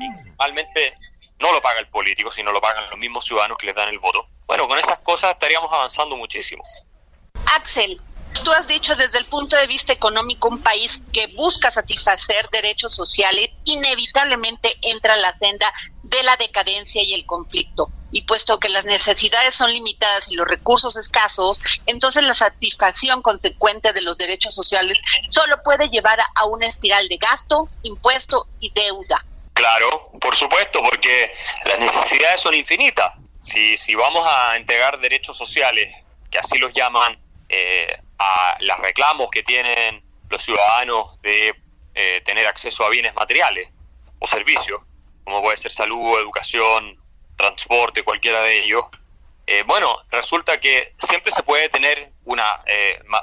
Y 0.00 0.08
normalmente 0.08 0.96
no 1.38 1.52
lo 1.52 1.60
paga 1.60 1.80
el 1.80 1.88
político, 1.88 2.30
sino 2.30 2.50
lo 2.50 2.62
pagan 2.62 2.88
los 2.88 2.98
mismos 2.98 3.26
ciudadanos 3.26 3.58
que 3.58 3.66
les 3.66 3.74
dan 3.74 3.90
el 3.90 3.98
voto. 3.98 4.26
Bueno, 4.46 4.66
con 4.66 4.78
esas 4.78 5.00
cosas 5.00 5.32
estaríamos 5.32 5.70
avanzando 5.70 6.16
muchísimo. 6.16 6.62
Axel, 7.54 8.00
tú 8.44 8.50
has 8.52 8.66
dicho 8.66 8.94
desde 8.94 9.18
el 9.18 9.24
punto 9.26 9.56
de 9.56 9.66
vista 9.66 9.92
económico 9.92 10.48
un 10.48 10.62
país 10.62 11.00
que 11.12 11.28
busca 11.28 11.70
satisfacer 11.70 12.48
derechos 12.50 12.94
sociales 12.94 13.50
inevitablemente 13.64 14.76
entra 14.82 15.14
en 15.14 15.22
la 15.22 15.36
senda 15.38 15.72
de 16.02 16.22
la 16.22 16.36
decadencia 16.36 17.02
y 17.02 17.14
el 17.14 17.26
conflicto. 17.26 17.90
Y 18.12 18.22
puesto 18.22 18.58
que 18.58 18.68
las 18.68 18.84
necesidades 18.84 19.54
son 19.54 19.70
limitadas 19.70 20.30
y 20.30 20.36
los 20.36 20.46
recursos 20.46 20.96
escasos, 20.96 21.62
entonces 21.86 22.22
la 22.22 22.34
satisfacción 22.34 23.20
consecuente 23.20 23.92
de 23.92 24.02
los 24.02 24.16
derechos 24.16 24.54
sociales 24.54 24.98
solo 25.28 25.62
puede 25.62 25.88
llevar 25.88 26.20
a 26.34 26.44
una 26.44 26.66
espiral 26.66 27.08
de 27.08 27.16
gasto, 27.16 27.68
impuesto 27.82 28.46
y 28.60 28.70
deuda 28.70 29.24
Claro, 29.56 30.10
por 30.20 30.36
supuesto, 30.36 30.82
porque 30.82 31.32
las 31.64 31.78
necesidades 31.78 32.42
son 32.42 32.52
infinitas. 32.52 33.14
Si, 33.42 33.78
si 33.78 33.94
vamos 33.94 34.26
a 34.30 34.54
entregar 34.54 35.00
derechos 35.00 35.38
sociales, 35.38 35.94
que 36.30 36.38
así 36.38 36.58
los 36.58 36.74
llaman, 36.74 37.18
eh, 37.58 37.96
a 38.18 38.56
los 38.60 38.78
reclamos 38.78 39.30
que 39.30 39.42
tienen 39.42 40.02
los 40.28 40.44
ciudadanos 40.44 41.20
de 41.22 41.54
eh, 41.94 42.20
tener 42.24 42.46
acceso 42.46 42.84
a 42.84 42.90
bienes 42.90 43.14
materiales 43.14 43.72
o 44.18 44.26
servicios, 44.26 44.82
como 45.24 45.40
puede 45.42 45.56
ser 45.56 45.72
salud, 45.72 46.18
educación, 46.18 47.00
transporte, 47.36 48.02
cualquiera 48.02 48.40
de 48.40 48.64
ellos, 48.64 48.84
eh, 49.46 49.62
bueno, 49.66 49.96
resulta 50.10 50.58
que 50.60 50.94
siempre 50.98 51.32
se 51.32 51.42
puede 51.42 51.68
tener 51.68 52.12
una 52.24 52.62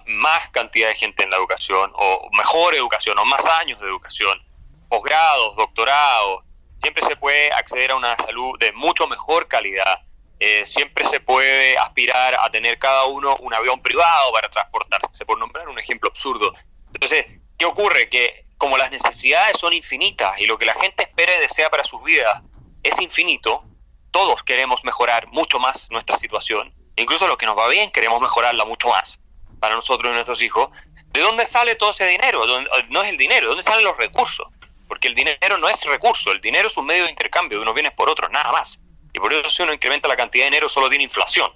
más 0.05 0.47
cantidad 0.49 0.87
de 0.87 0.95
gente 0.95 1.23
en 1.23 1.29
la 1.29 1.37
educación, 1.37 1.91
o 1.95 2.29
mejor 2.31 2.73
educación, 2.73 3.19
o 3.19 3.25
más 3.25 3.45
años 3.45 3.79
de 3.81 3.87
educación, 3.87 4.41
posgrados, 4.89 5.55
doctorados, 5.57 6.43
siempre 6.81 7.05
se 7.05 7.15
puede 7.15 7.51
acceder 7.51 7.91
a 7.91 7.95
una 7.95 8.15
salud 8.17 8.57
de 8.59 8.71
mucho 8.71 9.07
mejor 9.07 9.47
calidad. 9.47 9.99
Eh, 10.45 10.65
siempre 10.65 11.07
se 11.07 11.21
puede 11.21 11.77
aspirar 11.77 12.35
a 12.37 12.49
tener 12.51 12.77
cada 12.77 13.05
uno 13.05 13.37
un 13.37 13.53
avión 13.53 13.81
privado 13.81 14.33
para 14.33 14.49
transportarse, 14.49 15.25
por 15.25 15.39
nombrar 15.39 15.69
un 15.69 15.79
ejemplo 15.79 16.09
absurdo. 16.09 16.51
Entonces, 16.93 17.27
¿qué 17.57 17.63
ocurre? 17.65 18.09
Que 18.09 18.45
como 18.57 18.77
las 18.77 18.91
necesidades 18.91 19.57
son 19.57 19.71
infinitas 19.71 20.37
y 20.41 20.45
lo 20.45 20.57
que 20.57 20.65
la 20.65 20.73
gente 20.73 21.03
espera 21.03 21.33
y 21.37 21.39
desea 21.39 21.69
para 21.69 21.85
sus 21.85 22.03
vidas 22.03 22.43
es 22.83 22.99
infinito, 22.99 23.63
todos 24.11 24.43
queremos 24.43 24.83
mejorar 24.83 25.27
mucho 25.27 25.59
más 25.59 25.89
nuestra 25.89 26.17
situación. 26.17 26.73
Incluso 26.97 27.25
los 27.25 27.37
que 27.37 27.45
nos 27.45 27.57
va 27.57 27.69
bien 27.69 27.89
queremos 27.89 28.21
mejorarla 28.21 28.65
mucho 28.65 28.89
más 28.89 29.21
para 29.61 29.75
nosotros 29.75 30.11
y 30.11 30.13
nuestros 30.13 30.41
hijos. 30.41 30.71
¿De 31.13 31.21
dónde 31.21 31.45
sale 31.45 31.75
todo 31.75 31.91
ese 31.91 32.05
dinero? 32.05 32.43
No 32.89 33.01
es 33.01 33.09
el 33.09 33.17
dinero, 33.17 33.43
¿de 33.43 33.47
dónde 33.47 33.63
salen 33.63 33.85
los 33.85 33.95
recursos? 33.95 34.45
porque 34.89 35.07
el 35.07 35.15
dinero 35.15 35.57
no 35.57 35.69
es 35.69 35.83
recurso, 35.85 36.31
el 36.31 36.41
dinero 36.41 36.67
es 36.67 36.77
un 36.77 36.85
medio 36.85 37.05
de 37.05 37.09
intercambio 37.09 37.57
de 37.57 37.63
unos 37.63 37.73
bienes 37.73 37.93
por 37.93 38.09
otros, 38.09 38.29
nada 38.29 38.51
más. 38.51 38.81
Y 39.13 39.19
por 39.19 39.33
eso 39.33 39.49
si 39.49 39.61
uno 39.61 39.73
incrementa 39.73 40.07
la 40.07 40.15
cantidad 40.15 40.43
de 40.43 40.51
dinero 40.51 40.67
solo 40.67 40.89
tiene 40.89 41.03
inflación. 41.03 41.51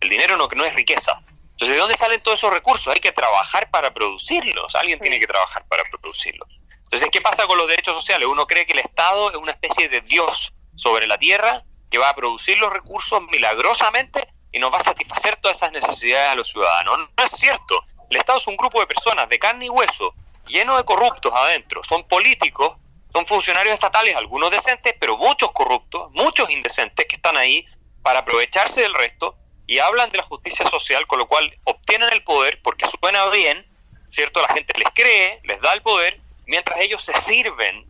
El 0.00 0.08
dinero 0.08 0.36
no, 0.36 0.48
no 0.54 0.64
es 0.64 0.74
riqueza. 0.74 1.22
Entonces, 1.52 1.76
¿de 1.76 1.80
dónde 1.80 1.96
salen 1.96 2.22
todos 2.22 2.38
esos 2.38 2.52
recursos? 2.52 2.92
Hay 2.92 3.00
que 3.00 3.12
trabajar 3.12 3.70
para 3.70 3.92
producirlos. 3.92 4.74
Alguien 4.74 4.98
tiene 4.98 5.18
que 5.18 5.26
trabajar 5.26 5.64
para 5.68 5.82
producirlos. 5.84 6.60
Entonces, 6.84 7.08
¿qué 7.12 7.20
pasa 7.20 7.46
con 7.46 7.58
los 7.58 7.68
derechos 7.68 7.94
sociales? 7.94 8.26
Uno 8.28 8.46
cree 8.46 8.66
que 8.66 8.72
el 8.72 8.78
Estado 8.78 9.30
es 9.30 9.36
una 9.36 9.52
especie 9.52 9.88
de 9.88 10.00
Dios 10.00 10.52
sobre 10.74 11.06
la 11.06 11.18
tierra 11.18 11.62
que 11.90 11.98
va 11.98 12.08
a 12.08 12.14
producir 12.14 12.58
los 12.58 12.72
recursos 12.72 13.20
milagrosamente 13.30 14.26
y 14.52 14.58
nos 14.58 14.72
va 14.72 14.78
a 14.78 14.84
satisfacer 14.84 15.36
todas 15.36 15.58
esas 15.58 15.72
necesidades 15.72 16.30
a 16.30 16.34
los 16.34 16.48
ciudadanos. 16.48 17.10
No 17.16 17.24
es 17.24 17.32
cierto. 17.32 17.84
El 18.08 18.16
Estado 18.16 18.38
es 18.38 18.46
un 18.46 18.56
grupo 18.56 18.80
de 18.80 18.86
personas 18.86 19.28
de 19.28 19.38
carne 19.38 19.66
y 19.66 19.68
hueso, 19.68 20.14
lleno 20.48 20.76
de 20.76 20.84
corruptos 20.84 21.32
adentro. 21.34 21.84
Son 21.84 22.08
políticos, 22.08 22.76
son 23.12 23.26
funcionarios 23.26 23.74
estatales, 23.74 24.16
algunos 24.16 24.50
decentes, 24.50 24.94
pero 24.98 25.16
muchos 25.16 25.52
corruptos, 25.52 26.10
muchos 26.12 26.48
indecentes 26.50 27.06
que 27.06 27.16
están 27.16 27.36
ahí 27.36 27.66
para 28.02 28.20
aprovecharse 28.20 28.82
del 28.82 28.94
resto 28.94 29.36
y 29.66 29.78
hablan 29.78 30.10
de 30.10 30.18
la 30.18 30.24
justicia 30.24 30.68
social, 30.68 31.06
con 31.06 31.18
lo 31.18 31.28
cual 31.28 31.56
obtienen 31.64 32.10
el 32.12 32.24
poder 32.24 32.60
porque 32.62 32.86
suena 32.88 33.26
bien, 33.30 33.66
¿cierto? 34.10 34.42
La 34.42 34.48
gente 34.48 34.72
les 34.76 34.88
cree, 34.94 35.40
les 35.44 35.60
da 35.60 35.72
el 35.72 35.82
poder, 35.82 36.20
mientras 36.46 36.80
ellos 36.80 37.02
se 37.02 37.12
sirven 37.20 37.86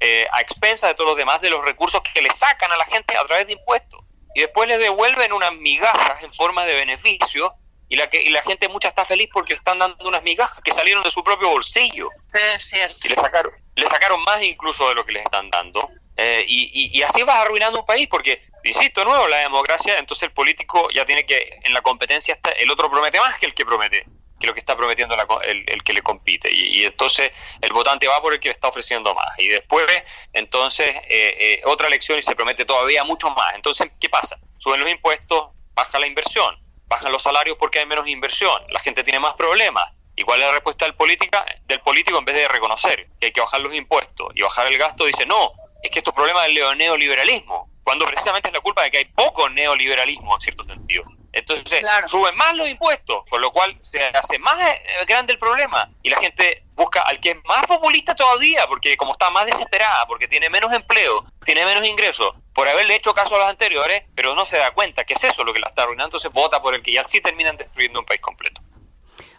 eh, 0.00 0.26
a 0.32 0.40
expensas 0.40 0.90
de 0.90 0.94
todos 0.94 1.10
los 1.10 1.16
demás 1.16 1.40
de 1.40 1.50
los 1.50 1.64
recursos 1.64 2.02
que 2.12 2.20
le 2.20 2.30
sacan 2.30 2.70
a 2.72 2.76
la 2.76 2.84
gente 2.86 3.16
a 3.16 3.24
través 3.24 3.46
de 3.46 3.54
impuestos. 3.54 4.00
Y 4.34 4.40
después 4.40 4.68
les 4.68 4.80
devuelven 4.80 5.32
unas 5.32 5.52
migajas 5.52 6.22
en 6.24 6.32
forma 6.32 6.64
de 6.64 6.74
beneficio 6.74 7.54
y 7.88 7.96
la, 7.96 8.10
que, 8.10 8.20
y 8.20 8.30
la 8.30 8.42
gente 8.42 8.68
mucha 8.68 8.88
está 8.88 9.04
feliz 9.04 9.30
porque 9.32 9.52
le 9.52 9.58
están 9.58 9.78
dando 9.78 10.08
unas 10.08 10.22
migajas 10.22 10.58
que 10.64 10.72
salieron 10.72 11.04
de 11.04 11.10
su 11.10 11.22
propio 11.22 11.48
bolsillo. 11.50 12.08
Es 12.32 12.68
cierto. 12.68 13.06
Y 13.06 13.10
le 13.10 13.14
sacaron, 13.14 13.52
le 13.76 13.86
sacaron 13.88 14.22
más 14.24 14.42
incluso 14.42 14.88
de 14.88 14.94
lo 14.94 15.04
que 15.04 15.12
les 15.12 15.24
están 15.24 15.50
dando. 15.50 15.90
Eh, 16.16 16.44
y, 16.46 16.96
y, 16.96 17.02
así 17.02 17.24
vas 17.24 17.36
arruinando 17.36 17.80
un 17.80 17.86
país, 17.86 18.06
porque, 18.08 18.40
insisto, 18.62 19.04
nuevo, 19.04 19.26
la 19.26 19.38
democracia, 19.38 19.98
entonces 19.98 20.28
el 20.28 20.32
político 20.32 20.88
ya 20.90 21.04
tiene 21.04 21.26
que, 21.26 21.58
en 21.64 21.74
la 21.74 21.82
competencia, 21.82 22.34
está, 22.34 22.52
el 22.52 22.70
otro 22.70 22.88
promete 22.88 23.18
más 23.18 23.36
que 23.36 23.46
el 23.46 23.54
que 23.54 23.64
promete, 23.64 24.06
que 24.38 24.46
lo 24.46 24.54
que 24.54 24.60
está 24.60 24.76
prometiendo 24.76 25.16
el, 25.42 25.64
el, 25.66 25.82
que 25.82 25.92
le 25.92 26.02
compite. 26.02 26.52
Y, 26.52 26.84
entonces 26.84 27.32
el 27.60 27.72
votante 27.72 28.06
va 28.06 28.22
por 28.22 28.32
el 28.32 28.38
que 28.38 28.48
le 28.48 28.52
está 28.52 28.68
ofreciendo 28.68 29.12
más. 29.12 29.36
Y 29.38 29.48
después, 29.48 29.86
entonces, 30.32 30.94
eh, 31.08 31.36
eh, 31.40 31.62
otra 31.64 31.88
elección 31.88 32.16
y 32.16 32.22
se 32.22 32.36
promete 32.36 32.64
todavía 32.64 33.02
mucho 33.02 33.30
más. 33.30 33.52
Entonces, 33.56 33.90
¿qué 34.00 34.08
pasa? 34.08 34.38
Suben 34.58 34.80
los 34.80 34.90
impuestos, 34.90 35.48
baja 35.74 35.98
la 35.98 36.06
inversión, 36.06 36.56
bajan 36.86 37.10
los 37.10 37.24
salarios 37.24 37.56
porque 37.58 37.80
hay 37.80 37.86
menos 37.86 38.06
inversión, 38.06 38.62
la 38.70 38.78
gente 38.78 39.02
tiene 39.02 39.18
más 39.18 39.34
problemas. 39.34 39.92
¿Y 40.16 40.22
cuál 40.22 40.40
es 40.40 40.46
la 40.46 40.52
respuesta 40.52 40.84
del, 40.84 40.94
política, 40.94 41.44
del 41.66 41.80
político 41.80 42.18
en 42.18 42.24
vez 42.24 42.36
de 42.36 42.48
reconocer 42.48 43.08
que 43.18 43.26
hay 43.26 43.32
que 43.32 43.40
bajar 43.40 43.60
los 43.60 43.74
impuestos 43.74 44.28
y 44.34 44.42
bajar 44.42 44.66
el 44.68 44.78
gasto? 44.78 45.06
Dice, 45.06 45.26
no, 45.26 45.52
es 45.82 45.90
que 45.90 45.98
esto 45.98 46.10
es 46.10 46.16
problema 46.16 46.44
del 46.44 46.54
neoliberalismo, 46.78 47.68
cuando 47.82 48.06
precisamente 48.06 48.48
es 48.48 48.54
la 48.54 48.60
culpa 48.60 48.82
de 48.82 48.90
que 48.90 48.98
hay 48.98 49.04
poco 49.06 49.48
neoliberalismo 49.48 50.34
en 50.34 50.40
cierto 50.40 50.64
sentido. 50.64 51.02
Entonces 51.34 51.84
suben 52.06 52.36
más 52.36 52.54
los 52.54 52.68
impuestos, 52.68 53.24
con 53.28 53.40
lo 53.40 53.50
cual 53.50 53.76
se 53.80 54.04
hace 54.04 54.38
más 54.38 54.56
eh, 54.70 54.80
grande 55.06 55.32
el 55.32 55.38
problema 55.40 55.90
y 56.00 56.08
la 56.08 56.20
gente 56.20 56.62
busca 56.76 57.00
al 57.00 57.18
que 57.18 57.32
es 57.32 57.44
más 57.44 57.66
populista 57.66 58.14
todavía, 58.14 58.68
porque 58.68 58.96
como 58.96 59.12
está 59.12 59.30
más 59.30 59.44
desesperada, 59.44 60.06
porque 60.06 60.28
tiene 60.28 60.48
menos 60.48 60.72
empleo, 60.72 61.24
tiene 61.44 61.64
menos 61.64 61.84
ingresos, 61.86 62.36
por 62.52 62.68
haberle 62.68 62.94
hecho 62.94 63.14
caso 63.14 63.34
a 63.34 63.40
los 63.40 63.48
anteriores, 63.48 64.04
pero 64.14 64.36
no 64.36 64.44
se 64.44 64.58
da 64.58 64.70
cuenta 64.70 65.04
que 65.04 65.14
es 65.14 65.24
eso 65.24 65.42
lo 65.42 65.52
que 65.52 65.58
la 65.58 65.66
está 65.66 65.82
arruinando, 65.82 66.16
entonces 66.16 66.32
vota 66.32 66.62
por 66.62 66.74
el 66.74 66.82
que 66.82 66.92
ya 66.92 67.02
sí 67.02 67.20
terminan 67.20 67.56
destruyendo 67.56 67.98
un 67.98 68.06
país 68.06 68.20
completo. 68.20 68.62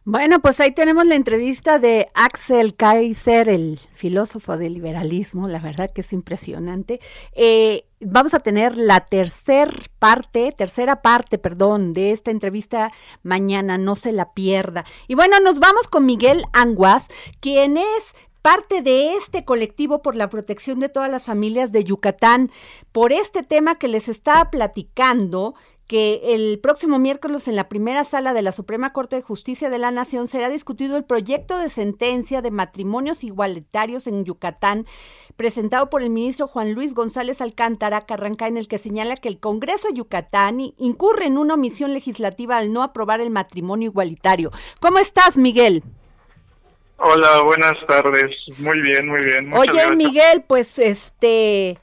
Bueno, 0.08 0.40
pues 0.40 0.60
ahí 0.60 0.72
tenemos 0.72 1.04
la 1.08 1.16
entrevista 1.16 1.80
de 1.80 2.12
Axel 2.14 2.76
Kaiser, 2.76 3.50
el 3.50 3.80
filósofo 3.96 4.56
del 4.56 4.76
liberalismo, 4.76 5.48
la 5.48 5.58
verdad 5.58 5.90
que 5.90 6.02
es 6.02 6.14
impresionante. 6.14 7.00
Eh, 7.34 7.88
vamos 8.02 8.36
a 8.36 8.40
tener 8.40 8.78
la 8.78 9.00
tercer 9.00 9.90
parte, 9.98 10.54
tercera 10.56 11.02
parte, 11.02 11.40
perdón, 11.40 11.94
de 11.94 12.12
esta 12.12 12.30
entrevista 12.30 12.92
mañana, 13.24 13.80
no 13.80 13.96
se 13.96 14.12
la 14.12 14.32
pierda. 14.34 14.86
Y 15.08 15.16
bueno, 15.16 15.40
nos 15.40 15.58
vamos 15.58 15.88
con 15.88 16.06
Miguel 16.06 16.46
Anguas, 16.54 17.08
quien 17.40 17.78
es 17.78 18.14
parte 18.44 18.84
de 18.84 19.16
este 19.16 19.44
colectivo 19.44 20.04
por 20.04 20.16
la 20.16 20.30
protección 20.30 20.80
de 20.80 20.90
todas 20.90 21.10
las 21.10 21.24
familias 21.24 21.72
de 21.72 21.84
Yucatán, 21.84 22.52
por 22.92 23.12
este 23.12 23.42
tema 23.42 23.80
que 23.80 23.88
les 23.88 24.08
estaba 24.08 24.52
platicando 24.52 25.56
que 25.88 26.34
el 26.34 26.60
próximo 26.60 26.98
miércoles 26.98 27.48
en 27.48 27.56
la 27.56 27.70
primera 27.70 28.04
sala 28.04 28.34
de 28.34 28.42
la 28.42 28.52
Suprema 28.52 28.92
Corte 28.92 29.18
de 29.18 29.22
Justicia 29.22 29.70
de 29.70 29.78
la 29.78 29.92
Nación 29.92 30.28
será 30.28 30.50
discutido 30.50 30.98
el 30.98 31.04
proyecto 31.04 31.58
de 31.58 31.70
sentencia 31.70 32.42
de 32.42 32.50
matrimonios 32.50 33.24
igualitarios 33.24 34.08
en 34.08 34.26
Yucatán, 34.26 34.88
presentado 35.38 35.90
por 35.90 36.02
el 36.02 36.10
ministro 36.10 36.48
Juan 36.48 36.74
Luis 36.74 36.96
González 36.96 37.40
Alcántara 37.40 38.02
Carranca, 38.02 38.48
en 38.48 38.58
el 38.58 38.68
que 38.68 38.80
señala 38.80 39.16
que 39.16 39.28
el 39.28 39.40
Congreso 39.40 39.90
de 39.90 39.96
Yucatán 39.96 40.60
incurre 40.78 41.26
en 41.26 41.38
una 41.38 41.54
omisión 41.54 41.94
legislativa 41.94 42.58
al 42.58 42.74
no 42.74 42.82
aprobar 42.82 43.22
el 43.22 43.30
matrimonio 43.30 43.90
igualitario. 43.90 44.52
¿Cómo 44.80 44.98
estás, 44.98 45.38
Miguel? 45.38 45.84
Hola, 46.98 47.42
buenas 47.44 47.74
tardes. 47.88 48.32
Muy 48.58 48.82
bien, 48.82 49.08
muy 49.08 49.24
bien. 49.24 49.54
Oye, 49.54 49.96
Miguel, 49.96 50.44
pues 50.48 50.80
este, 50.80 51.78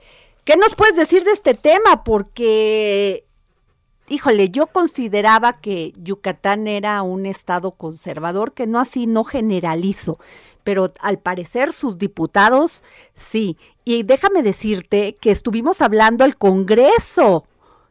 ¿qué 0.45 0.57
nos 0.57 0.75
puedes 0.75 0.97
decir 0.97 1.23
de 1.23 1.33
este 1.33 1.55
tema? 1.55 2.03
Porque 2.03 3.27
híjole, 4.09 4.51
yo 4.51 4.67
consideraba 4.67 5.55
que 5.55 5.93
Yucatán 6.03 6.67
era 6.69 7.03
un 7.03 7.27
estado 7.27 7.73
conservador, 7.73 8.53
que 8.53 8.67
no 8.67 8.81
así, 8.81 9.07
no 9.07 9.25
generalizo, 9.25 10.19
pero 10.65 10.93
al 11.01 11.19
parecer 11.19 11.73
sus 11.73 11.99
diputados 11.99 12.83
sí. 13.15 13.57
Y 13.85 14.03
déjame 14.05 14.43
decirte 14.43 15.17
que 15.21 15.31
estuvimos 15.31 15.81
hablando 15.83 16.25
al 16.25 16.37
Congreso 16.37 17.47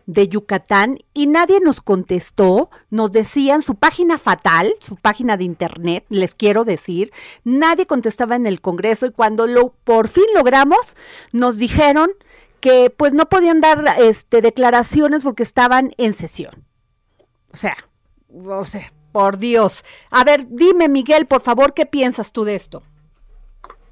de 0.05 0.27
Yucatán 0.27 0.99
y 1.13 1.27
nadie 1.27 1.59
nos 1.59 1.79
contestó, 1.79 2.69
nos 2.89 3.11
decían 3.11 3.61
su 3.61 3.75
página 3.75 4.17
fatal, 4.17 4.73
su 4.79 4.95
página 4.95 5.37
de 5.37 5.43
internet, 5.43 6.05
les 6.09 6.35
quiero 6.35 6.63
decir, 6.63 7.11
nadie 7.43 7.85
contestaba 7.85 8.35
en 8.35 8.45
el 8.45 8.61
Congreso 8.61 9.05
y 9.05 9.11
cuando 9.11 9.47
lo 9.47 9.73
por 9.83 10.07
fin 10.07 10.25
logramos, 10.35 10.95
nos 11.31 11.57
dijeron 11.57 12.09
que 12.61 12.89
pues 12.95 13.13
no 13.13 13.25
podían 13.25 13.59
dar 13.59 13.83
este 13.99 14.41
declaraciones 14.41 15.23
porque 15.23 15.43
estaban 15.43 15.91
en 15.97 16.13
sesión. 16.13 16.53
O 17.51 17.57
sea, 17.57 17.75
o 18.29 18.65
sea, 18.65 18.91
por 19.11 19.37
Dios. 19.37 19.83
A 20.09 20.23
ver, 20.23 20.45
dime 20.47 20.87
Miguel, 20.87 21.25
por 21.25 21.41
favor, 21.41 21.73
¿qué 21.73 21.85
piensas 21.85 22.31
tú 22.31 22.43
de 22.43 22.55
esto? 22.55 22.83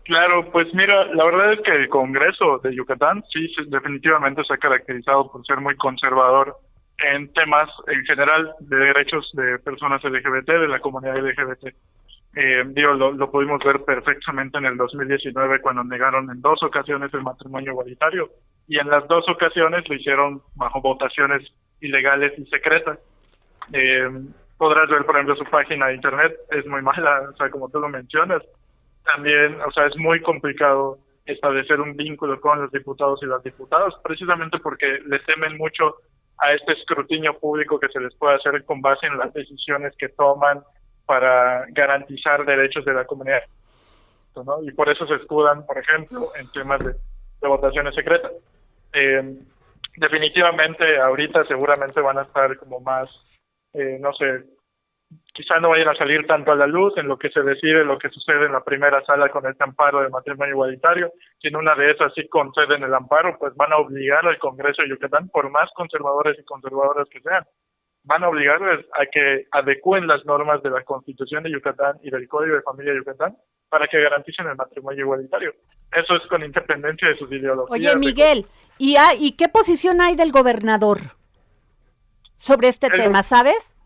Claro, 0.05 0.49
pues 0.51 0.73
mira, 0.73 1.05
la 1.13 1.25
verdad 1.25 1.53
es 1.53 1.61
que 1.61 1.71
el 1.71 1.89
Congreso 1.89 2.57
de 2.63 2.73
Yucatán 2.73 3.23
sí 3.31 3.47
definitivamente 3.67 4.43
se 4.43 4.53
ha 4.53 4.57
caracterizado 4.57 5.31
por 5.31 5.45
ser 5.45 5.61
muy 5.61 5.75
conservador 5.75 6.57
en 6.97 7.31
temas 7.33 7.69
en 7.87 8.03
general 8.05 8.53
de 8.59 8.75
derechos 8.75 9.29
de 9.33 9.59
personas 9.59 10.03
LGBT, 10.03 10.47
de 10.47 10.67
la 10.67 10.79
comunidad 10.79 11.17
LGBT. 11.17 11.75
Eh, 12.35 12.63
digo, 12.69 12.93
lo, 12.93 13.11
lo, 13.11 13.29
pudimos 13.29 13.63
ver 13.63 13.83
perfectamente 13.83 14.57
en 14.57 14.65
el 14.65 14.77
2019 14.77 15.61
cuando 15.61 15.83
negaron 15.83 16.29
en 16.29 16.41
dos 16.41 16.61
ocasiones 16.63 17.13
el 17.13 17.21
matrimonio 17.21 17.71
igualitario 17.71 18.29
y 18.69 18.77
en 18.77 18.87
las 18.87 19.05
dos 19.07 19.27
ocasiones 19.27 19.89
lo 19.89 19.95
hicieron 19.95 20.43
bajo 20.55 20.79
votaciones 20.79 21.41
ilegales 21.81 22.37
y 22.37 22.45
secretas. 22.45 22.99
Eh, 23.73 24.07
podrás 24.57 24.87
ver, 24.89 25.03
por 25.05 25.15
ejemplo, 25.15 25.35
su 25.35 25.45
página 25.45 25.87
de 25.87 25.95
internet, 25.95 26.37
es 26.51 26.67
muy 26.67 26.81
mala, 26.83 27.29
o 27.33 27.35
sea, 27.35 27.49
como 27.49 27.67
tú 27.69 27.79
lo 27.79 27.89
mencionas. 27.89 28.43
También, 29.03 29.59
o 29.61 29.71
sea, 29.71 29.87
es 29.87 29.97
muy 29.97 30.21
complicado 30.21 30.99
establecer 31.25 31.81
un 31.81 31.95
vínculo 31.95 32.39
con 32.39 32.61
los 32.61 32.71
diputados 32.71 33.19
y 33.23 33.25
las 33.25 33.41
diputadas, 33.43 33.95
precisamente 34.03 34.59
porque 34.59 34.99
les 35.07 35.25
temen 35.25 35.57
mucho 35.57 35.95
a 36.37 36.53
este 36.53 36.73
escrutinio 36.73 37.37
público 37.39 37.79
que 37.79 37.89
se 37.89 37.99
les 37.99 38.13
puede 38.15 38.35
hacer 38.35 38.63
con 38.65 38.81
base 38.81 39.07
en 39.07 39.17
las 39.17 39.33
decisiones 39.33 39.95
que 39.97 40.09
toman 40.09 40.61
para 41.07 41.65
garantizar 41.69 42.45
derechos 42.45 42.85
de 42.85 42.93
la 42.93 43.05
comunidad. 43.05 43.41
¿no? 44.35 44.61
Y 44.61 44.71
por 44.71 44.89
eso 44.89 45.07
se 45.07 45.15
escudan, 45.15 45.65
por 45.65 45.77
ejemplo, 45.79 46.31
en 46.39 46.49
temas 46.51 46.79
de, 46.79 46.93
de 46.93 47.47
votaciones 47.47 47.95
secretas. 47.95 48.31
Eh, 48.93 49.37
definitivamente 49.97 50.97
ahorita 50.99 51.45
seguramente 51.45 52.01
van 52.01 52.17
a 52.17 52.23
estar 52.23 52.57
como 52.57 52.79
más, 52.79 53.09
eh, 53.73 53.97
no 53.99 54.13
sé, 54.13 54.45
quizá 55.33 55.59
no 55.59 55.69
vayan 55.69 55.89
a 55.89 55.97
salir 55.97 56.25
tanto 56.27 56.51
a 56.51 56.55
la 56.55 56.67
luz 56.67 56.97
en 56.97 57.07
lo 57.07 57.17
que 57.17 57.29
se 57.29 57.41
decide, 57.41 57.83
lo 57.83 57.97
que 57.97 58.09
sucede 58.09 58.45
en 58.45 58.53
la 58.53 58.63
primera 58.63 59.03
sala 59.05 59.29
con 59.29 59.45
este 59.47 59.63
amparo 59.63 60.01
de 60.01 60.09
matrimonio 60.09 60.53
igualitario. 60.53 61.11
Si 61.39 61.47
en 61.47 61.55
una 61.55 61.75
de 61.75 61.91
esas 61.91 62.13
sí 62.13 62.27
conceden 62.27 62.83
el 62.83 62.93
amparo, 62.93 63.37
pues 63.39 63.55
van 63.55 63.73
a 63.73 63.77
obligar 63.77 64.25
al 64.25 64.37
Congreso 64.37 64.81
de 64.81 64.89
Yucatán, 64.89 65.29
por 65.29 65.49
más 65.49 65.69
conservadores 65.75 66.37
y 66.39 66.43
conservadoras 66.43 67.07
que 67.09 67.21
sean, 67.21 67.43
van 68.03 68.23
a 68.23 68.29
obligarles 68.29 68.85
a 68.93 69.05
que 69.05 69.45
adecúen 69.51 70.07
las 70.07 70.25
normas 70.25 70.63
de 70.63 70.69
la 70.69 70.83
Constitución 70.83 71.43
de 71.43 71.51
Yucatán 71.51 71.97
y 72.03 72.09
del 72.09 72.27
Código 72.27 72.55
de 72.55 72.61
Familia 72.61 72.93
de 72.93 72.99
Yucatán 72.99 73.35
para 73.69 73.87
que 73.87 74.01
garanticen 74.01 74.47
el 74.47 74.55
matrimonio 74.55 75.01
igualitario. 75.01 75.53
Eso 75.91 76.15
es 76.15 76.27
con 76.27 76.43
independencia 76.43 77.07
de 77.07 77.17
sus 77.17 77.31
ideologías. 77.31 77.93
Oye, 77.93 77.99
Miguel, 77.99 78.45
¿y, 78.79 78.95
¿y 79.19 79.33
qué 79.33 79.47
posición 79.49 80.01
hay 80.01 80.15
del 80.15 80.31
gobernador 80.31 80.99
sobre 82.39 82.69
este 82.69 82.89
tema, 82.89 83.21
sabes? 83.21 83.77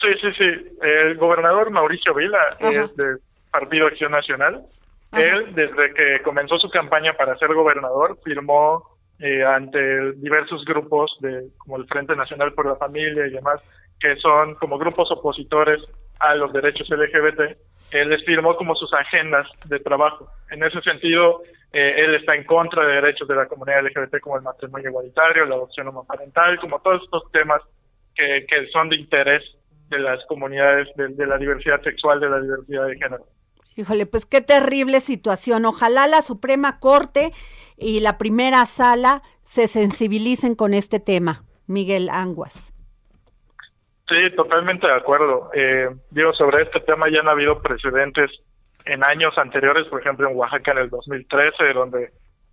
Sí, 0.00 0.08
sí, 0.20 0.32
sí. 0.38 0.76
El 0.80 1.16
gobernador 1.16 1.70
Mauricio 1.70 2.14
Vila 2.14 2.40
es 2.58 2.96
del 2.96 3.18
Partido 3.50 3.86
Acción 3.86 4.12
Nacional. 4.12 4.62
Él, 5.12 5.54
desde 5.54 5.92
que 5.92 6.22
comenzó 6.22 6.58
su 6.58 6.70
campaña 6.70 7.12
para 7.12 7.36
ser 7.36 7.52
gobernador, 7.52 8.18
firmó 8.24 8.82
eh, 9.18 9.44
ante 9.44 10.12
diversos 10.14 10.64
grupos 10.64 11.14
de 11.20 11.48
como 11.58 11.76
el 11.76 11.86
Frente 11.86 12.16
Nacional 12.16 12.54
por 12.54 12.66
la 12.66 12.76
Familia 12.76 13.26
y 13.26 13.30
demás, 13.30 13.60
que 14.00 14.16
son 14.16 14.54
como 14.54 14.78
grupos 14.78 15.10
opositores 15.12 15.82
a 16.18 16.34
los 16.34 16.52
derechos 16.52 16.88
LGBT, 16.88 17.56
él 17.92 18.08
les 18.08 18.24
firmó 18.24 18.56
como 18.56 18.74
sus 18.74 18.92
agendas 18.94 19.46
de 19.66 19.78
trabajo. 19.78 20.28
En 20.50 20.64
ese 20.64 20.80
sentido, 20.80 21.42
eh, 21.72 22.04
él 22.04 22.14
está 22.16 22.34
en 22.34 22.44
contra 22.44 22.84
de 22.86 22.94
derechos 22.94 23.26
de 23.26 23.34
la 23.34 23.46
comunidad 23.46 23.82
LGBT 23.84 24.20
como 24.20 24.36
el 24.36 24.42
matrimonio 24.42 24.90
igualitario, 24.90 25.46
la 25.46 25.54
adopción 25.54 25.88
homoparental, 25.88 26.58
como 26.60 26.80
todos 26.80 27.02
estos 27.02 27.30
temas 27.32 27.62
que, 28.14 28.44
que 28.46 28.66
son 28.68 28.90
de 28.90 28.96
interés 28.96 29.42
de 29.92 29.98
las 29.98 30.24
comunidades 30.26 30.88
de, 30.96 31.26
la 31.26 31.38
diversidad 31.38 31.80
sexual, 31.82 32.18
de 32.18 32.28
la 32.28 32.40
diversidad 32.40 32.86
de 32.86 32.96
género. 32.96 33.26
Híjole, 33.76 34.06
pues 34.06 34.26
qué 34.26 34.40
terrible 34.40 35.00
situación. 35.00 35.64
Ojalá 35.64 36.06
la 36.06 36.22
Suprema 36.22 36.78
Corte 36.78 37.32
y 37.78 38.00
la 38.00 38.18
primera 38.18 38.66
sala 38.66 39.22
se 39.42 39.68
sensibilicen 39.68 40.54
con 40.54 40.74
este 40.74 41.00
tema. 41.00 41.44
Miguel 41.66 42.08
Anguas. 42.10 42.72
Sí, 44.08 44.36
totalmente 44.36 44.86
de 44.86 44.94
acuerdo. 44.94 45.50
Eh, 45.54 45.88
digo, 46.10 46.32
sobre 46.34 46.64
este 46.64 46.80
tema 46.80 47.06
ya 47.10 47.20
han 47.20 47.30
habido 47.30 47.62
precedentes 47.62 48.30
en 48.86 49.04
años 49.04 49.36
anteriores, 49.36 49.86
por 49.88 50.00
ejemplo 50.00 50.28
en 50.28 50.36
Oaxaca 50.36 50.72
en 50.72 50.78
el 50.78 50.90
2013, 50.90 51.72
donde 51.72 52.10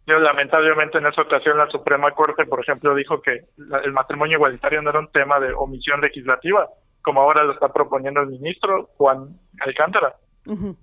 yo, 0.10 0.18
lamentablemente 0.18 0.98
en 0.98 1.06
esa 1.06 1.22
ocasión 1.22 1.58
la 1.58 1.70
Suprema 1.70 2.12
Corte, 2.12 2.46
por 2.46 2.62
ejemplo, 2.62 2.96
dijo 2.96 3.22
que 3.22 3.42
el 3.84 3.92
matrimonio 3.94 4.38
igualitario 4.38 4.82
no 4.82 4.90
era 4.90 5.00
un 5.00 5.12
tema 5.12 5.40
de 5.40 5.54
omisión 5.54 6.02
legislativa, 6.02 6.68
como 7.04 7.22
ahora 7.22 7.44
lo 7.44 7.54
está 7.54 7.72
proponiendo 7.72 8.22
el 8.22 8.30
ministro 8.30 8.90
Juan 8.98 9.30
Alcántara. 9.60 10.16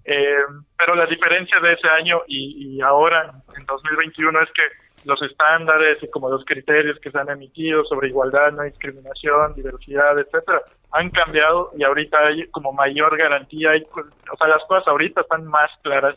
eh, 0.05 0.36
pero 0.78 0.94
la 0.94 1.07
diferencia 1.07 1.59
de 1.61 1.72
ese 1.72 1.88
año 1.88 2.22
y, 2.28 2.76
y 2.76 2.80
ahora, 2.80 3.32
en 3.57 3.66
2021, 3.66 4.42
es 4.42 4.49
que 4.53 4.62
los 5.05 5.20
estándares 5.22 6.03
y 6.03 6.09
como 6.09 6.28
los 6.28 6.44
criterios 6.44 6.99
que 7.01 7.11
se 7.11 7.18
han 7.18 7.28
emitido 7.28 7.84
sobre 7.84 8.09
igualdad, 8.09 8.53
no 8.53 8.62
discriminación, 8.62 9.55
diversidad, 9.55 10.18
etcétera, 10.18 10.62
han 10.92 11.11
cambiado 11.11 11.70
y 11.76 11.84
ahorita 11.84 12.18
hay 12.18 12.49
como 12.49 12.72
mayor 12.72 13.16
garantía, 13.16 13.70
o 13.72 14.36
sea, 14.36 14.49
las 14.49 14.64
cosas 14.66 14.88
ahorita 14.88 15.20
están 15.20 15.47
más 15.47 15.70
claras 15.82 16.16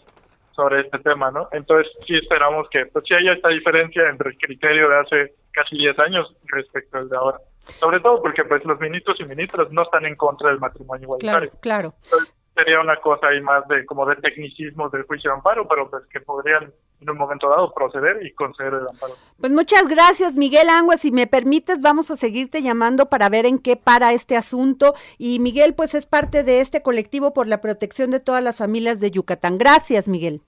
sobre 0.59 0.81
este 0.81 0.99
tema, 0.99 1.31
¿no? 1.31 1.47
Entonces 1.51 1.91
sí 2.05 2.17
esperamos 2.17 2.67
que 2.69 2.85
pues 2.87 3.05
sí 3.07 3.13
haya 3.13 3.33
esta 3.33 3.49
diferencia 3.49 4.09
entre 4.09 4.31
el 4.31 4.37
criterio 4.37 4.89
de 4.89 4.99
hace 4.99 5.33
casi 5.51 5.77
10 5.77 5.99
años 5.99 6.35
respecto 6.45 6.97
al 6.97 7.09
de 7.09 7.15
ahora. 7.15 7.37
Sobre 7.79 7.99
todo 7.99 8.21
porque 8.21 8.43
pues 8.43 8.65
los 8.65 8.79
ministros 8.79 9.17
y 9.19 9.25
ministras 9.25 9.71
no 9.71 9.83
están 9.83 10.05
en 10.05 10.15
contra 10.15 10.49
del 10.49 10.59
matrimonio 10.59 11.03
igualitario. 11.03 11.51
Claro, 11.61 11.93
claro. 12.09 12.27
Sería 12.59 12.79
una 12.79 12.97
cosa 12.97 13.27
ahí 13.27 13.41
más 13.41 13.67
de 13.67 13.85
como 13.85 14.05
de 14.05 14.15
tecnicismo 14.17 14.89
del 14.89 15.03
juicio 15.03 15.31
de 15.31 15.37
amparo, 15.37 15.67
pero 15.67 15.89
pues 15.89 16.03
que 16.11 16.19
podrían 16.19 16.71
en 17.01 17.09
un 17.09 17.17
momento 17.17 17.49
dado 17.49 17.73
proceder 17.73 18.25
y 18.25 18.33
conceder 18.33 18.73
el 18.73 18.87
amparo. 18.87 19.13
Pues 19.39 19.51
muchas 19.51 19.87
gracias, 19.87 20.35
Miguel 20.35 20.69
Anguas. 20.69 21.01
Si 21.01 21.11
me 21.11 21.27
permites, 21.27 21.79
vamos 21.81 22.11
a 22.11 22.15
seguirte 22.15 22.61
llamando 22.61 23.07
para 23.07 23.29
ver 23.29 23.45
en 23.45 23.59
qué 23.59 23.75
para 23.77 24.13
este 24.13 24.35
asunto. 24.35 24.93
Y 25.17 25.39
Miguel, 25.39 25.73
pues 25.75 25.95
es 25.95 26.05
parte 26.05 26.43
de 26.43 26.59
este 26.59 26.81
colectivo 26.81 27.33
por 27.33 27.47
la 27.47 27.61
protección 27.61 28.11
de 28.11 28.19
todas 28.19 28.43
las 28.43 28.57
familias 28.57 28.99
de 28.99 29.11
Yucatán. 29.11 29.57
Gracias, 29.57 30.07
Miguel. 30.07 30.41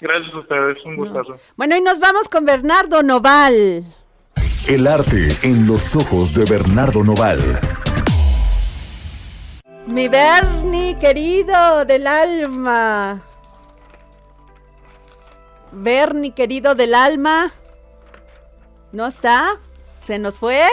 Gracias 0.00 0.34
a 0.34 0.38
ustedes, 0.38 0.84
un 0.84 0.96
gustazo. 0.96 1.36
Bueno, 1.56 1.76
y 1.76 1.80
nos 1.80 2.00
vamos 2.00 2.28
con 2.28 2.44
Bernardo 2.44 3.02
Noval. 3.02 3.84
El 4.68 4.86
arte 4.86 5.28
en 5.42 5.66
los 5.66 5.94
ojos 5.94 6.34
de 6.34 6.44
Bernardo 6.44 7.04
Noval. 7.04 7.60
Mi 9.90 10.08
Bernie 10.08 10.96
querido 10.98 11.84
del 11.84 12.06
alma. 12.06 13.20
Bernie 15.72 16.32
querido 16.32 16.76
del 16.76 16.94
alma. 16.94 17.52
¿No 18.92 19.08
está? 19.08 19.58
¿Se 20.06 20.18
nos 20.20 20.38
fue? 20.38 20.64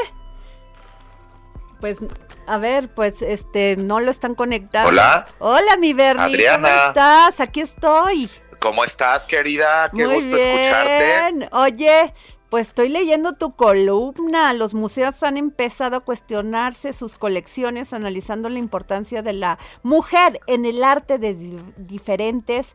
Pues, 1.79 1.99
a 2.45 2.57
ver, 2.59 2.93
pues, 2.93 3.23
este, 3.23 3.75
no 3.75 3.99
lo 3.99 4.11
están 4.11 4.35
conectando. 4.35 4.89
Hola. 4.89 5.25
Hola, 5.39 5.77
mi 5.77 5.93
Bernie. 5.93 6.25
Adriana. 6.25 6.67
¿Cómo 6.69 6.87
estás? 6.87 7.39
Aquí 7.39 7.61
estoy. 7.61 8.29
¿Cómo 8.59 8.83
estás, 8.83 9.25
querida? 9.25 9.89
Qué 9.95 10.05
Muy 10.05 10.15
gusto 10.15 10.35
bien. 10.35 10.47
escucharte. 10.47 11.49
Oye, 11.51 12.13
pues 12.49 12.67
estoy 12.69 12.89
leyendo 12.89 13.33
tu 13.33 13.53
columna. 13.55 14.53
Los 14.53 14.73
museos 14.73 15.21
han 15.23 15.37
empezado 15.37 15.97
a 15.97 15.99
cuestionarse 16.01 16.93
sus 16.93 17.15
colecciones, 17.17 17.93
analizando 17.93 18.49
la 18.49 18.59
importancia 18.59 19.21
de 19.21 19.33
la 19.33 19.59
mujer 19.83 20.39
en 20.47 20.65
el 20.65 20.83
arte 20.83 21.17
de 21.17 21.33
di- 21.33 21.59
diferentes 21.77 22.73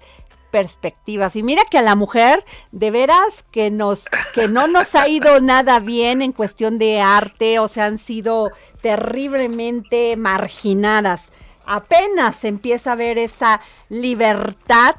perspectivas. 0.51 1.35
Y 1.37 1.43
mira 1.43 1.63
que 1.71 1.79
a 1.79 1.83
la 1.83 1.95
mujer, 1.95 2.45
de 2.73 2.91
veras 2.91 3.45
que 3.51 3.71
nos, 3.71 4.05
que 4.35 4.49
no 4.49 4.67
nos 4.67 4.95
ha 4.95 5.09
ido 5.09 5.41
nada 5.43 5.81
bien 5.81 6.21
en 6.21 6.33
cuestión 6.33 6.79
de 6.79 7.01
arte, 7.01 7.59
o 7.59 7.69
sea, 7.69 7.87
han 7.87 7.97
sido 7.99 8.51
terriblemente 8.83 10.17
marginadas. 10.17 11.31
Apenas 11.65 12.45
empieza 12.45 12.93
a 12.93 12.97
ver 12.97 13.17
esa 13.19 13.61
libertad, 13.89 14.97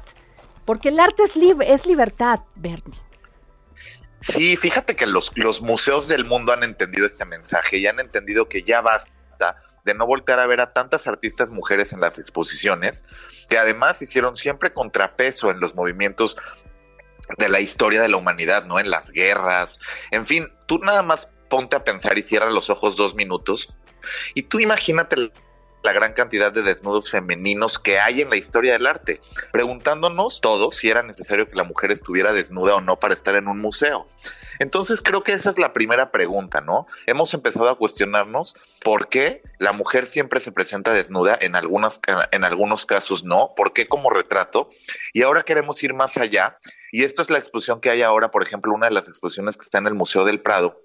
porque 0.64 0.88
el 0.88 0.98
arte 0.98 1.22
es, 1.24 1.32
es 1.68 1.86
libertad, 1.86 2.40
Bernie. 2.56 2.98
Sí, 4.26 4.56
fíjate 4.56 4.96
que 4.96 5.06
los, 5.06 5.32
los 5.36 5.60
museos 5.60 6.08
del 6.08 6.24
mundo 6.24 6.54
han 6.54 6.62
entendido 6.62 7.06
este 7.06 7.26
mensaje 7.26 7.76
y 7.76 7.86
han 7.86 8.00
entendido 8.00 8.48
que 8.48 8.62
ya 8.62 8.80
basta 8.80 9.60
de 9.84 9.92
no 9.92 10.06
voltear 10.06 10.40
a 10.40 10.46
ver 10.46 10.62
a 10.62 10.72
tantas 10.72 11.06
artistas 11.06 11.50
mujeres 11.50 11.92
en 11.92 12.00
las 12.00 12.18
exposiciones, 12.18 13.04
que 13.50 13.58
además 13.58 14.00
hicieron 14.00 14.34
siempre 14.34 14.72
contrapeso 14.72 15.50
en 15.50 15.60
los 15.60 15.74
movimientos 15.74 16.38
de 17.36 17.50
la 17.50 17.60
historia 17.60 18.00
de 18.00 18.08
la 18.08 18.16
humanidad, 18.16 18.64
¿no? 18.64 18.78
En 18.78 18.90
las 18.90 19.10
guerras, 19.10 19.80
en 20.10 20.24
fin, 20.24 20.46
tú 20.66 20.78
nada 20.78 21.02
más 21.02 21.30
ponte 21.50 21.76
a 21.76 21.84
pensar 21.84 22.16
y 22.16 22.22
cierra 22.22 22.50
los 22.50 22.70
ojos 22.70 22.96
dos 22.96 23.14
minutos 23.14 23.76
y 24.34 24.44
tú 24.44 24.58
imagínate 24.58 25.30
la 25.84 25.92
gran 25.92 26.14
cantidad 26.14 26.50
de 26.50 26.62
desnudos 26.62 27.10
femeninos 27.10 27.78
que 27.78 28.00
hay 28.00 28.22
en 28.22 28.30
la 28.30 28.36
historia 28.36 28.72
del 28.72 28.86
arte, 28.86 29.20
preguntándonos 29.52 30.40
todos 30.40 30.76
si 30.76 30.88
era 30.88 31.02
necesario 31.02 31.48
que 31.48 31.56
la 31.56 31.64
mujer 31.64 31.92
estuviera 31.92 32.32
desnuda 32.32 32.74
o 32.74 32.80
no 32.80 32.98
para 32.98 33.12
estar 33.12 33.36
en 33.36 33.48
un 33.48 33.60
museo. 33.60 34.08
Entonces 34.58 35.02
creo 35.02 35.22
que 35.22 35.32
esa 35.32 35.50
es 35.50 35.58
la 35.58 35.74
primera 35.74 36.10
pregunta, 36.10 36.62
¿no? 36.62 36.86
Hemos 37.06 37.34
empezado 37.34 37.68
a 37.68 37.76
cuestionarnos 37.76 38.56
por 38.82 39.08
qué 39.08 39.42
la 39.58 39.72
mujer 39.72 40.06
siempre 40.06 40.40
se 40.40 40.52
presenta 40.52 40.92
desnuda, 40.92 41.36
en, 41.38 41.54
algunas, 41.54 42.00
en 42.32 42.44
algunos 42.44 42.86
casos 42.86 43.24
no, 43.24 43.52
por 43.54 43.74
qué 43.74 43.86
como 43.86 44.08
retrato, 44.08 44.70
y 45.12 45.22
ahora 45.22 45.42
queremos 45.42 45.82
ir 45.82 45.92
más 45.92 46.16
allá, 46.16 46.58
y 46.92 47.04
esto 47.04 47.20
es 47.20 47.28
la 47.28 47.38
exposición 47.38 47.80
que 47.80 47.90
hay 47.90 48.00
ahora, 48.00 48.30
por 48.30 48.42
ejemplo, 48.42 48.72
una 48.72 48.86
de 48.86 48.94
las 48.94 49.08
exposiciones 49.08 49.58
que 49.58 49.64
está 49.64 49.78
en 49.78 49.86
el 49.86 49.94
Museo 49.94 50.24
del 50.24 50.40
Prado, 50.40 50.80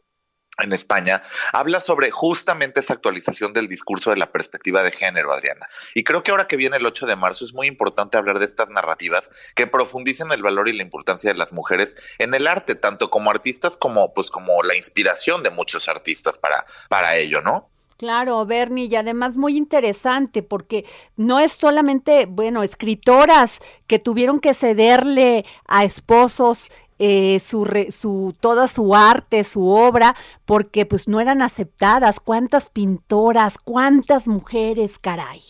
en 0.61 0.73
España, 0.73 1.21
habla 1.53 1.81
sobre 1.81 2.11
justamente 2.11 2.79
esa 2.79 2.93
actualización 2.93 3.53
del 3.53 3.67
discurso 3.67 4.09
de 4.09 4.17
la 4.17 4.31
perspectiva 4.31 4.83
de 4.83 4.91
género, 4.91 5.31
Adriana. 5.31 5.67
Y 5.95 6.03
creo 6.03 6.23
que 6.23 6.31
ahora 6.31 6.47
que 6.47 6.57
viene 6.57 6.77
el 6.77 6.85
8 6.85 7.05
de 7.05 7.15
marzo 7.15 7.45
es 7.45 7.53
muy 7.53 7.67
importante 7.67 8.17
hablar 8.17 8.39
de 8.39 8.45
estas 8.45 8.69
narrativas 8.69 9.31
que 9.55 9.67
profundicen 9.67 10.31
el 10.31 10.43
valor 10.43 10.67
y 10.67 10.73
la 10.73 10.83
importancia 10.83 11.31
de 11.31 11.37
las 11.37 11.53
mujeres 11.53 11.95
en 12.17 12.33
el 12.33 12.47
arte, 12.47 12.75
tanto 12.75 13.09
como 13.09 13.31
artistas 13.31 13.77
como 13.77 14.13
pues 14.13 14.31
como 14.31 14.63
la 14.63 14.75
inspiración 14.75 15.43
de 15.43 15.49
muchos 15.49 15.87
artistas 15.87 16.37
para, 16.37 16.65
para 16.89 17.15
ello, 17.17 17.41
¿no? 17.41 17.69
Claro, 17.99 18.45
Bernie, 18.45 18.85
y 18.85 18.95
además 18.95 19.35
muy 19.35 19.57
interesante 19.57 20.41
porque 20.41 20.85
no 21.17 21.37
es 21.37 21.51
solamente, 21.51 22.27
bueno, 22.27 22.63
escritoras 22.63 23.59
que 23.87 23.99
tuvieron 23.99 24.39
que 24.39 24.53
cederle 24.53 25.45
a 25.67 25.83
esposos 25.83 26.71
eh, 26.99 27.39
su, 27.39 27.65
re- 27.65 27.91
su 27.91 28.35
toda 28.39 28.67
su 28.67 28.93
arte, 28.95 29.43
su 29.43 29.67
obra, 29.69 30.15
porque 30.45 30.85
pues 30.85 31.07
no 31.07 31.19
eran 31.19 31.41
aceptadas. 31.41 32.19
¿Cuántas 32.19 32.69
pintoras, 32.69 33.57
cuántas 33.57 34.27
mujeres, 34.27 34.99
caray? 34.99 35.41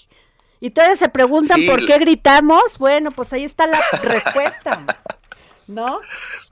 Y 0.61 0.71
todas 0.71 0.99
se 0.99 1.09
preguntan 1.09 1.59
Sí, 1.59 1.67
por 1.67 1.85
qué 1.85 1.97
gritamos. 1.97 2.77
Bueno, 2.77 3.11
pues 3.11 3.33
ahí 3.33 3.43
está 3.45 3.65
la 3.67 3.79
respuesta, 4.03 4.79
¿no? 5.67 5.93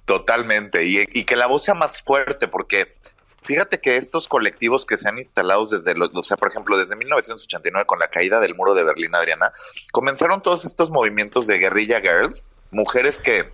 Totalmente, 0.05 0.85
y, 0.85 1.05
y 1.13 1.23
que 1.25 1.35
la 1.35 1.47
voz 1.47 1.63
sea 1.63 1.73
más 1.73 2.01
fuerte, 2.01 2.47
porque 2.47 2.95
fíjate 3.43 3.81
que 3.81 3.97
estos 3.97 4.27
colectivos 4.29 4.85
que 4.85 4.97
se 4.97 5.09
han 5.09 5.17
instalado 5.17 5.65
desde, 5.65 5.95
los, 5.95 6.09
o 6.13 6.23
sea, 6.23 6.37
por 6.37 6.49
ejemplo, 6.49 6.77
desde 6.77 6.95
1989 6.95 7.85
con 7.85 7.99
la 7.99 8.07
caída 8.07 8.39
del 8.39 8.55
muro 8.55 8.73
de 8.73 8.83
Berlín, 8.85 9.13
Adriana, 9.15 9.51
comenzaron 9.91 10.41
todos 10.41 10.63
estos 10.65 10.89
movimientos 10.91 11.45
de 11.47 11.57
guerrilla 11.57 11.99
girls, 11.99 12.49
mujeres 12.71 13.19
que 13.19 13.49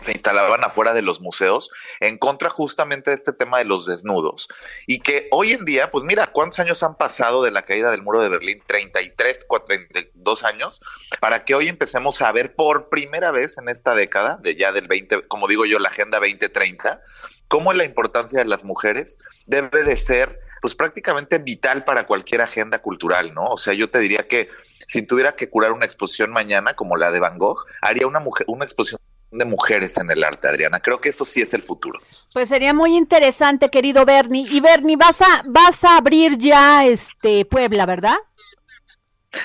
se 0.00 0.12
instalaban 0.12 0.64
afuera 0.64 0.94
de 0.94 1.02
los 1.02 1.20
museos 1.20 1.70
en 2.00 2.18
contra 2.18 2.50
justamente 2.50 3.10
de 3.10 3.16
este 3.16 3.32
tema 3.32 3.58
de 3.58 3.64
los 3.64 3.86
desnudos 3.86 4.48
y 4.86 5.00
que 5.00 5.28
hoy 5.30 5.52
en 5.52 5.64
día, 5.64 5.90
pues 5.90 6.04
mira, 6.04 6.28
¿cuántos 6.28 6.60
años 6.60 6.82
han 6.82 6.96
pasado 6.96 7.42
de 7.42 7.50
la 7.50 7.62
caída 7.62 7.90
del 7.90 8.02
muro 8.02 8.22
de 8.22 8.28
Berlín? 8.28 8.62
33, 8.66 9.46
32 9.66 10.44
años, 10.44 10.80
para 11.20 11.44
que 11.44 11.54
hoy 11.54 11.68
empecemos 11.68 12.22
a 12.22 12.32
ver 12.32 12.54
por 12.54 12.88
primera 12.88 13.30
vez 13.30 13.58
en 13.58 13.68
esta 13.68 13.94
década, 13.94 14.38
de 14.42 14.54
ya 14.54 14.72
del 14.72 14.88
20, 14.88 15.22
como 15.22 15.48
digo 15.48 15.64
yo, 15.64 15.78
la 15.78 15.88
Agenda 15.88 16.18
2030, 16.20 17.02
cómo 17.48 17.72
la 17.72 17.84
importancia 17.84 18.38
de 18.38 18.44
las 18.44 18.64
mujeres 18.64 19.18
debe 19.46 19.82
de 19.82 19.96
ser 19.96 20.40
pues 20.60 20.74
prácticamente 20.74 21.38
vital 21.38 21.84
para 21.84 22.06
cualquier 22.06 22.42
agenda 22.42 22.80
cultural, 22.80 23.32
¿no? 23.32 23.46
O 23.46 23.56
sea, 23.56 23.74
yo 23.74 23.90
te 23.90 24.00
diría 24.00 24.26
que 24.26 24.48
si 24.86 25.02
tuviera 25.02 25.36
que 25.36 25.48
curar 25.48 25.72
una 25.72 25.84
exposición 25.84 26.30
mañana 26.32 26.74
como 26.74 26.96
la 26.96 27.10
de 27.10 27.20
Van 27.20 27.38
Gogh, 27.38 27.64
haría 27.80 28.06
una 28.06 28.20
mujer 28.20 28.46
una 28.48 28.64
exposición 28.64 29.00
de 29.30 29.44
mujeres 29.44 29.98
en 29.98 30.10
el 30.10 30.24
arte, 30.24 30.48
Adriana. 30.48 30.80
Creo 30.80 31.00
que 31.00 31.10
eso 31.10 31.24
sí 31.24 31.42
es 31.42 31.54
el 31.54 31.62
futuro. 31.62 32.00
Pues 32.32 32.48
sería 32.48 32.72
muy 32.72 32.96
interesante, 32.96 33.68
querido 33.68 34.04
Bernie. 34.04 34.46
Y 34.50 34.60
Bernie, 34.60 34.96
vas 34.96 35.20
a, 35.22 35.42
vas 35.46 35.84
a 35.84 35.96
abrir 35.96 36.38
ya 36.38 36.84
este 36.84 37.44
Puebla, 37.44 37.86
¿verdad? 37.86 38.16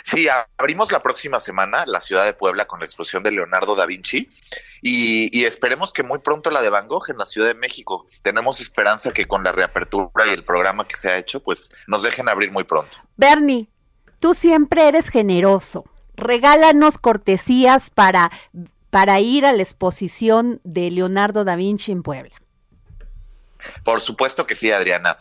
Sí, 0.03 0.27
abrimos 0.57 0.91
la 0.91 1.01
próxima 1.01 1.39
semana 1.39 1.83
la 1.85 1.99
ciudad 1.99 2.25
de 2.25 2.33
Puebla 2.33 2.65
con 2.65 2.79
la 2.79 2.85
exposición 2.85 3.21
de 3.21 3.31
Leonardo 3.31 3.75
da 3.75 3.85
Vinci 3.85 4.29
y, 4.81 5.45
esperemos 5.45 5.93
que 5.93 6.03
muy 6.03 6.19
pronto 6.19 6.49
la 6.49 6.61
de 6.61 6.69
Van 6.69 6.87
Gogh 6.87 7.09
en 7.09 7.17
la 7.17 7.25
Ciudad 7.25 7.47
de 7.47 7.53
México. 7.53 8.05
Tenemos 8.21 8.59
esperanza 8.59 9.11
que 9.11 9.27
con 9.27 9.43
la 9.43 9.51
reapertura 9.51 10.27
y 10.27 10.31
el 10.31 10.43
programa 10.43 10.87
que 10.87 10.97
se 10.97 11.09
ha 11.09 11.17
hecho, 11.17 11.41
pues 11.41 11.71
nos 11.87 12.03
dejen 12.03 12.27
abrir 12.27 12.51
muy 12.51 12.63
pronto. 12.63 12.97
Bernie, 13.15 13.69
tú 14.19 14.33
siempre 14.33 14.87
eres 14.87 15.09
generoso. 15.09 15.85
Regálanos 16.15 16.97
cortesías 16.97 17.89
para, 17.89 18.31
para 18.93 19.19
ir 19.19 19.43
a 19.47 19.53
la 19.53 19.63
exposición 19.63 20.61
de 20.63 20.91
Leonardo 20.91 21.43
da 21.43 21.55
Vinci 21.55 21.91
en 21.91 22.03
Puebla. 22.03 22.35
Por 23.83 24.01
supuesto 24.01 24.45
que 24.45 24.53
sí, 24.53 24.71
Adriana. 24.71 25.17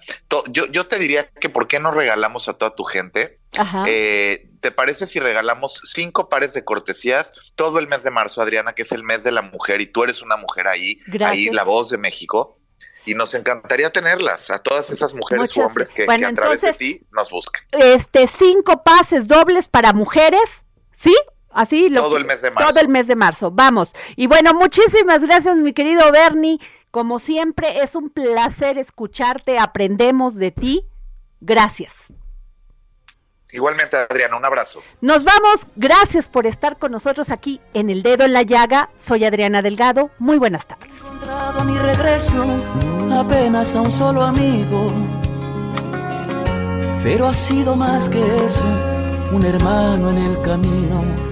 Yo, 0.51 0.67
yo 0.67 0.87
te 0.89 0.99
diría 0.99 1.27
que 1.41 1.49
¿por 1.49 1.69
qué 1.69 1.81
no 1.81 1.91
regalamos 1.91 2.51
a 2.51 2.53
toda 2.53 2.75
tu 2.75 2.85
gente? 2.85 3.41
Eh, 3.87 4.51
¿Te 4.61 4.73
parece 4.73 5.07
si 5.07 5.21
regalamos 5.21 5.81
cinco 5.87 6.29
pares 6.29 6.53
de 6.53 6.65
cortesías 6.65 7.33
todo 7.55 7.79
el 7.79 7.89
mes 7.89 8.03
de 8.03 8.11
marzo, 8.11 8.43
Adriana, 8.43 8.75
que 8.75 8.83
es 8.83 8.93
el 8.93 9.05
mes 9.05 9.25
de 9.25 9.33
la 9.33 9.41
mujer 9.41 9.81
y 9.81 9.87
tú 9.87 10.05
eres 10.05 10.21
una 10.21 10.37
mujer 10.37 10.69
ahí, 10.69 11.01
ahí 11.25 11.47
la 11.47 11.63
voz 11.63 11.89
de 11.89 11.97
México? 11.97 12.59
Y 13.07 13.15
nos 13.15 13.33
encantaría 13.35 13.91
tenerlas 13.91 14.51
a 14.51 14.59
todas 14.59 14.91
esas 14.91 15.15
mujeres 15.15 15.57
o 15.57 15.63
hombres 15.63 15.93
que, 15.93 16.05
a 16.05 16.35
través 16.35 16.61
de 16.61 16.75
ti 16.75 17.07
nos 17.11 17.31
buscan. 17.31 17.63
Este, 17.73 18.29
cinco 18.29 18.83
pases 18.83 19.29
dobles 19.29 19.69
para 19.69 19.95
mujeres, 19.95 20.67
¿sí? 20.93 21.17
Así 21.53 21.89
lo, 21.89 22.03
todo 22.03 22.17
el 22.17 22.25
mes 22.25 22.43
de 22.43 22.51
marzo. 22.51 22.71
Todo 22.71 22.81
el 22.81 22.89
mes 22.89 23.07
de 23.07 23.17
marzo, 23.17 23.51
vamos. 23.51 23.93
Y 24.17 24.27
bueno, 24.27 24.55
muchísimas 24.55 25.23
gracias, 25.23 25.57
mi 25.57 25.73
querido 25.73 26.11
Bernie. 26.13 26.59
Como 26.91 27.19
siempre, 27.19 27.83
es 27.83 27.95
un 27.95 28.11
placer 28.11 28.79
escucharte, 28.79 29.59
aprendemos 29.59 30.37
de 30.37 30.51
ti. 30.51 30.87
Gracias. 31.41 32.13
Igualmente, 33.53 33.99
Adriana, 33.99 34.37
un 34.37 34.45
abrazo. 34.45 34.83
Nos 35.03 35.25
vamos. 35.25 35.67
Gracias 35.77 36.27
por 36.27 36.47
estar 36.47 36.79
con 36.79 36.91
nosotros 36.91 37.31
aquí 37.31 37.61
en 37.75 37.91
El 37.91 38.03
Dedo 38.03 38.25
en 38.25 38.33
la 38.33 38.43
Llaga. 38.43 38.89
Soy 38.97 39.27
Adriana 39.27 39.61
Delgado. 39.61 40.11
Muy 40.19 40.39
buenas 40.39 40.67
tardes. 40.67 40.91
He 40.91 41.07
encontrado 41.07 41.65
mi 41.65 41.77
regreso 41.77 42.45
apenas 43.13 43.75
a 43.75 43.83
un 43.83 43.93
solo 43.93 44.23
amigo. 44.23 44.91
Pero 47.03 47.27
ha 47.27 47.35
sido 47.35 47.77
más 47.77 48.09
que 48.09 48.21
eso, 48.21 48.65
un 49.33 49.45
hermano 49.45 50.11
en 50.11 50.19
el 50.19 50.41
camino. 50.41 51.32